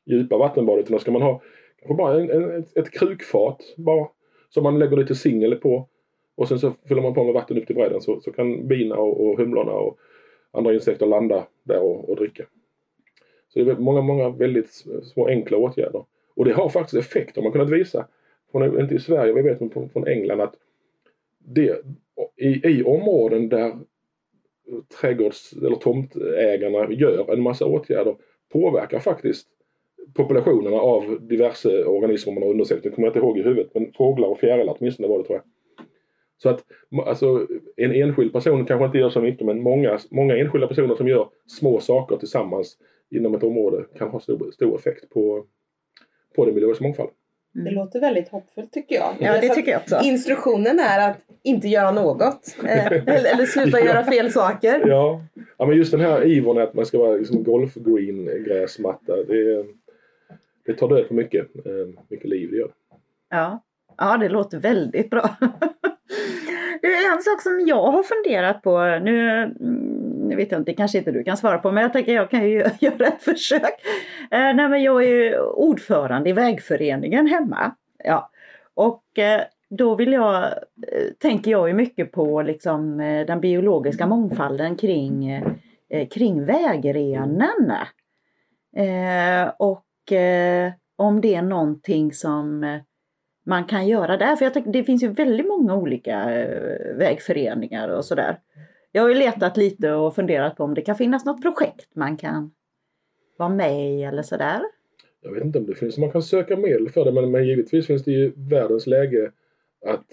djupa 0.07 0.39
vattenbad 0.39 0.79
utan 0.79 0.93
då 0.93 0.99
ska 0.99 1.11
man 1.11 1.23
ha 1.23 1.43
bara 1.89 2.21
en, 2.21 2.31
en, 2.31 2.51
ett, 2.51 2.77
ett 2.77 2.91
krukfat 2.91 3.75
bara 3.77 4.09
som 4.49 4.63
man 4.63 4.79
lägger 4.79 4.97
lite 4.97 5.15
singel 5.15 5.57
på 5.57 5.89
och 6.35 6.49
sen 6.49 6.59
så 6.59 6.73
fyller 6.89 7.03
man 7.03 7.15
på 7.15 7.25
med 7.25 7.35
vatten 7.35 7.59
upp 7.59 7.67
till 7.67 7.77
bredden 7.77 8.01
så, 8.01 8.21
så 8.21 8.33
kan 8.33 8.69
bina 8.69 8.97
och, 8.97 9.27
och 9.27 9.39
humlorna 9.39 9.73
och 9.73 9.99
andra 10.51 10.75
insekter 10.75 11.07
landa 11.07 11.47
där 11.63 11.81
och, 11.81 12.09
och 12.09 12.17
dricka. 12.17 12.45
Så 13.49 13.59
det 13.59 13.71
är 13.71 13.77
många, 13.77 14.01
många 14.01 14.29
väldigt 14.29 14.71
små 15.03 15.29
enkla 15.29 15.57
åtgärder. 15.57 16.05
Och 16.37 16.45
det 16.45 16.53
har 16.53 16.69
faktiskt 16.69 17.07
effekt. 17.07 17.37
Har 17.37 17.43
man 17.43 17.53
kunnat 17.53 17.71
visa, 17.71 18.07
från, 18.53 18.81
inte 18.81 18.95
i 18.95 18.99
Sverige, 18.99 19.33
vi 19.33 19.43
vet 19.43 19.59
från, 19.59 19.89
från 19.89 20.07
England 20.09 20.41
att 20.41 20.55
det, 21.39 21.83
i, 22.37 22.69
i 22.69 22.83
områden 22.83 23.49
där 23.49 23.79
trädgårds 25.01 25.53
eller 25.53 25.77
tomtägarna 25.77 26.93
gör 26.93 27.33
en 27.33 27.43
massa 27.43 27.67
åtgärder 27.67 28.17
påverkar 28.53 28.99
faktiskt 28.99 29.49
populationerna 30.15 30.77
av 30.77 31.19
diverse 31.21 31.85
organismer 31.85 32.33
man 32.33 32.43
har 32.43 32.51
undersökt. 32.51 32.83
Det 32.83 32.91
kommer 32.91 33.09
jag 33.09 33.11
inte 33.11 33.27
ihåg 33.27 33.39
i 33.39 33.43
huvudet 33.43 33.75
men 33.75 33.93
fåglar 33.93 34.29
och 34.29 34.39
fjärilar 34.39 34.77
åtminstone 34.79 35.09
var 35.09 35.19
det 35.19 35.25
tror 35.25 35.37
jag. 35.37 35.45
Så 36.43 36.49
att 36.49 36.65
alltså, 37.07 37.47
en 37.77 37.93
enskild 37.93 38.33
person 38.33 38.67
kanske 38.67 38.87
inte 38.87 38.99
gör 38.99 39.11
så 39.11 39.21
mycket 39.21 39.47
men 39.47 39.63
många, 39.63 39.99
många 40.11 40.37
enskilda 40.37 40.67
personer 40.67 40.95
som 40.95 41.09
gör 41.09 41.29
små 41.47 41.81
saker 41.81 42.17
tillsammans 42.17 42.77
inom 43.11 43.35
ett 43.35 43.43
område 43.43 43.85
kan 43.99 44.09
ha 44.09 44.21
stor, 44.21 44.51
stor 44.51 44.79
effekt 44.79 45.11
på, 45.11 45.45
på 46.37 46.45
den 46.45 46.55
biologiska 46.55 46.85
mångfalden. 46.85 47.15
Mm. 47.55 47.65
Det 47.65 47.71
låter 47.71 48.01
väldigt 48.01 48.29
hoppfullt 48.29 48.73
tycker 48.73 48.95
jag. 48.95 49.15
Ja, 49.21 49.41
det 49.41 49.49
tycker 49.49 49.73
jag 49.73 49.81
också. 49.81 50.01
Instruktionen 50.03 50.79
är 50.79 51.11
att 51.11 51.17
inte 51.43 51.69
göra 51.69 51.91
något. 51.91 52.57
Eh, 52.65 52.87
eller, 52.93 53.35
eller 53.35 53.47
sluta 53.47 53.81
ja. 53.81 53.87
göra 53.87 54.05
fel 54.05 54.33
saker. 54.33 54.83
Ja. 54.87 55.25
ja, 55.59 55.67
men 55.67 55.77
just 55.77 55.91
den 55.91 56.01
här 56.01 56.27
ivern 56.27 56.59
att 56.59 56.75
man 56.75 56.87
ska 56.87 56.99
vara 56.99 57.17
liksom 57.17 57.43
golfgreen 57.45 58.45
gräsmatta. 58.45 59.17
Det, 59.17 59.67
det 60.67 60.75
tar 60.75 60.89
död 60.89 61.09
på 61.09 61.15
mycket, 61.15 61.57
eh, 61.67 62.03
mycket 62.09 62.29
liv. 62.29 62.51
Det 62.51 62.57
gör 62.57 62.71
Ja. 63.31 63.63
ja, 63.97 64.17
det 64.17 64.29
låter 64.29 64.59
väldigt 64.59 65.11
bra. 65.11 65.37
Det 66.83 66.89
är 66.89 67.13
en 67.13 67.23
sak 67.23 67.43
som 67.43 67.65
jag 67.67 67.93
har 67.93 68.03
funderat 68.03 68.63
på. 68.63 68.77
Mm, 68.79 69.49
nu, 70.29 70.37
vet 70.37 70.51
jag 70.53 70.61
inte, 70.61 70.71
det 70.71 70.77
kanske 70.77 70.99
inte 70.99 71.13
du 71.13 71.25
kan 71.25 71.37
svara 71.37 71.59
på, 71.59 71.73
men 71.73 71.83
jag 71.83 71.93
tänker 71.93 72.15
jag 72.15 72.31
kan 72.31 72.51
ju 72.51 72.65
göra 72.81 73.07
ett 73.07 73.23
försök. 73.23 73.81
Eh, 74.31 74.55
nej, 74.55 74.69
men 74.69 74.83
jag 74.83 75.05
är 75.05 75.09
ju 75.09 75.39
ordförande 75.41 76.31
i 76.31 76.33
vägföreningen 76.33 77.27
hemma. 77.27 77.75
Ja. 78.05 78.31
Och 78.75 79.19
eh, 79.19 79.41
då 79.71 79.95
vill 79.95 80.13
jag, 80.13 80.45
eh, 80.45 81.13
tänker 81.19 81.51
jag 81.51 81.69
ju 81.69 81.75
mycket 81.75 82.13
på 82.13 82.43
liksom, 82.43 83.01
eh, 83.01 83.27
den 83.27 83.41
biologiska 83.41 84.07
mångfalden 84.07 84.77
kring, 84.77 85.31
eh, 85.89 86.09
kring 86.09 86.45
vägrenen. 86.45 87.73
och 89.59 89.85
eh, 90.13 90.73
om 90.97 91.21
det 91.21 91.35
är 91.35 91.43
någonting 91.43 92.13
som 92.13 92.65
eh, 92.65 92.81
man 93.47 93.65
kan 93.65 93.89
göra 93.89 94.17
där. 94.17 94.37
För 94.37 94.45
jag 94.45 94.55
tänker, 94.55 94.73
det 94.73 94.85
finns 94.85 95.03
ju 95.03 95.09
väldigt 95.09 95.47
många 95.47 95.77
olika 95.77 96.35
eh, 96.35 96.97
vägföreningar 96.97 97.89
och 97.89 98.05
sådär. 98.05 98.39
Jag 98.93 99.03
har 99.03 99.09
ju 99.09 99.15
letat 99.15 99.57
lite 99.57 99.93
och 99.93 100.15
funderat 100.15 100.57
på 100.57 100.65
om 100.65 100.75
det 100.75 100.83
kan 100.83 100.97
finnas 100.97 101.25
något 101.25 101.43
projekt 101.43 101.97
man 101.97 102.17
kan 102.17 102.51
vara 103.39 103.49
med 103.49 103.99
i 103.99 104.03
eller 104.03 104.23
sådär. 104.23 104.61
Jag 105.23 105.33
vet 105.33 105.45
inte 105.45 105.59
om 105.59 105.67
det 105.67 105.75
finns, 105.75 105.99
man 105.99 106.11
kan 106.11 106.23
söka 106.23 106.57
medel 106.57 106.89
för 106.89 107.05
det 107.05 107.13
men, 107.13 107.31
men 107.31 107.47
givetvis 107.47 107.87
finns 107.87 108.05
det 108.05 108.13
ju 108.13 108.33
världens 108.37 108.87
läge 108.87 109.33
att 109.87 110.07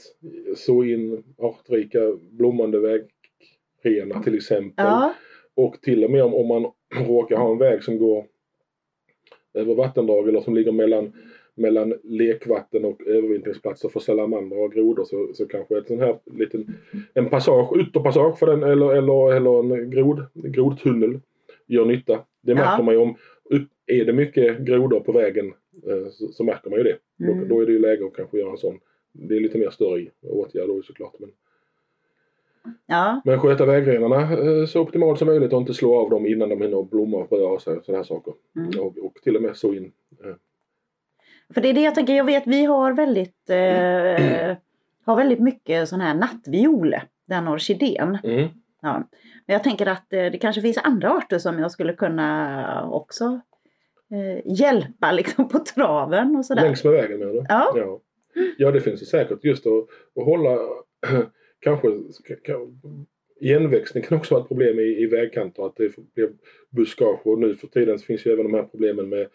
så 0.57 0.83
in 0.83 1.23
artrika 1.37 1.99
blommande 2.31 2.79
vägrenar 2.79 4.23
till 4.23 4.35
exempel. 4.35 4.85
Ja. 4.85 5.13
Och 5.55 5.81
till 5.81 6.03
och 6.03 6.11
med 6.11 6.23
om, 6.23 6.33
om 6.33 6.47
man 6.47 6.71
råkar 7.07 7.35
ha 7.35 7.51
en 7.51 7.57
väg 7.57 7.83
som 7.83 7.97
går 7.97 8.25
över 9.53 9.75
vattendrag 9.75 10.29
eller 10.29 10.41
som 10.41 10.55
ligger 10.55 10.71
mellan, 10.71 11.13
mellan 11.55 11.93
lekvatten 12.03 12.85
och 12.85 13.01
övervintringsplatser 13.07 13.89
för 13.89 13.99
salamandrar 13.99 14.57
och 14.57 14.73
grodor 14.73 15.05
så, 15.05 15.27
så 15.33 15.45
kanske 15.47 15.77
ett 15.77 15.87
sån 15.87 15.99
här 15.99 16.15
liten 16.25 16.75
en 17.13 17.29
passage, 17.29 17.77
ytterpassage 17.77 18.39
för 18.39 18.47
den 18.47 18.63
eller, 18.63 18.95
eller, 18.95 19.33
eller 19.33 19.59
en 19.59 19.89
grod, 19.89 20.23
grodtunnel 20.33 21.19
gör 21.67 21.85
nytta. 21.85 22.19
Det 22.41 22.55
märker 22.55 22.77
ja. 22.77 22.83
man 22.83 22.93
ju 22.93 22.99
om 22.99 23.15
är 23.91 24.05
det 24.05 24.13
mycket 24.13 24.59
grodor 24.59 24.99
på 24.99 25.11
vägen 25.11 25.53
eh, 25.87 26.07
så, 26.11 26.27
så, 26.27 26.43
märker 26.43 26.69
man 26.69 26.79
ju 26.79 26.83
det. 26.83 26.97
Mm. 27.19 27.39
Då, 27.39 27.55
då, 27.55 27.61
är 27.61 27.65
det 27.65 27.71
ju 27.71 27.79
läge 27.79 28.05
att 28.05 28.15
kanske 28.15 28.37
göra 28.37 28.51
en 28.51 28.57
sån. 28.57 28.79
Det 29.11 29.35
är 29.35 29.39
lite 29.39 29.57
mer 29.57 29.69
större 29.69 30.05
åtgärd 30.21 30.67
då 30.67 30.81
såklart. 30.81 31.15
Men, 31.19 31.29
Ja. 32.85 33.21
Men 33.25 33.39
sköta 33.39 33.65
vägrenarna 33.65 34.21
eh, 34.21 34.65
så 34.65 34.81
optimalt 34.81 35.19
som 35.19 35.27
möjligt 35.27 35.53
och 35.53 35.59
inte 35.59 35.73
slå 35.73 35.95
av 35.95 36.09
dem 36.09 36.25
innan 36.25 36.49
de 36.49 36.61
hinner 36.61 36.83
blomma 36.83 37.17
och 37.17 37.31
röra 37.31 37.59
sig 37.59 37.77
och 37.77 37.85
sådana 37.85 38.03
saker. 38.03 38.33
Mm. 38.55 38.79
Och, 38.79 38.97
och, 38.97 39.13
till 39.23 39.35
och 39.35 39.41
med 39.41 39.57
så 39.57 39.73
in. 39.73 39.91
Eh. 40.23 40.35
För 41.53 41.61
det 41.61 41.69
är 41.69 41.73
det 41.73 41.81
jag 41.81 41.95
tänker, 41.95 42.13
jag 42.13 42.23
vet 42.23 42.47
vi 42.47 42.65
har 42.65 42.93
väldigt, 42.93 43.49
eh, 43.49 44.57
har 45.05 45.15
väldigt 45.15 45.39
mycket 45.39 45.89
sån 45.89 46.01
här 46.01 46.13
nattviol, 46.13 46.95
den 47.25 47.47
orkidén. 47.47 48.17
Mm. 48.23 48.49
Ja. 48.81 49.03
Men 49.45 49.53
jag 49.53 49.63
tänker 49.63 49.85
att 49.85 50.13
eh, 50.13 50.25
det 50.31 50.37
kanske 50.37 50.61
finns 50.61 50.77
andra 50.77 51.11
arter 51.11 51.37
som 51.37 51.59
jag 51.59 51.71
skulle 51.71 51.93
kunna 51.93 52.89
också 52.91 53.41
eh, 54.11 54.59
hjälpa 54.59 55.11
liksom 55.11 55.49
på 55.49 55.59
traven 55.59 56.35
och 56.35 56.45
sådär. 56.45 56.61
Längs 56.61 56.83
med 56.83 56.93
vägen 56.93 57.19
menar 57.19 57.33
du? 57.33 57.45
Ja. 57.49 57.73
ja. 57.75 57.99
Ja 58.57 58.71
det 58.71 58.81
finns 58.81 58.99
det 58.99 59.05
säkert 59.05 59.43
just 59.43 59.67
att, 59.67 59.83
att 60.15 60.25
hålla 60.25 60.49
kanske 61.61 61.87
igenväxning 63.39 64.03
kan 64.03 64.17
också 64.17 64.33
vara 64.33 64.41
ett 64.41 64.47
problem 64.47 64.79
i, 64.79 65.03
i 65.03 65.05
vägkanter 65.05 65.65
att 65.65 65.75
det 65.75 65.95
blir 66.13 66.29
buskage 66.69 67.27
och 67.27 67.39
nu 67.39 67.55
för 67.55 67.67
tiden 67.67 67.99
finns 67.99 68.25
ju 68.25 68.31
även 68.31 68.51
de 68.51 68.53
här 68.53 68.63
problemen 68.63 69.09
med 69.09 69.27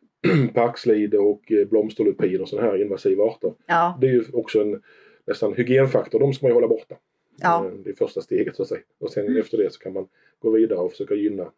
parkslide 0.54 1.18
och 1.18 1.52
eh, 1.52 1.68
blomsterlupin 1.68 2.40
och 2.40 2.48
sådana 2.48 2.68
här 2.68 2.82
invasiva 2.82 3.24
arter. 3.24 3.54
Ja. 3.66 3.98
Det 4.00 4.06
är 4.06 4.12
ju 4.12 4.24
också 4.32 4.62
en 4.62 4.82
nästan 5.26 5.54
hygienfaktor, 5.54 6.20
de 6.20 6.32
ska 6.32 6.46
man 6.46 6.50
ju 6.50 6.54
hålla 6.54 6.68
borta. 6.68 6.96
Ja. 7.36 7.66
Eh, 7.66 7.72
det 7.72 7.90
är 7.90 7.94
första 7.94 8.20
steget 8.20 8.56
så 8.56 8.62
att 8.62 8.68
säga. 8.68 8.80
Och 9.00 9.10
sen 9.10 9.26
mm. 9.26 9.40
efter 9.40 9.58
det 9.58 9.72
så 9.72 9.78
kan 9.78 9.92
man 9.92 10.08
gå 10.38 10.50
vidare 10.50 10.78
och 10.78 10.90
försöka 10.90 11.14
gynna 11.14 11.52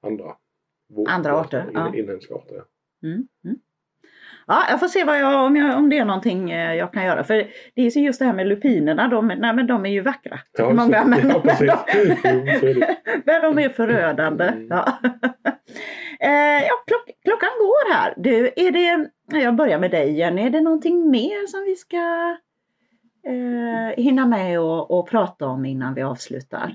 andra, 0.00 0.36
andra 1.08 1.40
arter. 1.40 1.62
In, 1.62 1.70
ja. 1.74 1.96
Inhemska 1.96 2.34
arter. 2.34 2.64
Mm. 3.02 3.28
Mm. 3.44 3.58
Ja, 4.48 4.64
jag 4.68 4.80
får 4.80 4.88
se 4.88 5.04
vad 5.04 5.20
jag, 5.20 5.46
om, 5.46 5.56
jag, 5.56 5.78
om 5.78 5.90
det 5.90 5.98
är 5.98 6.04
någonting 6.04 6.50
eh, 6.50 6.74
jag 6.74 6.92
kan 6.92 7.04
göra. 7.04 7.24
För 7.24 7.34
det 7.74 7.82
är 7.82 7.98
just 7.98 8.18
det 8.18 8.24
här 8.24 8.32
med 8.32 8.46
lupinerna, 8.46 9.08
de, 9.08 9.28
nej, 9.28 9.54
men 9.54 9.66
de 9.66 9.86
är 9.86 9.90
ju 9.90 10.00
vackra. 10.00 10.40
Ja, 10.58 10.72
många, 10.72 11.04
men, 11.06 11.28
ja, 11.28 11.40
precis. 11.40 12.76
men 13.24 13.42
de 13.42 13.58
är 13.58 13.68
förödande. 13.68 14.44
Mm. 14.44 14.66
Ja. 14.70 14.98
Eh, 16.20 16.62
ja, 16.66 16.74
klock, 16.86 17.10
klockan 17.24 17.48
går 17.58 17.92
här. 17.92 18.14
Du, 18.16 18.46
är 18.56 18.70
det, 18.70 19.10
jag 19.38 19.56
börjar 19.56 19.78
med 19.78 19.90
dig 19.90 20.18
Jenny, 20.18 20.42
är 20.42 20.50
det 20.50 20.60
någonting 20.60 21.10
mer 21.10 21.46
som 21.46 21.64
vi 21.64 21.76
ska 21.76 22.36
eh, 23.26 24.04
hinna 24.04 24.26
med 24.26 24.60
och, 24.60 24.90
och 24.90 25.08
prata 25.08 25.46
om 25.46 25.64
innan 25.64 25.94
vi 25.94 26.02
avslutar? 26.02 26.74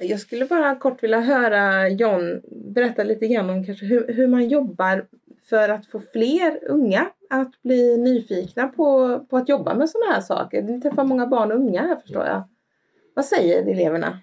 Jag 0.00 0.20
skulle 0.20 0.44
bara 0.44 0.74
kort 0.74 1.02
vilja 1.02 1.20
höra 1.20 1.88
John 1.88 2.40
berätta 2.74 3.04
lite 3.04 3.26
grann 3.26 3.50
om 3.50 3.64
kanske 3.64 3.86
hur, 3.86 4.12
hur 4.12 4.26
man 4.26 4.48
jobbar 4.48 5.06
för 5.48 5.68
att 5.68 5.86
få 5.86 6.00
fler 6.00 6.58
unga 6.68 7.10
att 7.30 7.62
bli 7.62 7.96
nyfikna 7.96 8.68
på, 8.68 9.18
på 9.30 9.36
att 9.36 9.48
jobba 9.48 9.74
med 9.74 9.90
sådana 9.90 10.12
här 10.12 10.20
saker. 10.20 10.62
Ni 10.62 10.80
träffar 10.80 11.04
många 11.04 11.26
barn 11.26 11.52
och 11.52 11.58
unga 11.58 11.82
här 11.82 11.96
förstår 11.96 12.24
jag. 12.24 12.42
Vad 13.14 13.24
säger 13.24 13.62
eleverna? 13.62 14.18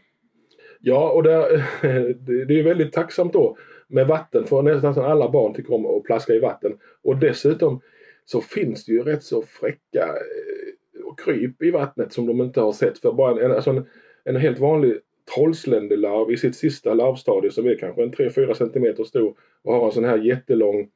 Ja, 0.80 1.12
och 1.12 1.24
det, 1.24 2.46
det 2.46 2.60
är 2.60 2.64
väldigt 2.64 2.94
tacksamt 2.94 3.34
då 3.34 3.58
med 3.88 4.08
vatten. 4.08 4.46
För 4.46 4.62
nästan 4.62 5.06
alla 5.06 5.30
barn 5.30 5.54
tycker 5.54 5.74
om 5.74 5.86
att 5.86 6.04
plaska 6.04 6.34
i 6.34 6.40
vatten. 6.40 6.78
Och 7.04 7.18
dessutom 7.18 7.82
så 8.26 8.42
finns 8.42 8.86
det 8.86 8.92
ju 8.92 9.04
rätt 9.04 9.24
så 9.24 9.42
fräcka 9.42 10.04
eh, 10.04 11.16
kryp 11.26 11.62
i 11.62 11.72
vattnet 11.72 12.14
som 12.14 12.26
de 12.26 12.42
inte 12.42 12.62
har 12.62 12.72
sett 12.72 12.98
för 12.98 13.14
bara 13.14 13.46
en, 13.46 13.52
alltså 13.52 13.70
en, 13.70 13.86
en 14.24 14.36
helt 14.36 14.60
vanlig 14.60 15.00
trollsländelarv 15.36 16.32
i 16.32 16.38
sitt 16.38 16.56
sista 16.56 16.94
larvstadie 16.94 17.52
som 17.52 17.68
är 17.68 17.78
kanske 17.78 18.04
en 18.04 18.14
3-4 18.14 18.54
centimeter 18.54 19.04
stor 19.04 19.36
och 19.64 19.74
har 19.74 19.86
en 19.86 19.92
sån 19.92 20.06
här 20.06 20.18
jättelång 20.18 20.90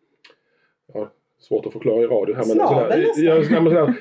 ja, 0.93 1.09
Svårt 1.39 1.65
att 1.65 1.73
förklara 1.73 2.01
i 2.01 2.05
radio 2.05 2.35
här 2.35 2.45
men 2.47 2.57
sån 2.57 2.59
här, 2.59 3.05
ja, 3.17 3.35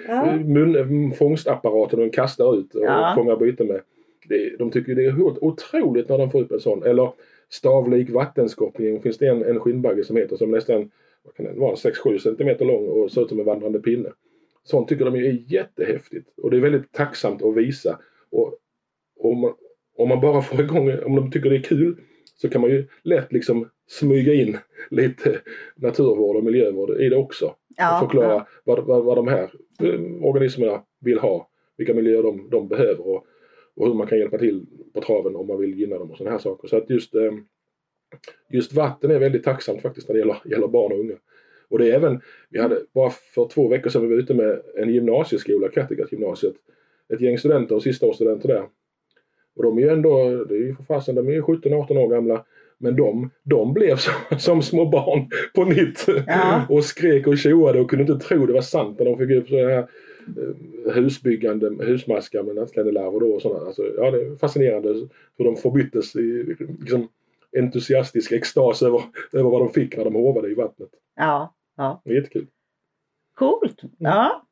här 0.06 0.38
mun, 0.44 1.12
fångstapparaten 1.12 2.00
de 2.00 2.10
kastar 2.10 2.58
ut 2.58 2.74
och 2.74 2.84
Ja. 2.84 3.12
fångar 3.16 3.36
byte 3.36 3.64
med. 3.64 3.80
Det, 4.28 4.56
de 4.58 4.70
tycker 4.70 4.94
det 4.94 5.04
är 5.04 5.10
helt 5.10 5.38
otroligt 5.40 6.08
när 6.08 6.18
de 6.18 6.30
får 6.30 6.40
upp 6.40 6.52
en 6.52 6.60
sån. 6.60 6.82
Eller 6.82 7.12
stavlik 7.48 8.10
vattenskoppling 8.10 9.02
finns 9.02 9.18
det 9.18 9.26
en, 9.26 9.44
en 9.44 9.60
skinnbagge 9.60 10.04
som 10.04 10.16
heter 10.16 10.36
som 10.36 10.50
nästan 10.50 10.90
vad 11.22 11.34
kan 11.34 11.46
den 11.46 11.60
vara, 11.60 11.74
6-7 11.74 12.18
centimeter 12.18 12.64
lång 12.64 12.86
och 12.88 13.12
ser 13.12 13.22
ut 13.22 13.28
som 13.28 13.38
en 13.40 13.46
vandrande 13.46 13.78
pinne. 13.80 14.08
Sånt 14.64 14.88
tycker 14.88 15.04
de 15.04 15.14
är 15.14 15.52
jättehäftigt 15.52 16.28
och 16.42 16.50
det 16.50 16.56
är 16.56 16.60
väldigt 16.60 16.92
tacksamt 16.92 17.42
att 17.42 17.56
visa. 17.56 17.98
Och 18.30 18.54
om 19.20 19.40
man, 19.40 19.52
om 19.96 20.08
man 20.08 20.20
bara 20.20 20.42
får 20.42 20.60
igång, 20.60 20.98
om 21.04 21.16
de 21.16 21.30
tycker 21.30 21.50
det 21.50 21.56
är 21.56 21.62
kul 21.62 21.96
så 22.36 22.48
kan 22.48 22.60
man 22.60 22.70
ju 22.70 22.86
lätt 23.02 23.32
liksom 23.32 23.68
smyga 23.88 24.32
in 24.32 24.58
lite 24.90 25.40
naturvård 25.76 26.36
och 26.36 26.44
miljövård 26.44 27.00
i 27.00 27.08
det 27.08 27.16
också. 27.16 27.54
Ja, 27.76 27.94
och 27.94 28.08
förklara 28.08 28.32
ja. 28.32 28.46
vad, 28.64 28.84
vad, 28.84 29.04
vad 29.04 29.16
de 29.16 29.28
här 29.28 29.50
eh, 29.82 30.24
organismerna 30.24 30.82
vill 31.00 31.18
ha, 31.18 31.48
vilka 31.76 31.94
miljöer 31.94 32.22
de, 32.22 32.48
de 32.50 32.68
behöver 32.68 33.08
och, 33.08 33.26
och 33.76 33.86
hur 33.86 33.94
man 33.94 34.06
kan 34.06 34.18
hjälpa 34.18 34.38
till 34.38 34.66
på 34.94 35.00
traven 35.00 35.36
om 35.36 35.46
man 35.46 35.60
vill 35.60 35.78
gynna 35.78 35.98
dem 35.98 36.10
och 36.10 36.16
sådana 36.16 36.30
här 36.30 36.42
saker. 36.42 36.68
Så 36.68 36.76
att 36.76 36.90
just, 36.90 37.14
eh, 37.14 37.32
just 38.50 38.72
vatten 38.72 39.10
är 39.10 39.18
väldigt 39.18 39.44
tacksamt 39.44 39.82
faktiskt 39.82 40.08
när 40.08 40.14
det 40.14 40.18
gäller, 40.18 40.36
gäller 40.44 40.68
barn 40.68 40.92
och 40.92 40.98
unga. 40.98 41.16
Och 41.68 41.78
det 41.78 41.90
är 41.90 41.94
även, 41.94 42.20
vi 42.48 42.60
hade 42.60 42.82
bara 42.94 43.10
för 43.10 43.48
två 43.48 43.68
veckor 43.68 43.90
sedan 43.90 44.02
vi 44.02 44.08
var 44.08 44.22
ute 44.22 44.34
med 44.34 44.62
en 44.76 44.94
gymnasieskola, 44.94 45.68
Kattegattgymnasiet. 45.68 46.54
Ett 47.08 47.20
gäng 47.20 47.38
studenter 47.38 47.74
och 47.74 47.82
sistaårsstudenter 47.82 48.48
där. 48.48 48.68
Och 49.56 49.62
de 49.62 49.78
är 49.78 49.82
ju 49.82 49.88
ändå, 49.88 50.44
det 50.44 50.54
är 50.54 50.58
ju 50.58 50.74
för 50.74 50.84
fasen, 50.84 51.14
de 51.14 51.28
är 51.28 51.32
ju 51.32 51.42
17-18 51.42 51.98
år 51.98 52.08
gamla. 52.08 52.44
Men 52.80 52.96
de, 52.96 53.30
de 53.42 53.74
blev 53.74 53.96
som, 53.96 54.38
som 54.38 54.62
små 54.62 54.84
barn 54.84 55.30
på 55.54 55.64
nytt. 55.64 56.06
Ja. 56.26 56.66
och 56.68 56.84
skrek 56.84 57.26
och 57.26 57.38
tjoade 57.38 57.80
och 57.80 57.90
kunde 57.90 58.12
inte 58.12 58.26
tro 58.26 58.46
det 58.46 58.52
var 58.52 58.60
sant 58.60 58.98
när 58.98 59.06
de 59.06 59.18
fick 59.18 59.30
upp 59.30 59.48
sådana 59.48 59.68
här 59.68 59.88
eh, 60.86 60.94
husbyggande 60.94 61.84
husmaskar 61.84 62.42
med 62.42 62.54
nattländelarver 62.54 63.20
då 63.20 63.26
och 63.26 63.42
sådana. 63.42 63.66
Alltså, 63.66 63.82
ja, 63.96 64.10
det 64.10 64.20
är 64.20 64.36
fascinerande 64.36 64.88
hur 65.38 65.44
de 65.44 65.56
förbyttes 65.56 66.16
i 66.16 66.56
liksom, 66.80 67.08
entusiastisk 67.56 68.32
extas 68.32 68.82
över, 68.82 69.02
över 69.32 69.50
vad 69.50 69.60
de 69.60 69.70
fick 69.70 69.96
när 69.96 70.04
de 70.04 70.14
hovade 70.14 70.48
i 70.48 70.54
vattnet. 70.54 70.90
ja, 71.16 71.54
ja. 71.76 72.02
Det 72.04 72.10
är 72.10 72.14
jättekul. 72.14 72.46
Coolt! 73.34 73.80
Ja. 73.98 74.47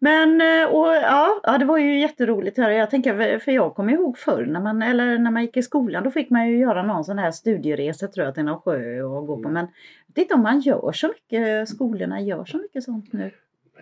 Men 0.00 0.40
eh, 0.40 0.74
och, 0.74 0.86
ja, 0.86 1.40
ja, 1.42 1.58
det 1.58 1.64
var 1.64 1.78
ju 1.78 2.00
jätteroligt 2.00 2.56
här. 2.58 2.70
Jag 2.70 2.90
tänker, 2.90 3.38
för 3.38 3.52
jag 3.52 3.74
kommer 3.74 3.92
ihåg 3.92 4.18
förr 4.18 4.46
när 4.46 4.60
man, 4.60 4.82
eller 4.82 5.18
när 5.18 5.30
man 5.30 5.42
gick 5.42 5.56
i 5.56 5.62
skolan, 5.62 6.04
då 6.04 6.10
fick 6.10 6.30
man 6.30 6.48
ju 6.48 6.58
göra 6.58 6.82
någon 6.86 7.04
sån 7.04 7.18
här 7.18 7.30
studieresa 7.30 8.08
tror 8.08 8.24
jag 8.26 8.34
till 8.34 8.44
någon 8.44 8.60
sjö 8.60 9.02
och 9.02 9.26
gå 9.26 9.36
på. 9.36 9.48
Mm. 9.48 9.52
Men 9.52 9.66
jag 10.06 10.14
vet 10.14 10.22
inte 10.22 10.34
om 10.34 10.42
man 10.42 10.60
gör 10.60 10.92
så 10.92 11.08
mycket, 11.08 11.68
skolorna 11.68 12.20
gör 12.20 12.44
så 12.44 12.58
mycket 12.58 12.82
sånt 12.84 13.12
nu. 13.12 13.30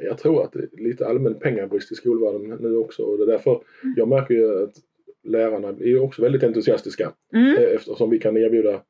Jag 0.00 0.18
tror 0.18 0.42
att 0.44 0.52
det 0.52 0.58
är 0.58 0.82
lite 0.84 1.06
allmän 1.06 1.34
pengabrist 1.34 1.92
i 1.92 1.94
skolvärlden 1.94 2.56
nu 2.60 2.76
också 2.76 3.02
och 3.02 3.18
det 3.18 3.24
är 3.24 3.26
därför 3.26 3.60
jag 3.96 4.08
märker 4.08 4.34
ju 4.34 4.64
att 4.64 4.74
lärarna 5.24 5.68
är 5.68 5.86
ju 5.86 5.98
också 6.00 6.22
väldigt 6.22 6.42
entusiastiska 6.42 7.12
Mm. 7.34 7.56
eh, 7.56 7.62
eftersom 7.74 8.10
vi 8.10 8.18
kan 8.18 8.36
erbjuda 8.36 8.80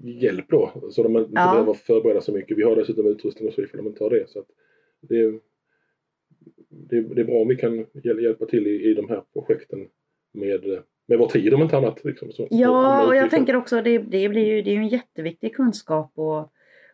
hjälp 0.00 0.44
då 0.48 0.72
så 0.90 1.02
de 1.02 1.16
inte 1.16 1.30
Ja. 1.34 1.50
behöver 1.52 1.74
förbereda 1.74 2.20
så 2.20 2.32
mycket. 2.32 2.58
Vi 2.58 2.62
har 2.62 2.76
dessutom 2.76 3.06
utrustning 3.06 3.48
och 3.48 3.54
så 3.54 3.62
ifall 3.62 3.76
de 3.78 3.86
inte 3.86 4.04
har 4.04 4.10
det. 4.10 4.24
Så 4.28 4.42
det, 5.00 5.20
är, 5.20 5.34
det, 6.92 6.98
är, 6.98 7.14
det 7.14 7.20
är 7.20 7.24
bra 7.24 7.34
om 7.42 7.48
vi 7.48 7.56
kan 7.56 7.86
hjäl- 7.92 8.20
hjälpa 8.22 8.46
till 8.46 8.66
i, 8.66 8.90
i 8.90 8.94
de 8.94 9.08
här 9.08 9.22
projekten 9.32 9.88
med, 10.32 10.82
med 11.08 11.18
vår 11.18 11.26
tid 11.28 11.54
om 11.54 11.62
inte 11.62 11.76
annat. 11.76 12.04
Liksom, 12.04 12.32
så, 12.32 12.48
Ja, 12.50 13.06
och 13.06 13.16
jag 13.16 13.30
tänker 13.30 13.56
också 13.56 13.82
det, 13.82 13.98
det, 13.98 14.28
blir 14.28 14.46
ju, 14.46 14.62
det 14.62 14.70
är 14.70 14.74
ju 14.74 14.78
en 14.80 14.88
jätteviktig 14.88 15.54
kunskap 15.54 16.18
att, 16.18 16.50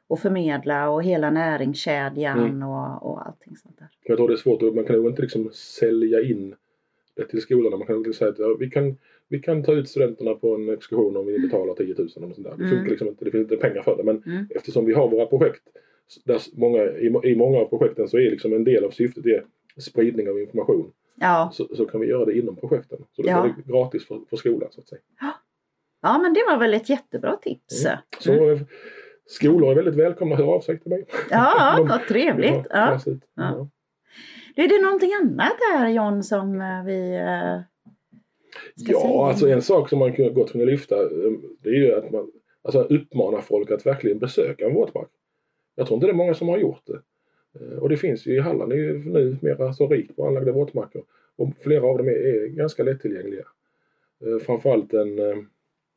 att 0.09 0.21
förmedla 0.21 0.91
och 0.91 1.03
hela 1.05 1.31
näringskedjan 1.31 2.39
Mm. 2.39 2.63
och, 2.69 3.11
och 3.11 3.27
allting 3.27 3.57
sånt 3.57 3.79
där. 3.79 3.89
Jag 4.05 4.17
tror 4.17 4.29
det 4.29 4.35
är 4.35 4.37
svårt, 4.37 4.63
och 4.63 4.75
man 4.75 4.85
kan 4.85 4.97
nog 4.97 5.07
inte 5.07 5.23
liksom 5.23 5.51
sälja 5.53 6.21
in 6.23 6.55
det 7.17 7.25
till 7.25 7.41
skolorna. 7.41 7.77
Man 7.77 7.87
kan 7.87 7.97
inte 7.97 8.13
säga 8.13 8.31
att 8.31 8.39
ja, 8.39 8.57
vi, 8.61 8.71
kan, 8.71 8.97
vi 9.29 9.39
kan 9.39 9.63
ta 9.63 9.73
ut 9.73 9.89
studenterna 9.89 10.35
på 10.35 10.55
en 10.55 10.69
exkursion 10.69 11.17
om 11.17 11.27
vi 11.27 11.39
betalar 11.39 11.75
10 11.75 11.87
000 11.87 11.97
eller 11.99 12.35
sånt 12.35 12.37
där. 12.47 12.55
Det 12.57 12.65
Mm. 12.65 12.71
funkar 12.71 12.91
liksom 12.91 13.09
inte, 13.09 13.25
det 13.25 13.31
finns 13.31 13.43
inte 13.53 13.57
pengar 13.69 13.83
för 13.83 13.97
det. 13.97 14.03
Men 14.05 14.23
Mm. 14.27 14.47
eftersom 14.55 14.85
vi 14.87 14.93
har 14.95 15.09
våra 15.11 15.27
projekt, 15.27 15.63
där 16.25 16.41
många, 16.57 16.83
i, 16.85 17.07
i 17.25 17.37
många 17.37 17.59
av 17.59 17.65
projekten 17.65 18.09
så 18.09 18.17
är 18.19 18.31
liksom 18.31 18.53
en 18.53 18.65
del 18.65 18.85
av 18.85 18.91
syftet 18.91 19.27
är 19.27 19.45
spridning 19.79 20.29
av 20.29 20.39
information. 20.41 20.93
Ja, 21.21 21.51
Så, 21.55 21.69
så 21.77 21.87
kan 21.87 22.01
vi 22.01 22.07
göra 22.07 22.25
det 22.25 22.39
inom 22.39 22.57
projekten. 22.57 22.99
Så 23.17 23.23
det 23.23 23.29
Ja. 23.29 23.45
är 23.45 23.55
det 23.67 23.73
gratis 23.73 24.07
för, 24.07 24.21
för 24.31 24.37
skolan 24.37 24.69
så 24.73 24.81
att 24.81 24.89
säga. 24.89 25.01
ja, 26.03 26.19
men 26.19 26.35
det 26.35 26.45
var 26.47 26.59
väl 26.59 26.75
ett 26.75 26.89
jättebra 26.89 27.37
tips. 27.37 27.85
Mm. 27.87 27.99
Så 28.21 28.51
eh, 28.51 28.61
skolor 29.27 29.71
är 29.71 29.75
väldigt 29.75 29.95
välkomna 29.95 30.35
att 30.35 30.41
höra 30.41 30.51
av 30.51 30.61
sig 30.61 30.79
till 30.81 30.91
mig. 30.91 31.05
Ja, 31.31 31.75
De- 31.79 31.89
vad 31.89 32.01
trevligt. 32.09 32.67
Ja, 32.71 32.99
Ja. 33.35 33.69
Är 34.57 34.69
det 34.69 34.83
någonting 34.83 35.11
annat 35.23 35.53
här 35.73 35.89
John 35.89 36.23
som 36.23 36.61
eh, 36.61 36.85
vi 36.85 37.15
eh, 37.17 37.61
ska 38.77 38.93
säga? 39.01 39.11
Ja, 39.11 39.29
alltså 39.29 39.49
en 39.49 39.63
sak 39.63 39.89
som 39.89 39.99
man 39.99 40.15
gott 40.35 40.53
kunde 40.53 40.67
lyfta 40.67 40.97
det 41.63 41.69
är 41.69 41.75
ju 41.75 41.95
att 41.95 42.11
man 42.11 42.31
alltså, 42.63 42.81
uppmanar 42.83 43.41
folk 43.41 43.71
att 43.71 43.87
verkligen 43.87 44.19
besöka 44.19 44.67
en 44.67 44.75
våtmark. 44.75 45.09
Jag 45.75 45.87
tror 45.87 45.95
inte 45.97 46.07
det 46.07 46.11
är 46.13 46.15
många 46.17 46.35
som 46.35 46.49
har 46.49 46.59
gjort 46.59 46.83
det. 46.87 46.99
Eh, 47.61 47.79
Och 47.79 47.89
det 47.89 47.97
finns 47.97 48.27
ju 48.27 48.35
i 48.35 48.39
Halland 48.39 48.73
är 48.73 48.77
ju 48.77 48.99
nu 49.05 49.37
mera 49.43 49.73
så 49.73 49.89
rikt 49.89 50.17
på 50.17 50.27
anlagda 50.27 50.53
våtmarker. 50.53 51.03
Och 51.37 51.49
flera 51.61 51.85
av 51.87 51.99
dem 51.99 52.09
är, 52.09 52.13
är 52.13 52.47
ganska 52.47 52.83
lättillgängliga. 52.83 53.45
Eh, 54.25 54.39
Framförallt 54.39 54.95
en, 54.95 55.19
eh, 55.19 55.37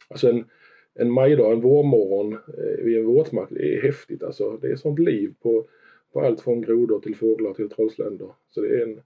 alltså 0.09 0.29
en, 0.29 0.45
en 0.93 1.11
majdag, 1.11 1.51
en 1.53 1.61
vårmorgon 1.61 2.37
vid 2.83 2.97
en 2.97 3.05
våtmark, 3.05 3.47
det 3.51 3.77
är 3.77 3.81
häftigt 3.81 4.23
alltså. 4.23 4.57
Det 4.61 4.67
är 4.71 4.75
sånt 4.75 4.99
liv 4.99 5.33
på, 5.41 5.65
på 6.13 6.21
allt 6.21 6.41
från 6.41 6.61
grodor 6.61 6.99
till 6.99 7.15
fåglar 7.15 7.53
till 7.53 7.69
trollsländor. 7.69 8.33
Så 8.49 8.61
det 8.61 8.67
är 8.67 8.83
en, 8.83 9.01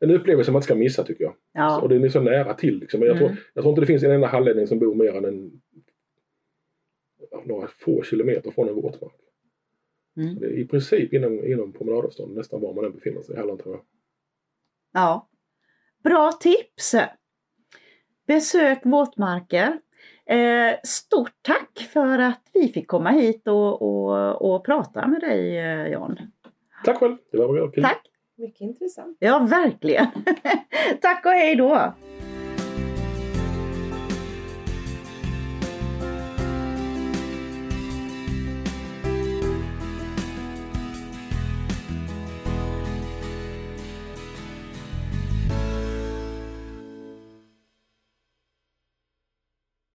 en 0.00 0.10
upplevelse 0.10 0.52
man 0.52 0.58
inte 0.58 0.64
ska 0.64 0.74
missa 0.74 1.04
tycker 1.04 1.24
jag. 1.24 1.34
Ja, 1.52 1.80
Och 1.82 1.88
den 1.88 2.04
är 2.04 2.08
så 2.08 2.20
nära 2.20 2.54
till. 2.54 2.78
Liksom. 2.78 3.02
Jag, 3.02 3.16
Mm. 3.16 3.18
tror, 3.18 3.36
jag 3.54 3.62
tror 3.64 3.70
inte 3.72 3.80
det 3.82 3.86
finns 3.86 4.02
en 4.02 4.10
enda 4.10 4.26
hallänning 4.26 4.66
som 4.66 4.78
bor 4.78 4.94
mer 4.94 5.16
än 5.16 5.24
en, 5.24 5.60
några 7.44 7.66
få 7.66 8.02
kilometer 8.02 8.50
från 8.50 8.68
en 8.68 8.74
våtmark. 8.74 9.12
Mm. 10.18 10.38
Det 10.38 10.46
är 10.46 10.58
I 10.58 10.64
princip 10.68 11.12
inom, 11.12 11.46
inom 11.46 11.72
promenadavstånd 11.72 12.36
nästan 12.36 12.60
var 12.60 12.74
man 12.74 12.84
än 12.84 12.92
befinner 12.92 13.22
sig 13.22 13.34
i 13.34 13.38
Halland 13.38 13.62
tror 13.62 13.74
jag. 13.74 13.84
ja. 14.92 15.28
Bra 16.04 16.32
tips! 16.32 16.94
Besök 18.26 18.78
våtmarker. 18.84 19.80
Eh, 20.26 20.76
stort 20.84 21.32
tack 21.42 21.88
för 21.92 22.18
att 22.18 22.42
vi 22.52 22.68
fick 22.68 22.86
komma 22.88 23.10
hit 23.10 23.48
och, 23.48 23.82
och, 23.82 24.54
och 24.54 24.64
prata 24.64 25.06
med 25.06 25.20
dig 25.20 25.58
eh, 25.58 25.86
John. 25.86 26.18
Tack 26.84 26.98
själv! 26.98 27.16
Det 27.32 27.38
var 27.38 27.72
kul. 27.72 27.82
Tack! 27.82 28.02
Mycket 28.36 28.60
intressant. 28.60 29.16
Ja, 29.20 29.38
verkligen. 29.50 30.06
tack 31.00 31.26
och 31.26 31.32
hej 31.32 31.56
då! 31.56 31.94